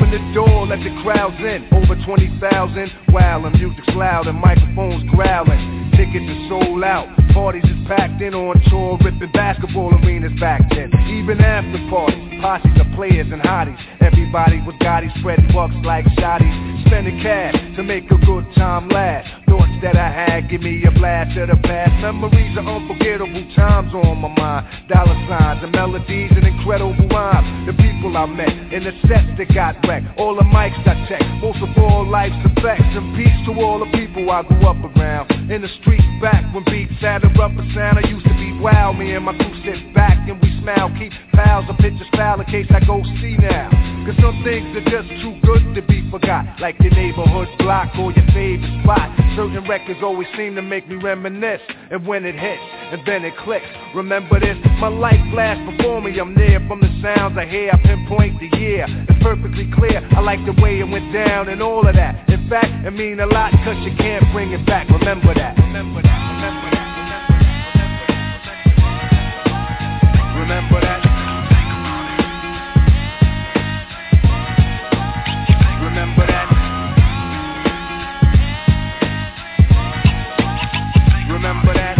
Open 0.08 0.28
the 0.28 0.34
door, 0.34 0.66
let 0.66 0.78
the 0.80 1.02
crowds 1.02 1.36
in. 1.38 1.68
Over 1.70 1.94
20,000. 2.02 3.12
Wow, 3.12 3.42
the 3.42 3.50
music's 3.50 3.88
loud 3.88 4.26
and 4.26 4.38
microphones 4.40 5.04
growling. 5.10 5.90
Tickets 5.96 6.24
are 6.24 6.48
sold 6.48 6.82
out. 6.82 7.08
Parties 7.34 7.64
is 7.64 7.86
packed 7.86 8.22
in 8.22 8.32
on 8.32 8.56
tour, 8.70 8.96
ripping 9.04 9.32
basketball 9.32 9.92
arenas 9.92 10.32
back 10.40 10.62
then. 10.70 10.88
Even 11.12 11.40
after 11.40 11.76
parties, 11.90 12.40
posses 12.40 12.72
of 12.80 12.86
players 12.96 13.26
and 13.30 13.42
hotties. 13.42 13.76
Everybody 14.00 14.62
with 14.66 14.76
Gotti 14.76 15.12
spreading 15.20 15.52
bucks 15.52 15.74
like 15.84 16.06
shotties. 16.16 16.86
Spending 16.86 17.20
cash 17.20 17.54
to 17.76 17.82
make 17.82 18.10
a 18.10 18.16
good 18.24 18.46
time 18.56 18.88
last. 18.88 19.28
Thoughts 19.46 19.76
that 19.82 19.96
I 19.96 20.08
had 20.08 20.48
give 20.48 20.62
me 20.62 20.82
a 20.84 20.90
blast 20.90 21.36
of 21.36 21.48
the 21.48 21.56
past. 21.68 21.92
Memories 22.00 22.56
of 22.56 22.66
unforgettable 22.66 23.44
times 23.54 23.92
on 23.92 24.18
my 24.18 24.28
mind. 24.28 24.88
Dollar 24.88 25.18
signs 25.28 25.62
and 25.62 25.72
melodies 25.72 26.30
and 26.34 26.46
incredible 26.46 26.96
rhymes. 27.08 27.66
The 27.66 27.74
people 27.74 28.16
I 28.16 28.26
met 28.26 28.72
in 28.72 28.84
the 28.84 28.92
sets 29.06 29.28
that 29.36 29.52
got 29.52 29.76
wrecked. 29.86 29.97
All 30.16 30.34
the 30.36 30.42
mics 30.42 30.78
I 30.86 31.06
checked. 31.08 31.24
Most 31.42 31.62
of 31.62 31.70
all, 31.78 32.08
life's 32.08 32.36
effects. 32.44 32.90
And 32.96 33.16
peace 33.16 33.38
to 33.46 33.52
all 33.60 33.78
the 33.78 33.90
people 33.96 34.30
I 34.30 34.42
grew 34.42 34.66
up 34.66 34.78
around. 34.82 35.30
In 35.50 35.62
the 35.62 35.68
streets 35.80 36.04
back 36.20 36.44
when 36.54 36.64
beats 36.64 37.00
had 37.00 37.24
a 37.24 37.28
rougher 37.38 37.64
sound. 37.74 37.98
I 37.98 38.08
used 38.08 38.26
to 38.26 38.34
be 38.34 38.58
wild. 38.60 38.98
Me 38.98 39.14
and 39.14 39.24
my 39.24 39.36
crew 39.36 39.54
sit 39.64 39.94
back 39.94 40.28
and 40.28 40.40
we 40.40 40.48
smile. 40.60 40.90
Keep 40.98 41.12
pals 41.32 41.66
of 41.68 41.76
pictures 41.78 42.08
foul 42.14 42.40
in 42.40 42.46
case 42.46 42.66
I 42.70 42.80
go 42.84 43.02
see 43.20 43.36
now. 43.36 43.70
Cause 44.06 44.16
some 44.22 44.42
things 44.42 44.74
are 44.76 44.88
just 44.88 45.08
too 45.20 45.36
good 45.44 45.74
to 45.74 45.82
be 45.82 46.08
forgot. 46.10 46.44
Like 46.60 46.76
your 46.80 46.92
neighborhood 46.92 47.48
block 47.58 47.92
or 47.98 48.12
your 48.12 48.26
favorite 48.32 48.82
spot. 48.82 49.12
Certain 49.36 49.68
records 49.68 50.00
always 50.02 50.28
seem 50.36 50.54
to 50.56 50.62
make 50.62 50.88
me 50.88 50.96
reminisce. 50.96 51.60
And 51.90 52.06
when 52.06 52.24
it 52.24 52.34
hits, 52.34 52.62
and 52.92 53.00
then 53.06 53.24
it 53.24 53.36
clicks. 53.44 53.66
Remember 53.94 54.40
this, 54.40 54.56
my 54.80 54.88
life 54.88 55.20
flashed 55.32 55.64
before 55.76 56.00
me. 56.00 56.18
I'm 56.18 56.34
there 56.34 56.60
from 56.66 56.80
the 56.80 56.88
sounds 57.02 57.36
I 57.38 57.46
hear. 57.46 57.70
I 57.72 57.76
pinpoint 57.82 58.40
the 58.40 58.56
year. 58.56 58.86
It's 59.08 59.22
perfectly 59.22 59.70
clear. 59.74 59.88
I 59.97 60.20
like 60.20 60.44
the 60.44 60.52
way 60.60 60.81
it 60.81 60.89
went 60.89 61.12
down 61.12 61.49
and 61.49 61.62
all 61.62 61.86
of 61.86 61.94
that. 61.94 62.28
In 62.28 62.49
fact, 62.49 62.84
it 62.86 62.91
mean 62.91 63.20
a 63.20 63.26
lot 63.26 63.52
cause 63.65 63.76
you 63.84 63.94
can't 63.97 64.25
bring 64.33 64.52
it 64.52 64.67
back. 64.67 64.89
Remember 64.89 65.34
that. 65.34 65.57
Remember 65.57 66.02
that. 66.02 66.18
Remember 66.34 66.70
that. 66.70 66.89
Remember 70.39 70.81
that. 70.81 71.02
Remember 75.81 76.26
that. 76.26 76.49
Remember 81.31 81.75
that. 81.75 81.99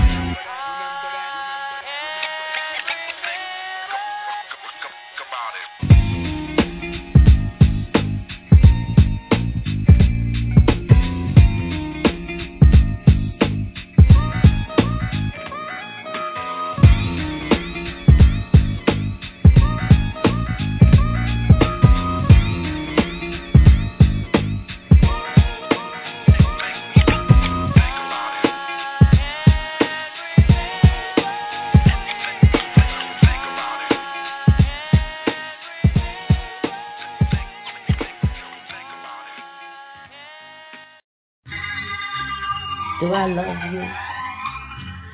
Do 43.09 43.15
I 43.15 43.25
love 43.25 43.73
you? 43.73 43.81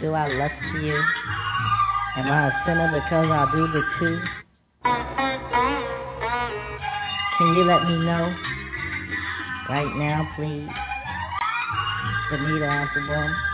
Do 0.01 0.15
I 0.15 0.27
lust 0.27 0.83
you? 0.83 0.97
Am 2.17 2.27
I 2.27 2.49
a 2.49 2.67
sinner 2.67 2.91
because 2.91 3.31
I 3.31 3.47
do 3.55 3.69
the 3.71 3.83
two? 4.01 4.21
Can 7.39 7.55
you 7.55 7.63
let 7.63 7.87
me 7.87 7.97
know? 8.05 8.35
Right 9.71 9.95
now, 9.95 10.29
please. 10.35 10.69
Bonita 12.33 12.67
Applebum. 12.67 13.54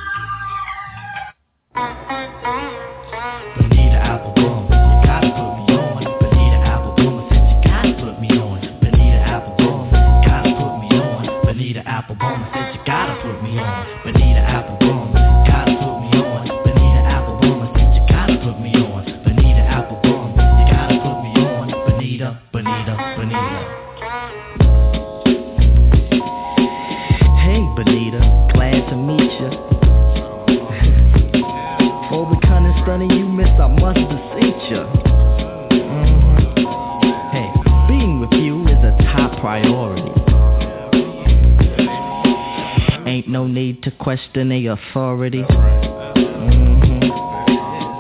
The 44.71 44.75
authority. 44.75 45.43
Mhm. 45.43 47.01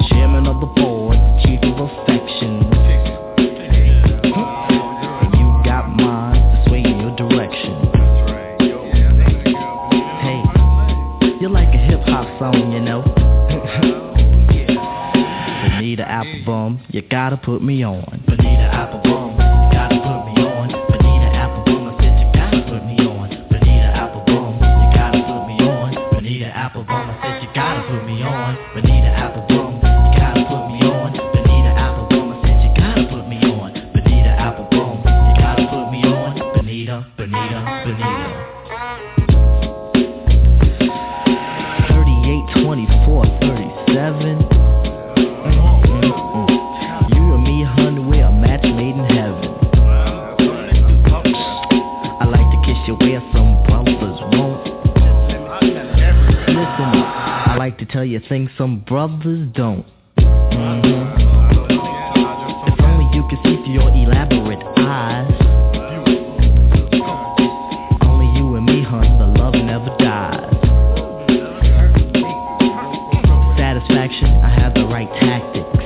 Chairman 0.08 0.46
of 0.46 0.60
the 0.60 0.66
board, 0.66 1.18
chief 1.42 1.60
of 1.64 1.80
affection. 1.80 2.62
You 5.36 5.60
got 5.64 5.88
mine 5.96 6.40
sway 6.68 6.84
in 6.84 7.00
your 7.00 7.10
direction. 7.16 7.74
Hey, 10.20 10.44
you're 11.40 11.50
like 11.50 11.74
a 11.74 11.78
hip 11.78 12.02
hop 12.04 12.28
song, 12.38 12.70
you 12.70 12.78
know. 12.78 13.02
Bonita 15.74 16.04
Applebum, 16.04 16.78
you 16.90 17.02
gotta 17.02 17.36
put 17.36 17.64
me 17.64 17.82
on. 17.82 18.22
others 59.20 59.48
don't. 59.54 59.84
If 60.16 60.26
only 62.80 63.06
you 63.14 63.22
could 63.28 63.38
see 63.44 63.56
through 63.56 63.74
your 63.74 63.90
elaborate 63.90 64.62
eyes. 64.78 65.30
Only 68.02 68.38
you 68.38 68.56
and 68.56 68.64
me, 68.64 68.82
hun, 68.82 69.18
the 69.18 69.26
love 69.38 69.54
never 69.54 69.94
dies. 69.98 70.54
Satisfaction, 73.58 74.30
I 74.42 74.48
have 74.58 74.72
the 74.74 74.86
right 74.86 75.12
tactics. 75.20 75.84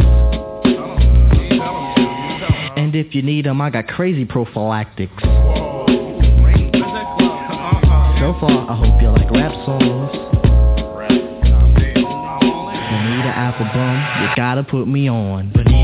And 2.77 2.95
if 2.95 3.15
you 3.15 3.23
need 3.23 3.47
'em, 3.47 3.61
I 3.61 3.71
got 3.71 3.89
crazy 3.89 4.25
prophylactics. 4.25 5.23
Put 14.75 14.89
me 14.89 15.09
on. 15.09 15.84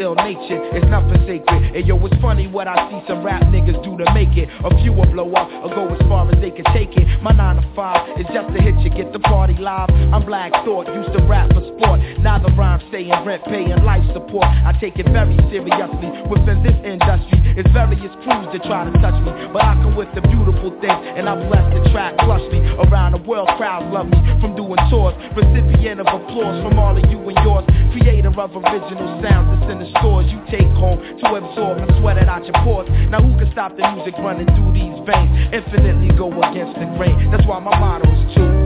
Ill 0.00 0.14
natured, 0.14 0.74
it's 0.74 0.86
nothing 0.86 1.20
sacred. 1.26 1.76
And 1.76 1.86
yo, 1.86 1.98
it's 2.06 2.16
funny 2.22 2.46
what 2.46 2.66
I 2.66 2.88
see 2.90 3.00
some 3.06 3.22
rap 3.22 3.42
niggas 3.50 3.82
do 3.84 3.96
to 3.98 4.06
make 4.14 4.36
it. 4.36 4.48
A 4.64 4.70
few 4.82 4.92
will 4.92 5.10
blow 5.10 5.30
up 5.34 5.50
or 5.62 5.70
go 5.74 5.88
as 5.94 6.00
far 6.08 6.30
as 6.30 6.40
they 6.40 6.50
can 6.50 6.64
take 6.72 6.96
it. 6.96 7.06
My 7.22 7.32
9 7.32 7.56
to 7.56 7.64
5 7.74 8.20
is 8.20 8.26
just 8.32 8.48
to 8.54 8.58
hit 8.62 8.78
you, 8.80 8.90
get 8.90 9.12
the 9.12 9.20
party 9.20 9.54
live. 9.58 9.90
I'm 10.14 10.24
Black 10.24 10.52
Thought, 10.64 10.86
used 10.94 11.12
to 11.12 11.22
rap 11.26 11.50
for 11.52 11.62
sport. 11.76 12.00
Now 12.20 12.38
the 12.38 12.50
rhyme 12.54 12.80
staying 12.88 13.12
rent, 13.26 13.44
paying 13.44 13.82
life 13.84 14.04
support. 14.14 14.46
I 14.46 14.72
take 14.80 14.98
it 14.98 15.06
very 15.10 15.36
seriously 15.50 16.10
within 16.30 16.62
this 16.62 16.78
industry. 16.84 17.38
It's 17.58 17.70
various 17.74 18.14
crews 18.22 18.46
that 18.54 18.62
try 18.64 18.86
to 18.86 18.94
touch 19.02 19.18
me, 19.26 19.30
but 19.52 19.62
I 19.62 19.74
come 19.82 19.96
with 19.96 20.08
the 20.14 20.22
beautiful 20.22 20.70
things, 20.78 21.00
and 21.18 21.28
I 21.28 21.34
bless 21.50 21.66
the 21.74 21.82
track 21.90 22.14
plush 22.22 22.44
me. 22.52 22.62
Around 22.86 23.18
the 23.18 23.22
world, 23.26 23.50
crowds 23.58 23.90
love 23.92 24.06
me 24.06 24.18
from 24.40 24.54
doing 24.54 24.78
tours. 24.90 25.14
Recipient 25.34 26.00
of 26.00 26.06
applause 26.06 26.62
from 26.62 26.78
all 26.78 26.94
of 26.94 27.02
you 27.10 27.18
and 27.18 27.38
yours. 27.42 27.66
Creator 27.92 28.30
of 28.38 28.54
original 28.54 29.08
sounds 29.22 29.50
that's 29.58 29.72
in 29.72 29.78
the 29.82 29.87
stores 29.98 30.26
you 30.28 30.40
take 30.50 30.68
home 30.76 30.98
to 30.98 31.26
absorb 31.34 31.78
and 31.78 31.90
sweat 32.00 32.18
it 32.18 32.28
out 32.28 32.44
your 32.44 32.58
pores. 32.64 32.88
Now 33.10 33.22
who 33.22 33.32
can 33.38 33.50
stop 33.52 33.76
the 33.76 33.84
music 33.94 34.14
running 34.18 34.46
through 34.46 34.72
these 34.74 34.98
veins? 35.06 35.30
Infinitely 35.52 36.16
go 36.16 36.28
against 36.42 36.78
the 36.78 36.86
grain. 36.96 37.30
That's 37.30 37.46
why 37.46 37.58
my 37.60 37.72
motto 37.78 38.08
is 38.08 38.34
true. 38.34 38.57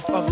Life 0.00 0.10
of 0.10 0.29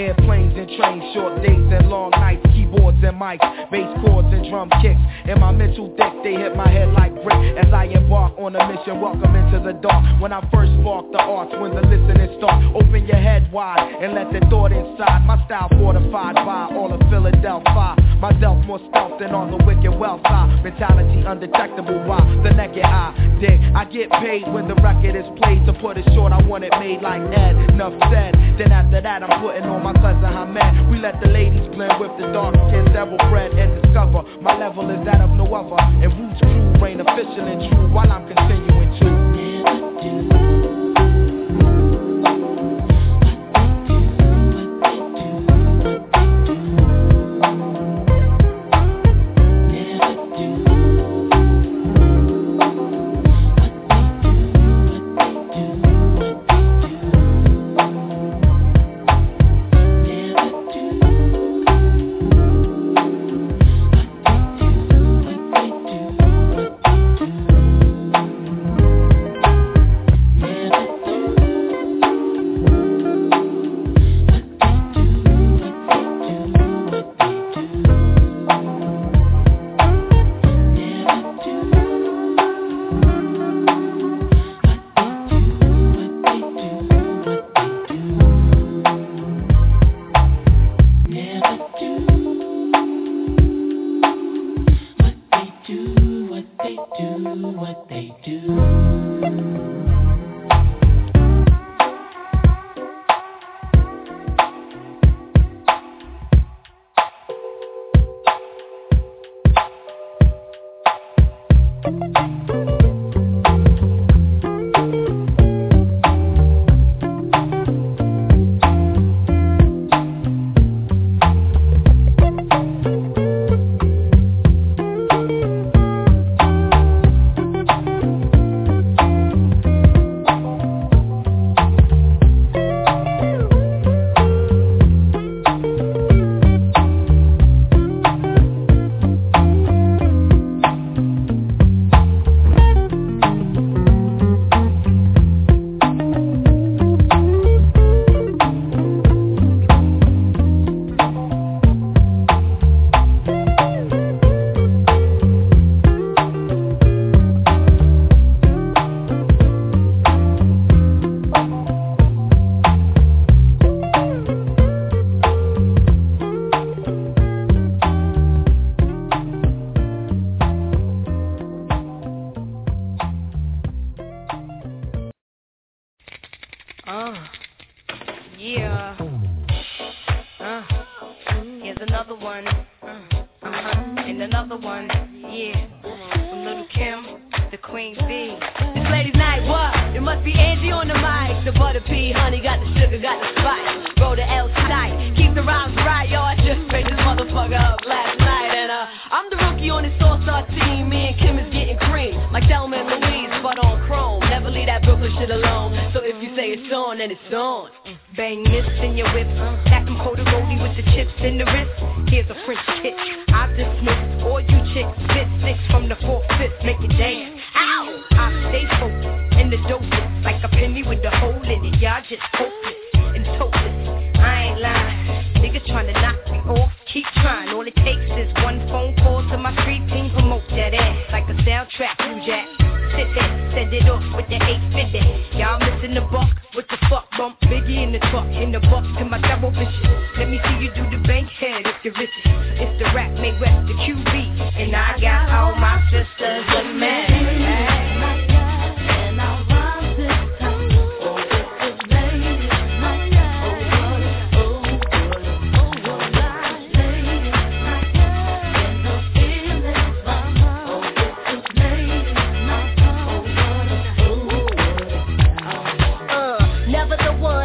airplanes 0.00 0.56
and 0.56 0.68
trains, 0.80 1.04
short 1.12 1.42
days 1.44 1.68
and 1.76 1.88
long 1.88 2.10
nights, 2.16 2.40
keyboards 2.56 2.96
and 3.04 3.20
mics, 3.20 3.44
bass 3.70 3.88
chords 4.00 4.28
and 4.32 4.48
drum 4.48 4.72
kicks. 4.80 5.00
In 5.28 5.38
my 5.38 5.52
mental 5.52 5.92
thick, 5.96 6.12
they 6.24 6.34
hit 6.34 6.56
my 6.56 6.68
head 6.68 6.88
like 6.96 7.12
brick 7.22 7.36
as 7.60 7.68
I 7.72 7.84
embark 7.84 8.32
on 8.38 8.56
a 8.56 8.62
mission. 8.64 9.00
Welcome 9.00 9.36
into 9.36 9.60
the 9.60 9.76
dark. 9.84 10.00
When 10.20 10.32
I 10.32 10.40
first 10.48 10.72
spark 10.80 11.12
the 11.12 11.20
arts, 11.20 11.52
when 11.60 11.76
the 11.76 11.84
listening 11.84 12.32
start, 12.40 12.64
open 12.74 13.04
your 13.04 13.20
head 13.20 13.52
wide 13.52 14.00
and 14.00 14.14
let 14.14 14.32
the 14.32 14.40
thought 14.48 14.72
inside. 14.72 15.20
My 15.28 15.36
style 15.44 15.68
fortified 15.76 16.34
by 16.34 16.72
all 16.72 16.92
of 16.92 17.00
Philadelphia. 17.12 17.96
Myself 18.20 18.64
more 18.64 18.80
stealth 18.88 19.20
than 19.20 19.32
on 19.36 19.52
the 19.52 19.60
wicked 19.64 19.92
wealth 19.92 20.24
side. 20.24 20.64
Mentality 20.64 21.24
undetectable 21.28 22.00
by 22.08 22.20
the 22.42 22.50
naked 22.56 22.84
eye. 22.84 23.12
Dig, 23.40 23.60
I 23.76 23.84
get 23.84 24.10
paid 24.24 24.48
when 24.48 24.68
the 24.68 24.76
record 24.80 25.16
is 25.16 25.28
played. 25.36 25.64
To 25.66 25.72
put 25.74 25.96
it 25.96 26.08
short, 26.14 26.32
I 26.32 26.40
want 26.46 26.64
it 26.64 26.72
made 26.80 27.02
like 27.02 27.20
Ed. 27.36 27.56
Enough 27.72 27.96
said. 28.12 28.32
Then 28.56 28.72
after 28.72 29.00
that, 29.00 29.22
I'm 29.22 29.40
putting 29.40 29.64
on 29.64 29.82
my 29.82 29.89
cousin 29.94 30.30
Hamed. 30.30 30.90
We 30.90 30.98
let 30.98 31.20
the 31.20 31.28
ladies 31.28 31.66
blend 31.74 32.00
with 32.00 32.12
the 32.18 32.32
dark 32.32 32.54
skin, 32.68 32.84
devil 32.92 33.18
bread, 33.30 33.52
and 33.52 33.82
discover 33.82 34.22
my 34.40 34.56
level 34.58 34.88
is 34.90 35.04
that 35.04 35.20
of 35.20 35.30
no 35.30 35.46
other. 35.54 35.80
And 35.80 36.12
Roots 36.18 36.40
crew 36.40 36.82
reign 36.82 37.00
official 37.00 37.46
and 37.46 37.60
true 37.70 37.88
while 37.92 38.10
I'm 38.10 38.26
continuing 38.26 38.90
to. 39.00 40.49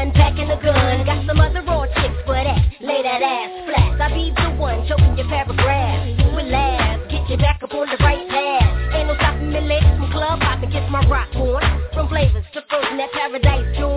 gun, 0.06 0.14
packing 0.14 0.48
the 0.48 0.56
gun. 0.56 1.06
Got 1.06 1.25
some 1.27 1.40
other 1.40 1.61
raw 1.61 1.85
chicks 1.85 2.22
for 2.25 2.35
that. 2.35 2.59
Lay 2.82 3.01
that 3.03 3.22
ass 3.22 3.66
flat. 3.66 4.01
I 4.01 4.14
be 4.14 4.32
the 4.35 4.56
one 4.59 4.88
choking 4.88 5.17
your 5.17 5.27
paragraph. 5.27 6.17
We 6.35 6.43
it 6.43 6.51
last. 6.51 7.09
Get 7.09 7.30
you 7.30 7.38
back 7.38 7.64
up 7.64 7.74
on 7.74 7.90
the 7.90 7.98
right 8.03 8.27
path. 8.30 8.95
Ain't 8.95 9.08
no 9.08 9.16
stopping 9.16 9.50
me, 9.51 9.61
legs 9.61 9.85
from 9.98 10.11
club 10.11 10.40
hopping. 10.42 10.69
get 10.69 10.90
my 10.90 11.06
rock 11.08 11.34
on. 11.35 11.61
From 11.93 12.09
flavors 12.09 12.45
to 12.53 12.61
frozen 12.69 12.98
that 12.98 13.11
paradise 13.14 13.77
joint. 13.77 13.94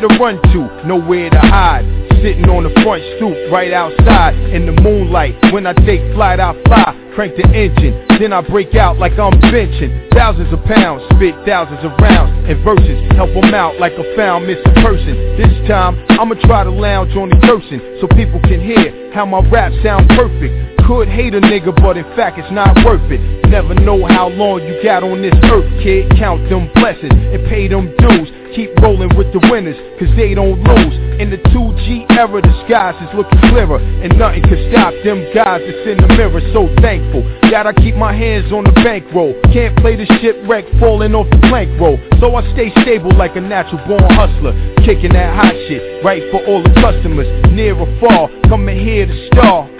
Nowhere 0.00 0.08
to 0.08 0.22
run 0.22 0.52
to, 0.52 0.86
nowhere 0.86 1.30
to 1.30 1.38
hide. 1.38 1.84
Sitting 2.22 2.48
on 2.50 2.64
the 2.64 2.74
front 2.82 3.02
stoop 3.16 3.34
right 3.52 3.72
outside 3.72 4.34
in 4.50 4.66
the 4.66 4.72
moonlight. 4.82 5.34
When 5.52 5.66
I 5.66 5.72
take 5.86 6.02
flight, 6.14 6.40
I 6.40 6.52
fly, 6.64 6.94
crank 7.14 7.36
the 7.36 7.46
engine. 7.54 7.94
Then 8.18 8.32
I 8.32 8.42
break 8.42 8.74
out 8.74 8.98
like 8.98 9.12
I'm 9.18 9.38
benching. 9.38 10.10
Thousands 10.14 10.52
of 10.52 10.62
pounds, 10.64 11.02
spit 11.14 11.34
thousands 11.46 11.84
of 11.84 11.94
rounds. 12.02 12.50
And 12.50 12.58
verses 12.64 12.98
help 13.14 13.30
them 13.30 13.54
out 13.54 13.78
like 13.78 13.92
a 13.92 14.16
found 14.16 14.46
missing 14.46 14.74
person. 14.82 15.14
This 15.38 15.54
time, 15.68 15.94
I'ma 16.18 16.34
try 16.42 16.64
to 16.64 16.70
lounge 16.70 17.14
on 17.14 17.30
the 17.30 17.38
person 17.46 17.78
so 18.00 18.08
people 18.18 18.40
can 18.42 18.60
hear 18.60 19.14
how 19.14 19.26
my 19.26 19.40
rap 19.50 19.72
sound 19.82 20.08
perfect. 20.10 20.78
Could 20.86 21.06
hate 21.06 21.34
a 21.34 21.40
nigga, 21.40 21.74
but 21.82 21.98
in 21.98 22.04
fact 22.16 22.38
it's 22.38 22.50
not 22.50 22.74
worth 22.82 23.04
it. 23.12 23.20
Never 23.46 23.74
know 23.74 24.06
how 24.06 24.28
long 24.28 24.62
you 24.64 24.82
got 24.82 25.04
on 25.04 25.22
this 25.22 25.36
earth, 25.44 25.68
kid. 25.84 26.10
Count 26.18 26.48
them 26.48 26.70
blessings 26.74 27.12
and 27.12 27.46
pay 27.46 27.68
them 27.68 27.94
dues. 27.98 28.37
Keep 28.58 28.74
rolling 28.82 29.14
with 29.14 29.30
the 29.30 29.38
winners, 29.54 29.78
cause 30.02 30.10
they 30.18 30.34
don't 30.34 30.58
lose. 30.58 30.94
In 31.22 31.30
the 31.30 31.38
2G 31.54 32.10
era, 32.10 32.42
the 32.42 32.50
skies 32.66 32.98
is 33.06 33.14
looking 33.14 33.38
clearer. 33.54 33.78
And 33.78 34.18
nothing 34.18 34.42
can 34.42 34.58
stop 34.74 34.90
them 35.06 35.22
guys 35.30 35.62
that's 35.62 35.86
in 35.86 35.94
the 36.02 36.10
mirror. 36.18 36.42
So 36.50 36.66
thankful 36.82 37.22
that 37.54 37.70
I 37.70 37.72
keep 37.78 37.94
my 37.94 38.10
hands 38.10 38.50
on 38.50 38.66
the 38.66 38.74
bankroll. 38.82 39.38
Can't 39.54 39.78
play 39.78 39.94
the 39.94 40.10
shipwreck 40.18 40.66
falling 40.82 41.14
off 41.14 41.30
the 41.30 41.38
plank 41.46 41.70
roll. 41.78 42.02
So 42.18 42.34
I 42.34 42.42
stay 42.58 42.74
stable 42.82 43.14
like 43.14 43.38
a 43.38 43.40
natural 43.40 43.78
born 43.86 44.02
hustler. 44.18 44.50
Kicking 44.82 45.14
that 45.14 45.38
hot 45.38 45.54
shit, 45.70 46.02
right 46.02 46.26
for 46.34 46.42
all 46.50 46.58
the 46.58 46.74
customers. 46.82 47.30
Near 47.54 47.78
or 47.78 47.86
far, 48.02 48.26
coming 48.50 48.74
here 48.74 49.06
to 49.06 49.16
star. 49.30 49.70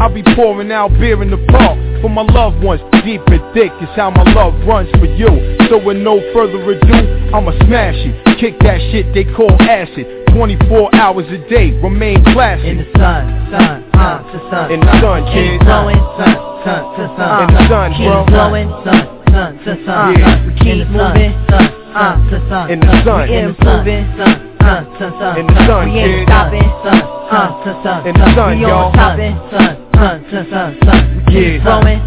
I'll 0.00 0.08
be 0.08 0.24
pouring 0.32 0.72
out 0.72 0.96
beer 0.96 1.20
in 1.20 1.28
the 1.28 1.44
park 1.52 1.76
for 2.00 2.08
my 2.08 2.24
loved 2.24 2.64
ones. 2.64 2.80
Deep 3.04 3.20
and 3.28 3.44
thick 3.52 3.72
is 3.84 3.92
how 4.00 4.08
my 4.08 4.24
love 4.32 4.56
runs 4.64 4.88
for 4.96 5.04
you. 5.04 5.57
So 5.68 5.76
with 5.76 5.98
no 5.98 6.16
further 6.32 6.56
ado, 6.64 6.96
I'ma 7.34 7.52
smash 7.68 7.96
it. 8.00 8.38
Kick 8.40 8.58
that 8.60 8.80
shit 8.90 9.12
they 9.12 9.24
call 9.36 9.52
acid. 9.60 10.06
24 10.32 10.94
hours 10.94 11.26
a 11.28 11.38
day, 11.50 11.72
remain 11.82 12.22
classic. 12.32 12.64
In 12.64 12.78
the 12.78 12.88
sun, 12.96 13.28
sun, 13.52 13.84
uh, 13.92 14.22
to 14.32 14.38
sun. 14.48 14.72
In 14.72 14.80
the 14.80 14.92
sun, 15.00 15.24
Keep 15.28 15.34
kid. 15.34 15.60
blowing, 15.66 16.00
sun, 16.16 16.34
sun, 16.64 16.82
to 16.96 17.04
sun. 17.16 17.36
In 17.42 17.48
the 17.54 17.68
sun, 17.68 17.88
keep 17.92 18.06
bro. 18.08 18.24
blowing, 18.32 18.68
sun, 18.84 19.02
sun, 19.28 19.50
to 19.64 19.72
sun. 19.84 20.16
Yeah. 20.16 20.46
We 20.46 20.52
keep 20.56 20.88
moving, 20.88 21.32
sun, 21.52 21.64
uh, 21.92 22.30
to 22.30 22.36
sun. 22.48 22.70
In 22.70 22.80
the 22.80 22.92
sun. 23.04 23.28
We 23.28 23.36
improving, 23.36 24.04
sun, 24.16 24.34
uh, 24.64 24.84
to 24.98 25.06
sun. 25.20 25.32
In 25.36 25.46
the 25.48 25.66
sun, 25.66 25.92
We 25.92 25.98
ain't 26.00 26.28
stopping, 26.28 26.70
sun, 26.80 27.00
uh, 27.28 27.64
to 27.64 27.72
sun. 27.84 28.06
In 28.08 28.14
the 28.16 28.28
sun, 28.36 28.48
we 28.56 28.64
y'all. 28.64 28.88
on 28.88 28.92
topping, 28.96 29.36
sun, 29.52 29.72
sun, 29.96 30.16
to 30.32 30.38
sun, 30.48 30.68
sun. 30.84 31.00
We 31.12 31.32
keep 31.32 31.60
Yeah. 31.60 31.64
blowing, 31.64 32.00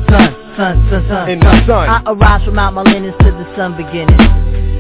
sun, 0.62 0.78
sun, 0.90 1.08
sun. 1.10 1.30
In 1.30 1.40
the 1.40 1.52
sun. 1.66 1.90
I 1.90 2.04
arise 2.06 2.46
from 2.46 2.60
out 2.60 2.74
my 2.74 2.84
linens 2.84 3.18
to 3.20 3.32
the 3.34 3.48
sun 3.58 3.76
beginning. 3.76 4.18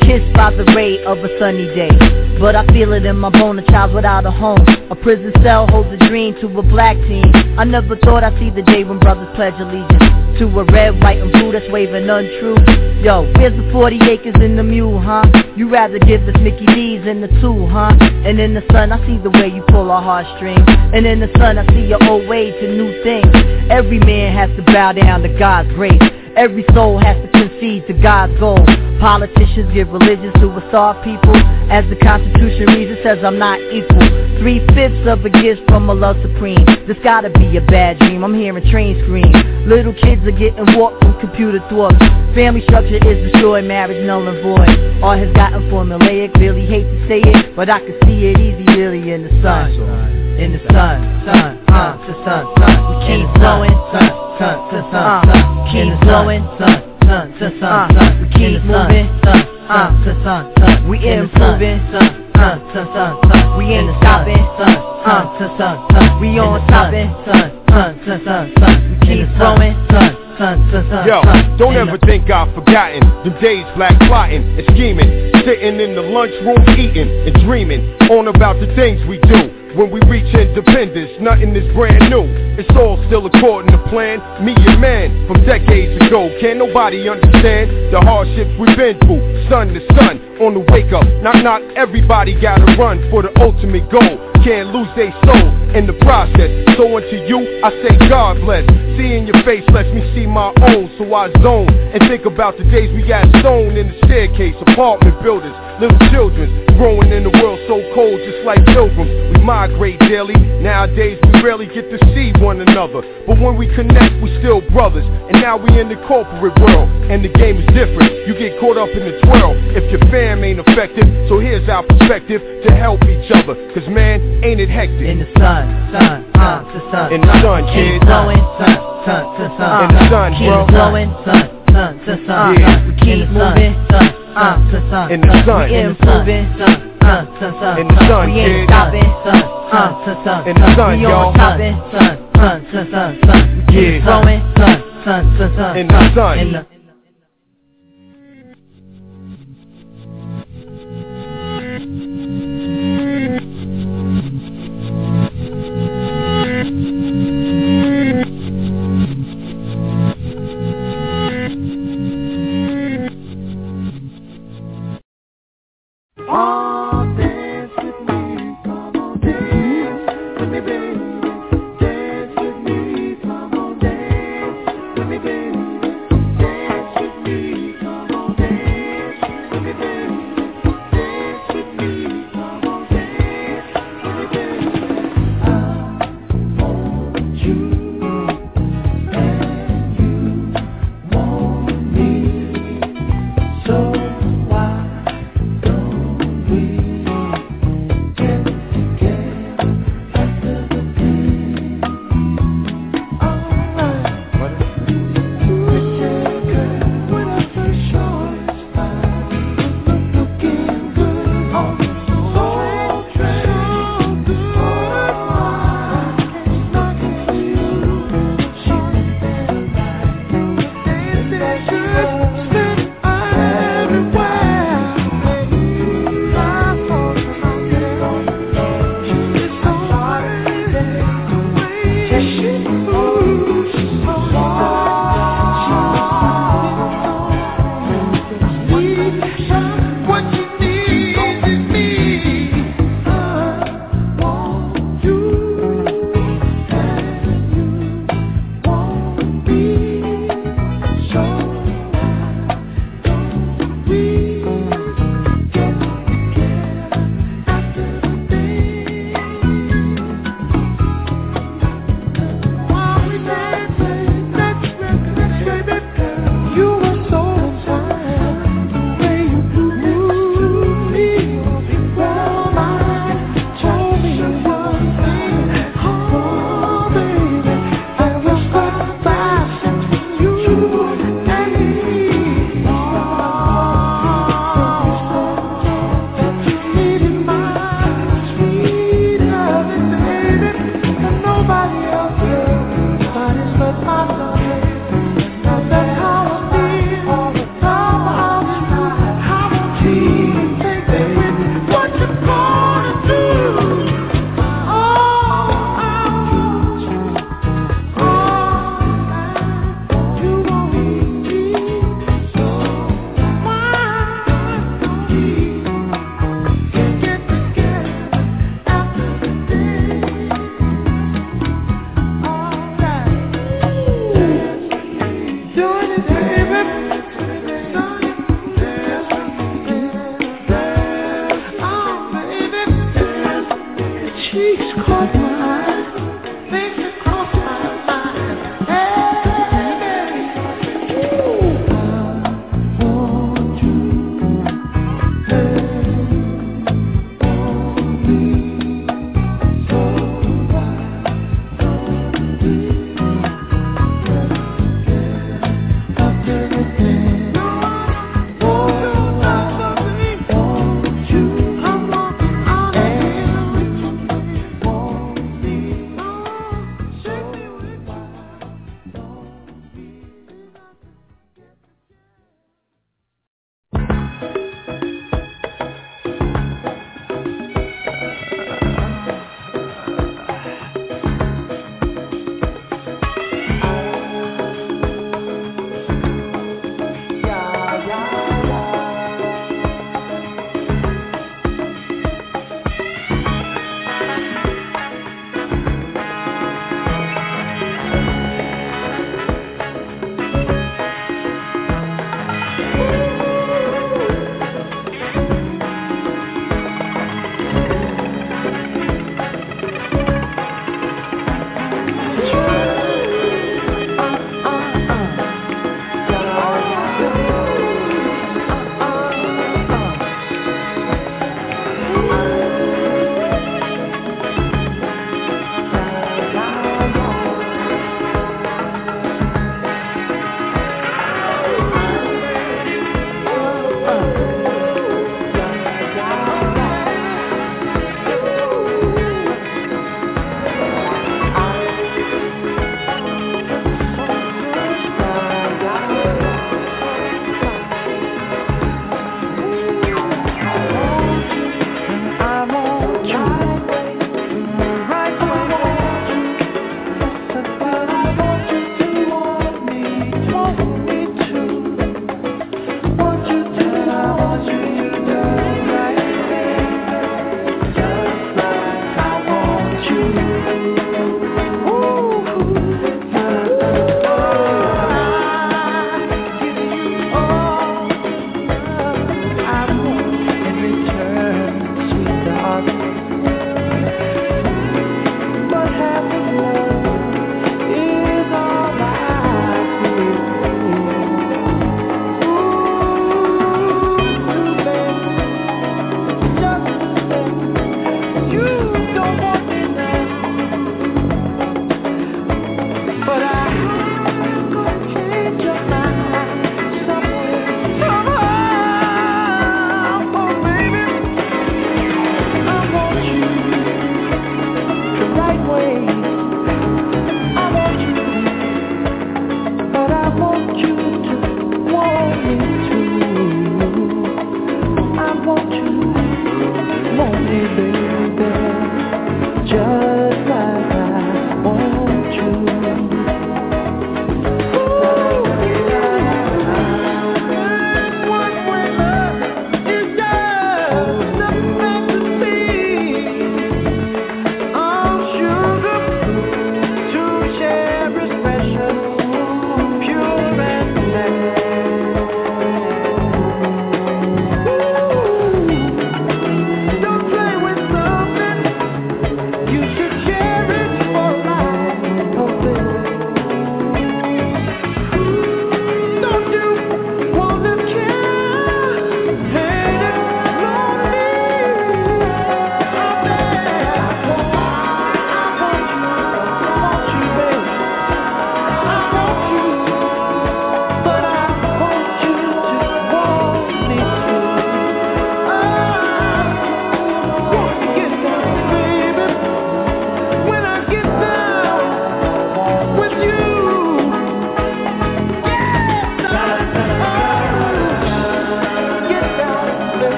Kissed 0.00 0.32
by 0.34 0.54
the 0.54 0.64
ray 0.72 1.04
of 1.04 1.18
a 1.18 1.30
sunny 1.38 1.66
day. 1.74 1.92
But 2.40 2.56
I 2.56 2.66
feel 2.68 2.92
it 2.92 3.04
in 3.04 3.18
my 3.18 3.30
bone, 3.30 3.58
a 3.58 3.66
child 3.66 3.92
without 3.92 4.24
a 4.24 4.30
home. 4.30 4.64
A 4.90 4.96
prison 4.96 5.32
cell 5.42 5.66
holds 5.66 5.90
a 5.92 6.08
dream 6.08 6.34
to 6.40 6.46
a 6.58 6.62
black 6.62 6.96
teen. 7.08 7.28
I 7.58 7.64
never 7.64 7.96
thought 7.96 8.24
I'd 8.24 8.38
see 8.38 8.50
the 8.50 8.62
day 8.62 8.84
when 8.84 8.98
brothers 8.98 9.28
pledge 9.36 9.54
allegiance 9.58 10.16
to 10.38 10.44
a 10.60 10.64
red, 10.64 11.00
white, 11.02 11.18
and 11.18 11.32
blue 11.32 11.52
that's 11.52 11.68
waving 11.70 12.08
untrue. 12.08 12.56
Yo, 13.02 13.24
where's 13.36 13.56
the 13.56 13.68
40 13.72 13.98
acres 14.10 14.36
in 14.40 14.56
the 14.56 14.62
mule, 14.62 15.00
huh? 15.00 15.24
You 15.56 15.68
rather 15.70 15.98
give 15.98 16.22
us 16.28 16.36
Mickey 16.40 16.66
D's 16.66 17.06
in 17.06 17.20
the 17.20 17.28
two, 17.40 17.66
huh? 17.68 17.96
And 18.00 18.38
in 18.38 18.52
the 18.52 18.62
sun, 18.70 18.92
I 18.92 19.00
see 19.06 19.16
the 19.18 19.30
way 19.30 19.48
you 19.48 19.64
pull 19.68 19.90
our 19.90 20.02
heartstrings. 20.02 20.64
And 20.92 21.06
in 21.06 21.20
the 21.20 21.32
sun, 21.38 21.58
I 21.58 21.66
see 21.72 21.88
your 21.88 22.02
old 22.04 22.28
way 22.28 22.50
to 22.50 22.66
new 22.76 22.92
things. 23.02 23.32
Every 23.70 23.98
man 23.98 24.36
has 24.36 24.50
to 24.56 24.62
bow 24.72 24.92
down 24.92 25.22
to 25.22 25.38
God's 25.38 25.65
grace. 25.74 26.02
Every 26.36 26.64
soul 26.74 27.00
has 27.00 27.16
to 27.24 27.28
concede 27.32 27.86
to 27.88 27.94
God's 27.94 28.38
goal. 28.38 28.60
Politicians 29.00 29.72
give 29.72 29.88
religions 29.88 30.34
to 30.40 30.52
a 30.52 30.62
starved 30.68 31.00
people. 31.00 31.34
As 31.72 31.84
the 31.88 31.96
Constitution 31.96 32.68
reads, 32.76 32.92
it 32.92 33.00
says 33.02 33.24
I'm 33.24 33.38
not 33.38 33.56
equal. 33.72 34.04
Three 34.38 34.60
fifths 34.76 35.08
of 35.08 35.24
a 35.24 35.30
gift 35.30 35.64
from 35.68 35.88
a 35.88 35.94
love 35.94 36.16
supreme. 36.20 36.64
This 36.86 36.96
gotta 37.02 37.30
be 37.30 37.56
a 37.56 37.64
bad 37.64 37.98
dream. 37.98 38.22
I'm 38.22 38.34
hearing 38.34 38.68
train 38.70 39.00
scream. 39.04 39.32
Little 39.64 39.94
kids 39.94 40.22
are 40.28 40.36
getting 40.36 40.76
warped 40.76 41.02
from 41.02 41.18
computer 41.20 41.64
thwarts. 41.68 41.98
Family 42.36 42.60
structure 42.68 43.00
is 43.00 43.32
destroyed, 43.32 43.64
marriage 43.64 44.04
null 44.06 44.28
and 44.28 44.42
void. 44.44 45.02
All 45.02 45.16
has 45.16 45.32
gotten 45.34 45.68
formulaic. 45.72 46.36
Really 46.36 46.66
hate 46.66 46.84
to 46.84 47.08
say 47.08 47.20
it, 47.24 47.56
but 47.56 47.70
I 47.70 47.80
can 47.80 47.96
see 48.04 48.28
it 48.28 48.36
easy, 48.36 48.64
really 48.76 49.12
in 49.12 49.24
the 49.24 49.32
sun. 49.42 50.25
In 50.36 50.52
the 50.52 50.60
sun, 50.68 51.00
sun, 51.24 51.64
uh, 51.68 51.96
to 52.06 52.12
sun, 52.24 52.44
sun. 52.60 52.76
We 52.88 52.94
keep 53.08 53.24
blowing, 53.40 53.72
sun, 53.88 54.10
sun, 54.36 54.56
to 54.68 54.78
sun, 54.92 55.24
sun. 55.24 55.42
Keep 55.72 56.00
blowing, 56.04 56.44
sun, 56.60 56.76
sun, 57.08 57.32
to 57.40 57.48
sun, 57.58 57.88
sun. 57.96 58.20
We 58.20 58.28
keep 58.36 58.60
moving, 58.68 59.08
sun, 59.24 59.40
uh, 59.68 60.04
to 60.04 60.12
sun, 60.22 60.52
sun. 60.60 60.88
We 60.88 60.98
improving, 61.08 61.80
sun, 61.88 62.08
uh, 62.36 62.60
to 62.72 62.80
sun, 62.92 63.12
sun. 63.32 63.56
We 63.56 63.64
ain't 63.72 63.96
stopping, 63.96 64.44
sun, 64.60 64.76
uh, 64.76 65.38
to 65.38 65.46
sun, 65.56 65.76
sun. 65.90 66.20
We 66.20 66.38
on 66.38 66.60
topping, 66.68 67.10
sun, 67.24 67.50
uh, 67.72 67.92
to 68.04 68.24
sun, 68.24 68.52
sun. 68.60 68.98
We 69.00 69.06
keep 69.08 69.28
blowing, 69.40 69.74
sun, 69.88 70.16
sun, 70.36 70.56
to 70.70 70.78
sun. 70.90 71.06
Yo, 71.08 71.22
don't 71.56 71.72
In 71.80 71.88
ever 71.88 71.96
the- 71.96 72.06
think 72.06 72.30
I've 72.30 72.52
forgotten 72.52 73.00
the 73.24 73.30
days 73.40 73.64
black 73.74 73.98
plotting 74.00 74.44
and 74.58 74.66
scheming, 74.76 75.32
sitting 75.48 75.80
in 75.80 75.94
the 75.96 76.02
lunchroom 76.02 76.60
eating 76.76 77.08
and 77.08 77.34
dreaming 77.42 77.80
on 78.10 78.28
about 78.28 78.60
the 78.60 78.66
things 78.76 79.00
we 79.08 79.16
do. 79.32 79.50
When 79.76 79.90
we 79.92 80.00
reach 80.08 80.32
independence, 80.32 81.20
nothing 81.20 81.54
is 81.54 81.68
brand 81.76 82.08
new. 82.08 82.24
It's 82.56 82.70
all 82.80 82.96
still 83.12 83.26
according 83.26 83.70
to 83.72 83.78
plan. 83.92 84.24
Me 84.42 84.56
and 84.56 84.80
man 84.80 85.28
from 85.28 85.44
decades 85.44 86.00
ago. 86.00 86.32
Can't 86.40 86.56
nobody 86.56 87.06
understand 87.10 87.92
the 87.92 88.00
hardships 88.00 88.48
we've 88.58 88.74
been 88.74 88.96
through. 89.04 89.20
Sun 89.52 89.76
to 89.76 89.84
sun, 89.92 90.16
on 90.40 90.54
the 90.54 90.64
wake 90.72 90.96
up. 90.96 91.04
Knock 91.20 91.44
knock, 91.44 91.60
everybody 91.76 92.32
gotta 92.40 92.64
run 92.80 93.04
for 93.10 93.20
the 93.20 93.28
ultimate 93.38 93.84
goal. 93.92 94.35
Can't 94.46 94.70
lose 94.70 94.86
their 94.94 95.10
soul 95.26 95.50
in 95.74 95.90
the 95.90 95.98
process. 96.06 96.46
So 96.78 96.86
unto 96.86 97.18
you, 97.26 97.42
I 97.66 97.70
say 97.82 97.98
God 98.06 98.38
bless. 98.46 98.62
Seeing 98.94 99.26
your 99.26 99.42
face 99.42 99.66
lets 99.74 99.90
me 99.90 100.06
see 100.14 100.22
my 100.22 100.54
own, 100.70 100.86
so 100.96 101.02
I 101.12 101.34
zone 101.42 101.66
and 101.66 101.98
think 102.06 102.24
about 102.30 102.56
the 102.56 102.62
days 102.70 102.94
we 102.94 103.02
got 103.02 103.26
stoned 103.42 103.76
in 103.76 103.90
the 103.90 103.98
staircase, 104.06 104.54
apartment 104.70 105.18
buildings, 105.20 105.52
little 105.82 105.98
children 106.14 106.46
growing 106.78 107.10
in 107.10 107.26
a 107.26 107.32
world 107.42 107.58
so 107.66 107.82
cold, 107.92 108.20
just 108.22 108.44
like 108.46 108.62
pilgrims. 108.70 109.10
We 109.34 109.42
migrate 109.42 109.98
daily. 110.06 110.36
Nowadays 110.62 111.18
we 111.26 111.42
rarely 111.42 111.66
get 111.66 111.90
to 111.90 111.98
see 112.14 112.32
one 112.38 112.60
another, 112.60 113.02
but 113.26 113.40
when 113.40 113.58
we 113.58 113.66
connect, 113.74 114.22
we 114.22 114.30
still 114.38 114.62
brothers. 114.70 115.04
And 115.28 115.42
now 115.42 115.56
we 115.56 115.68
in 115.80 115.88
the 115.88 115.98
corporate 116.06 116.56
world, 116.62 116.88
and 117.10 117.24
the 117.24 117.32
game 117.34 117.58
is 117.58 117.66
different. 117.74 118.08
You 118.28 118.38
get 118.38 118.60
caught 118.60 118.78
up 118.78 118.88
in 118.94 119.02
the 119.04 119.18
twirl 119.26 119.58
if 119.74 119.84
your 119.90 120.00
fam 120.08 120.44
ain't 120.44 120.60
effective. 120.60 121.04
So 121.28 121.40
here's 121.40 121.68
our 121.68 121.82
perspective 121.82 122.40
to 122.64 122.70
help 122.72 123.02
each 123.04 123.30
other, 123.32 123.54
cause 123.74 123.86
man, 123.88 124.35
ain't 124.42 124.60
it 124.60 124.68
hectic? 124.70 125.06
In 125.06 125.18
the 125.20 125.28
sun, 125.38 125.64
sun, 125.92 126.24
uh, 126.36 126.62
to 126.72 126.78
sun. 126.90 127.12
In 127.12 127.20
the 127.20 127.32
sun, 127.42 127.64
Keep 127.66 127.74
kid. 127.74 128.00
blowing, 128.06 128.42
sun, 128.58 128.76
sun, 129.04 129.22
to 129.38 129.44
sun. 129.58 129.84
In 129.84 129.90
the 129.96 130.02
sun, 130.10 130.28
keep 130.36 130.48
bro. 130.48 130.66
blowing, 130.66 131.10
sun, 131.24 131.42
sun, 131.72 131.92
to 132.06 132.14
sun. 132.26 132.58
Yeah. 132.58 132.86
We 132.86 132.92
keep 133.00 133.28
moving, 133.30 133.74
sun, 133.90 134.06
uh, 134.36 134.56
to 134.70 134.78
sun. 134.90 135.06
In 135.12 135.20
the 135.20 135.34
sun. 135.44 135.64
We 135.70 135.76
improving, 135.76 136.44
sun, 136.58 136.74
uh, 137.02 137.24
to 137.40 137.46
sun. 137.60 137.74
In 137.80 137.88
the 137.88 138.00
sun, 138.08 138.24
We 138.34 138.40
ain't 138.40 138.68
stopping, 138.68 139.10
sun, 139.24 139.42
uh, 139.72 140.04
to 140.04 140.12
sun. 140.24 140.40
In 140.48 140.54
the 140.60 140.68
sun, 140.76 140.90
we 140.98 141.02
y'all. 141.02 141.28
on 141.28 141.34
topping, 141.34 141.76
sun, 141.92 142.12
uh, 142.36 142.58
to 142.72 142.78
sun, 142.90 143.10
sun. 143.26 143.40
We 143.56 143.60
keep 143.72 143.92
Yeah. 143.94 144.04
blowing, 144.04 144.40
sun, 144.56 144.76
sun, 145.04 145.22
to 145.38 145.46
sun. 145.56 145.76
In 145.76 145.86
the 145.88 146.14
sun. 146.14 146.38
In 146.38 146.52
the 146.52 146.62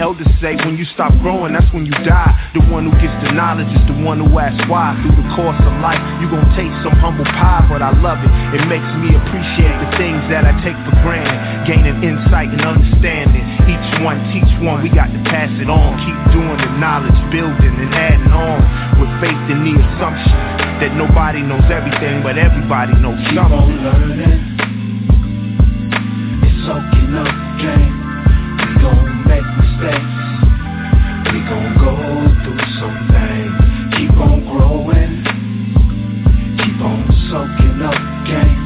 elders 0.00 0.32
say 0.40 0.56
when 0.64 0.80
you 0.80 0.88
stop 0.96 1.12
growing, 1.20 1.52
that's 1.52 1.68
when 1.76 1.84
you 1.84 1.92
die. 2.08 2.32
The 2.56 2.64
one 2.72 2.88
who 2.88 2.94
gets 2.96 3.12
the 3.20 3.36
knowledge 3.36 3.68
is 3.68 3.84
the 3.84 3.94
one 4.00 4.16
who 4.24 4.32
asks 4.40 4.64
why. 4.64 4.96
Through 5.04 5.20
the 5.20 5.28
course 5.36 5.60
of 5.60 5.74
life, 5.84 6.00
you 6.24 6.26
gon' 6.32 6.48
taste 6.56 6.72
some 6.80 6.96
humble 6.96 7.28
pie, 7.36 7.68
but 7.68 7.84
I 7.84 7.92
love 8.00 8.16
it. 8.24 8.32
It 8.56 8.64
makes 8.64 8.88
me 8.96 9.12
appreciate 9.12 9.76
the 9.84 9.90
things 10.00 10.24
that 10.32 10.48
I 10.48 10.56
take 10.64 10.74
for 10.88 10.96
granted, 11.04 11.36
gaining 11.68 12.00
insight 12.00 12.48
and 12.48 12.64
understanding. 12.64 13.44
Each 13.68 13.88
one 14.00 14.16
teach 14.32 14.48
one, 14.64 14.80
we 14.80 14.88
got 14.88 15.12
to 15.12 15.20
pass 15.28 15.52
it 15.60 15.68
on. 15.68 16.00
Keep 16.00 16.18
doing 16.32 16.56
the 16.56 16.72
knowledge 16.80 17.20
building 17.28 17.76
and 17.76 17.92
adding 17.92 18.32
on 18.32 18.64
with 18.96 19.12
faith 19.20 19.36
in 19.52 19.68
the 19.68 19.76
assumption 19.76 20.32
that 20.80 20.96
nobody 20.96 21.44
knows 21.44 21.68
everything, 21.68 22.24
but 22.24 22.40
everybody 22.40 22.96
knows 22.96 23.20
Keep 23.28 23.36
something. 23.36 23.52
On 23.52 23.84
learning, 23.84 24.40
it's 26.40 26.56
soaking 26.64 27.12
up 27.20 27.28
game. 27.60 27.92
We 28.64 28.80
gon' 28.80 29.19
mistakes. 29.44 30.16
We 31.30 31.38
gon' 31.46 31.72
go 31.78 31.94
through 32.42 32.64
some 32.80 32.98
things. 33.10 33.54
Keep 33.96 34.16
on 34.18 34.38
growing. 34.48 35.22
Keep 36.58 36.80
on 36.82 37.00
soaking 37.30 37.78
up 37.82 38.00
game. 38.26 38.60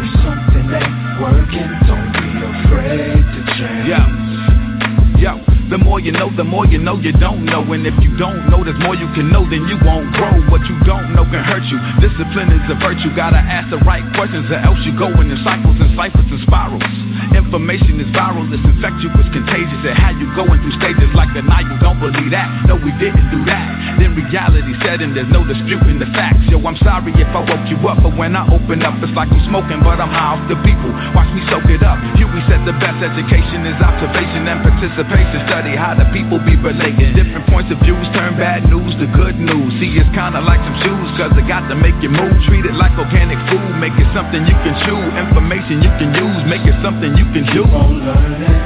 If 0.00 0.08
something 0.24 0.66
ain't 0.72 0.96
working, 1.20 1.70
don't 1.86 2.10
be 2.16 2.30
afraid 2.40 3.22
to 3.22 3.40
change. 3.58 3.88
Yo. 3.88 5.38
The 5.72 5.78
more 5.78 6.00
you 6.00 6.12
know, 6.12 6.28
the 6.36 6.44
more 6.44 6.66
you 6.66 6.76
know 6.76 7.00
you 7.00 7.12
don't 7.16 7.46
know. 7.46 7.64
And 7.72 7.86
if 7.86 7.96
you 8.04 8.14
don't 8.18 8.50
know, 8.50 8.62
there's 8.62 8.76
more 8.84 8.94
you 8.94 9.08
can 9.16 9.32
know, 9.32 9.48
then 9.48 9.64
you 9.64 9.80
won't 9.80 10.12
grow. 10.12 10.44
What 10.52 10.60
you 10.68 10.76
don't 10.84 11.16
know 11.16 11.24
can 11.24 11.40
hurt 11.40 11.64
you. 11.72 11.80
Discipline 11.96 12.52
is 12.52 12.60
a 12.68 12.76
virtue. 12.76 13.08
Gotta 13.16 13.40
ask 13.40 13.70
the 13.70 13.78
right 13.88 14.04
questions, 14.12 14.52
or 14.52 14.60
else 14.60 14.84
you 14.84 14.92
go 14.92 15.08
in 15.16 15.32
cycles 15.40 15.80
and 15.80 15.96
ciphers 15.96 16.28
and 16.28 16.42
spirals. 16.44 17.01
Information 17.32 18.00
is 18.00 18.08
viral, 18.12 18.48
it's 18.52 18.64
infectious, 18.64 19.12
contagious. 19.32 19.82
And 19.84 19.96
how 19.96 20.12
you 20.12 20.28
going 20.36 20.60
through 20.60 20.76
stages 20.80 21.10
like 21.16 21.32
you 21.32 21.78
don't 21.80 22.00
believe 22.00 22.30
that. 22.32 22.48
No, 22.68 22.76
we 22.76 22.92
didn't 22.98 23.28
do 23.32 23.40
that. 23.48 23.96
Then 24.00 24.16
reality 24.16 24.74
set 24.82 25.00
in, 25.00 25.14
there's 25.14 25.30
no 25.30 25.44
disputing 25.46 25.98
the 25.98 26.08
facts. 26.12 26.44
Yo, 26.48 26.60
I'm 26.60 26.76
sorry 26.82 27.12
if 27.16 27.28
I 27.32 27.40
woke 27.44 27.66
you 27.70 27.78
up, 27.88 28.02
but 28.02 28.16
when 28.16 28.34
I 28.34 28.44
open 28.48 28.82
up, 28.82 28.98
it's 29.00 29.14
like 29.14 29.30
I'm 29.30 29.44
smoking, 29.48 29.80
but 29.84 30.00
I'm 30.00 30.10
high 30.10 30.36
off 30.36 30.44
the 30.48 30.58
people. 30.64 30.90
Watch 31.12 31.30
me 31.32 31.40
soak 31.48 31.68
it 31.70 31.84
up. 31.84 32.00
Huey 32.18 32.42
said 32.48 32.64
the 32.64 32.76
best 32.76 33.00
education 33.00 33.64
is 33.68 33.76
observation 33.80 34.48
and 34.48 34.60
participation. 34.64 35.38
Study 35.48 35.72
how 35.76 35.94
the 35.94 36.08
people 36.12 36.40
be 36.42 36.56
relating. 36.56 37.16
Different 37.16 37.48
points 37.48 37.72
of 37.72 37.78
views 37.84 38.06
turn 38.16 38.36
bad 38.36 38.68
news 38.68 38.92
to 39.00 39.06
good 39.12 39.36
news. 39.36 39.72
See, 39.80 39.96
it's 39.96 40.08
kinda 40.12 40.40
like 40.40 40.60
some 40.64 40.78
shoes, 40.84 41.08
cause 41.16 41.32
got 41.52 41.68
to 41.68 41.76
make 41.76 41.96
you 42.00 42.08
move. 42.08 42.32
Treat 42.48 42.64
it 42.64 42.72
like 42.80 42.96
organic 42.96 43.36
food, 43.52 43.76
make 43.76 43.92
it 44.00 44.08
something 44.16 44.40
you 44.48 44.56
can 44.64 44.74
chew. 44.88 44.96
Information 45.20 45.84
you 45.84 45.92
can 46.00 46.10
use, 46.16 46.40
make 46.48 46.64
it 46.64 46.76
something 46.80 47.12
you 47.12 47.21
can 47.32 47.44
do. 47.46 47.62
Keep 47.62 47.72
on 47.72 47.92
learning. 48.04 48.60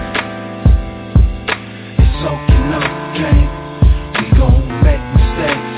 It's 1.99 2.13
soaking 2.23 2.73
up 2.73 2.91
game. 3.17 3.51
We 4.17 4.27
gon' 4.39 4.65
make 4.83 5.05
mistakes. 5.19 5.77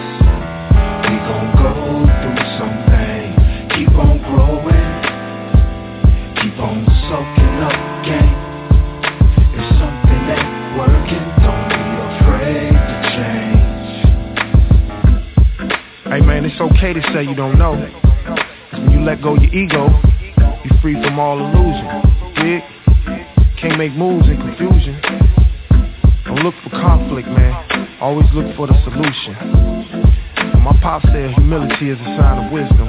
We 1.09 1.15
gon' 1.27 1.49
go 1.59 1.73
through 2.07 2.43
something. 2.59 3.35
Keep 3.75 3.95
on 3.99 4.19
growing. 4.29 4.93
Keep 6.39 6.59
on 6.61 6.87
soaking 7.09 7.57
up 7.67 7.79
game. 8.05 8.37
If 9.55 9.65
something 9.81 10.23
ain't 10.29 10.79
working, 10.79 11.27
don't 11.43 11.69
be 11.73 11.83
afraid 12.09 12.73
to 12.73 12.97
change. 13.17 13.91
Hey 16.05 16.21
man, 16.21 16.45
it's 16.45 16.61
okay 16.61 16.93
to 16.93 17.03
say 17.13 17.23
you 17.25 17.35
don't 17.35 17.59
know. 17.59 17.75
When 18.73 18.91
you 18.91 19.01
let 19.01 19.21
go 19.23 19.35
your 19.35 19.53
ego, 19.53 19.89
you're 20.39 20.81
free 20.81 20.95
from 21.03 21.19
all 21.19 21.39
illusion. 21.39 22.18
Can't 22.49 23.77
make 23.77 23.93
moves 23.93 24.25
in 24.27 24.41
confusion. 24.41 24.97
Don't 26.25 26.41
look 26.41 26.55
for 26.65 26.71
conflict, 26.71 27.29
man. 27.29 27.53
Always 28.01 28.25
look 28.33 28.57
for 28.57 28.67
the 28.67 28.73
solution. 28.89 29.37
My 30.65 30.73
pop 30.81 31.03
said 31.13 31.35
humility 31.37 31.91
is 31.91 32.01
a 32.01 32.09
sign 32.17 32.47
of 32.47 32.51
wisdom. 32.51 32.89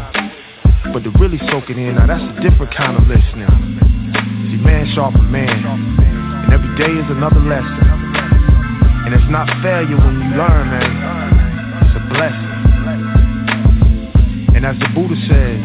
But 0.94 1.04
to 1.04 1.12
really 1.20 1.40
soak 1.52 1.70
it 1.70 1.78
in, 1.78 1.96
now 1.96 2.08
that's 2.08 2.24
a 2.24 2.40
different 2.40 2.74
kind 2.74 2.96
of 2.96 3.04
listening. 3.12 3.52
See, 4.48 4.64
man 4.64 4.88
sharpen 4.96 5.30
man. 5.30 5.52
And 5.52 6.54
every 6.56 6.72
day 6.80 6.96
is 6.96 7.12
another 7.12 7.44
lesson. 7.44 7.84
And 9.04 9.14
it's 9.14 9.28
not 9.28 9.52
failure 9.60 10.00
when 10.00 10.24
you 10.24 10.40
learn, 10.40 10.72
man. 10.72 11.84
It's 11.84 12.00
a 12.00 12.04
blessing. 12.16 12.56
And 14.56 14.66
as 14.66 14.80
the 14.80 14.88
Buddha 14.96 15.20
says, 15.28 15.60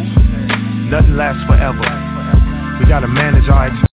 nothing 0.90 1.14
lasts 1.14 1.47
forever. 1.47 2.03
We 2.80 2.88
gotta 2.88 3.06
manage 3.06 3.48
our 3.48 3.93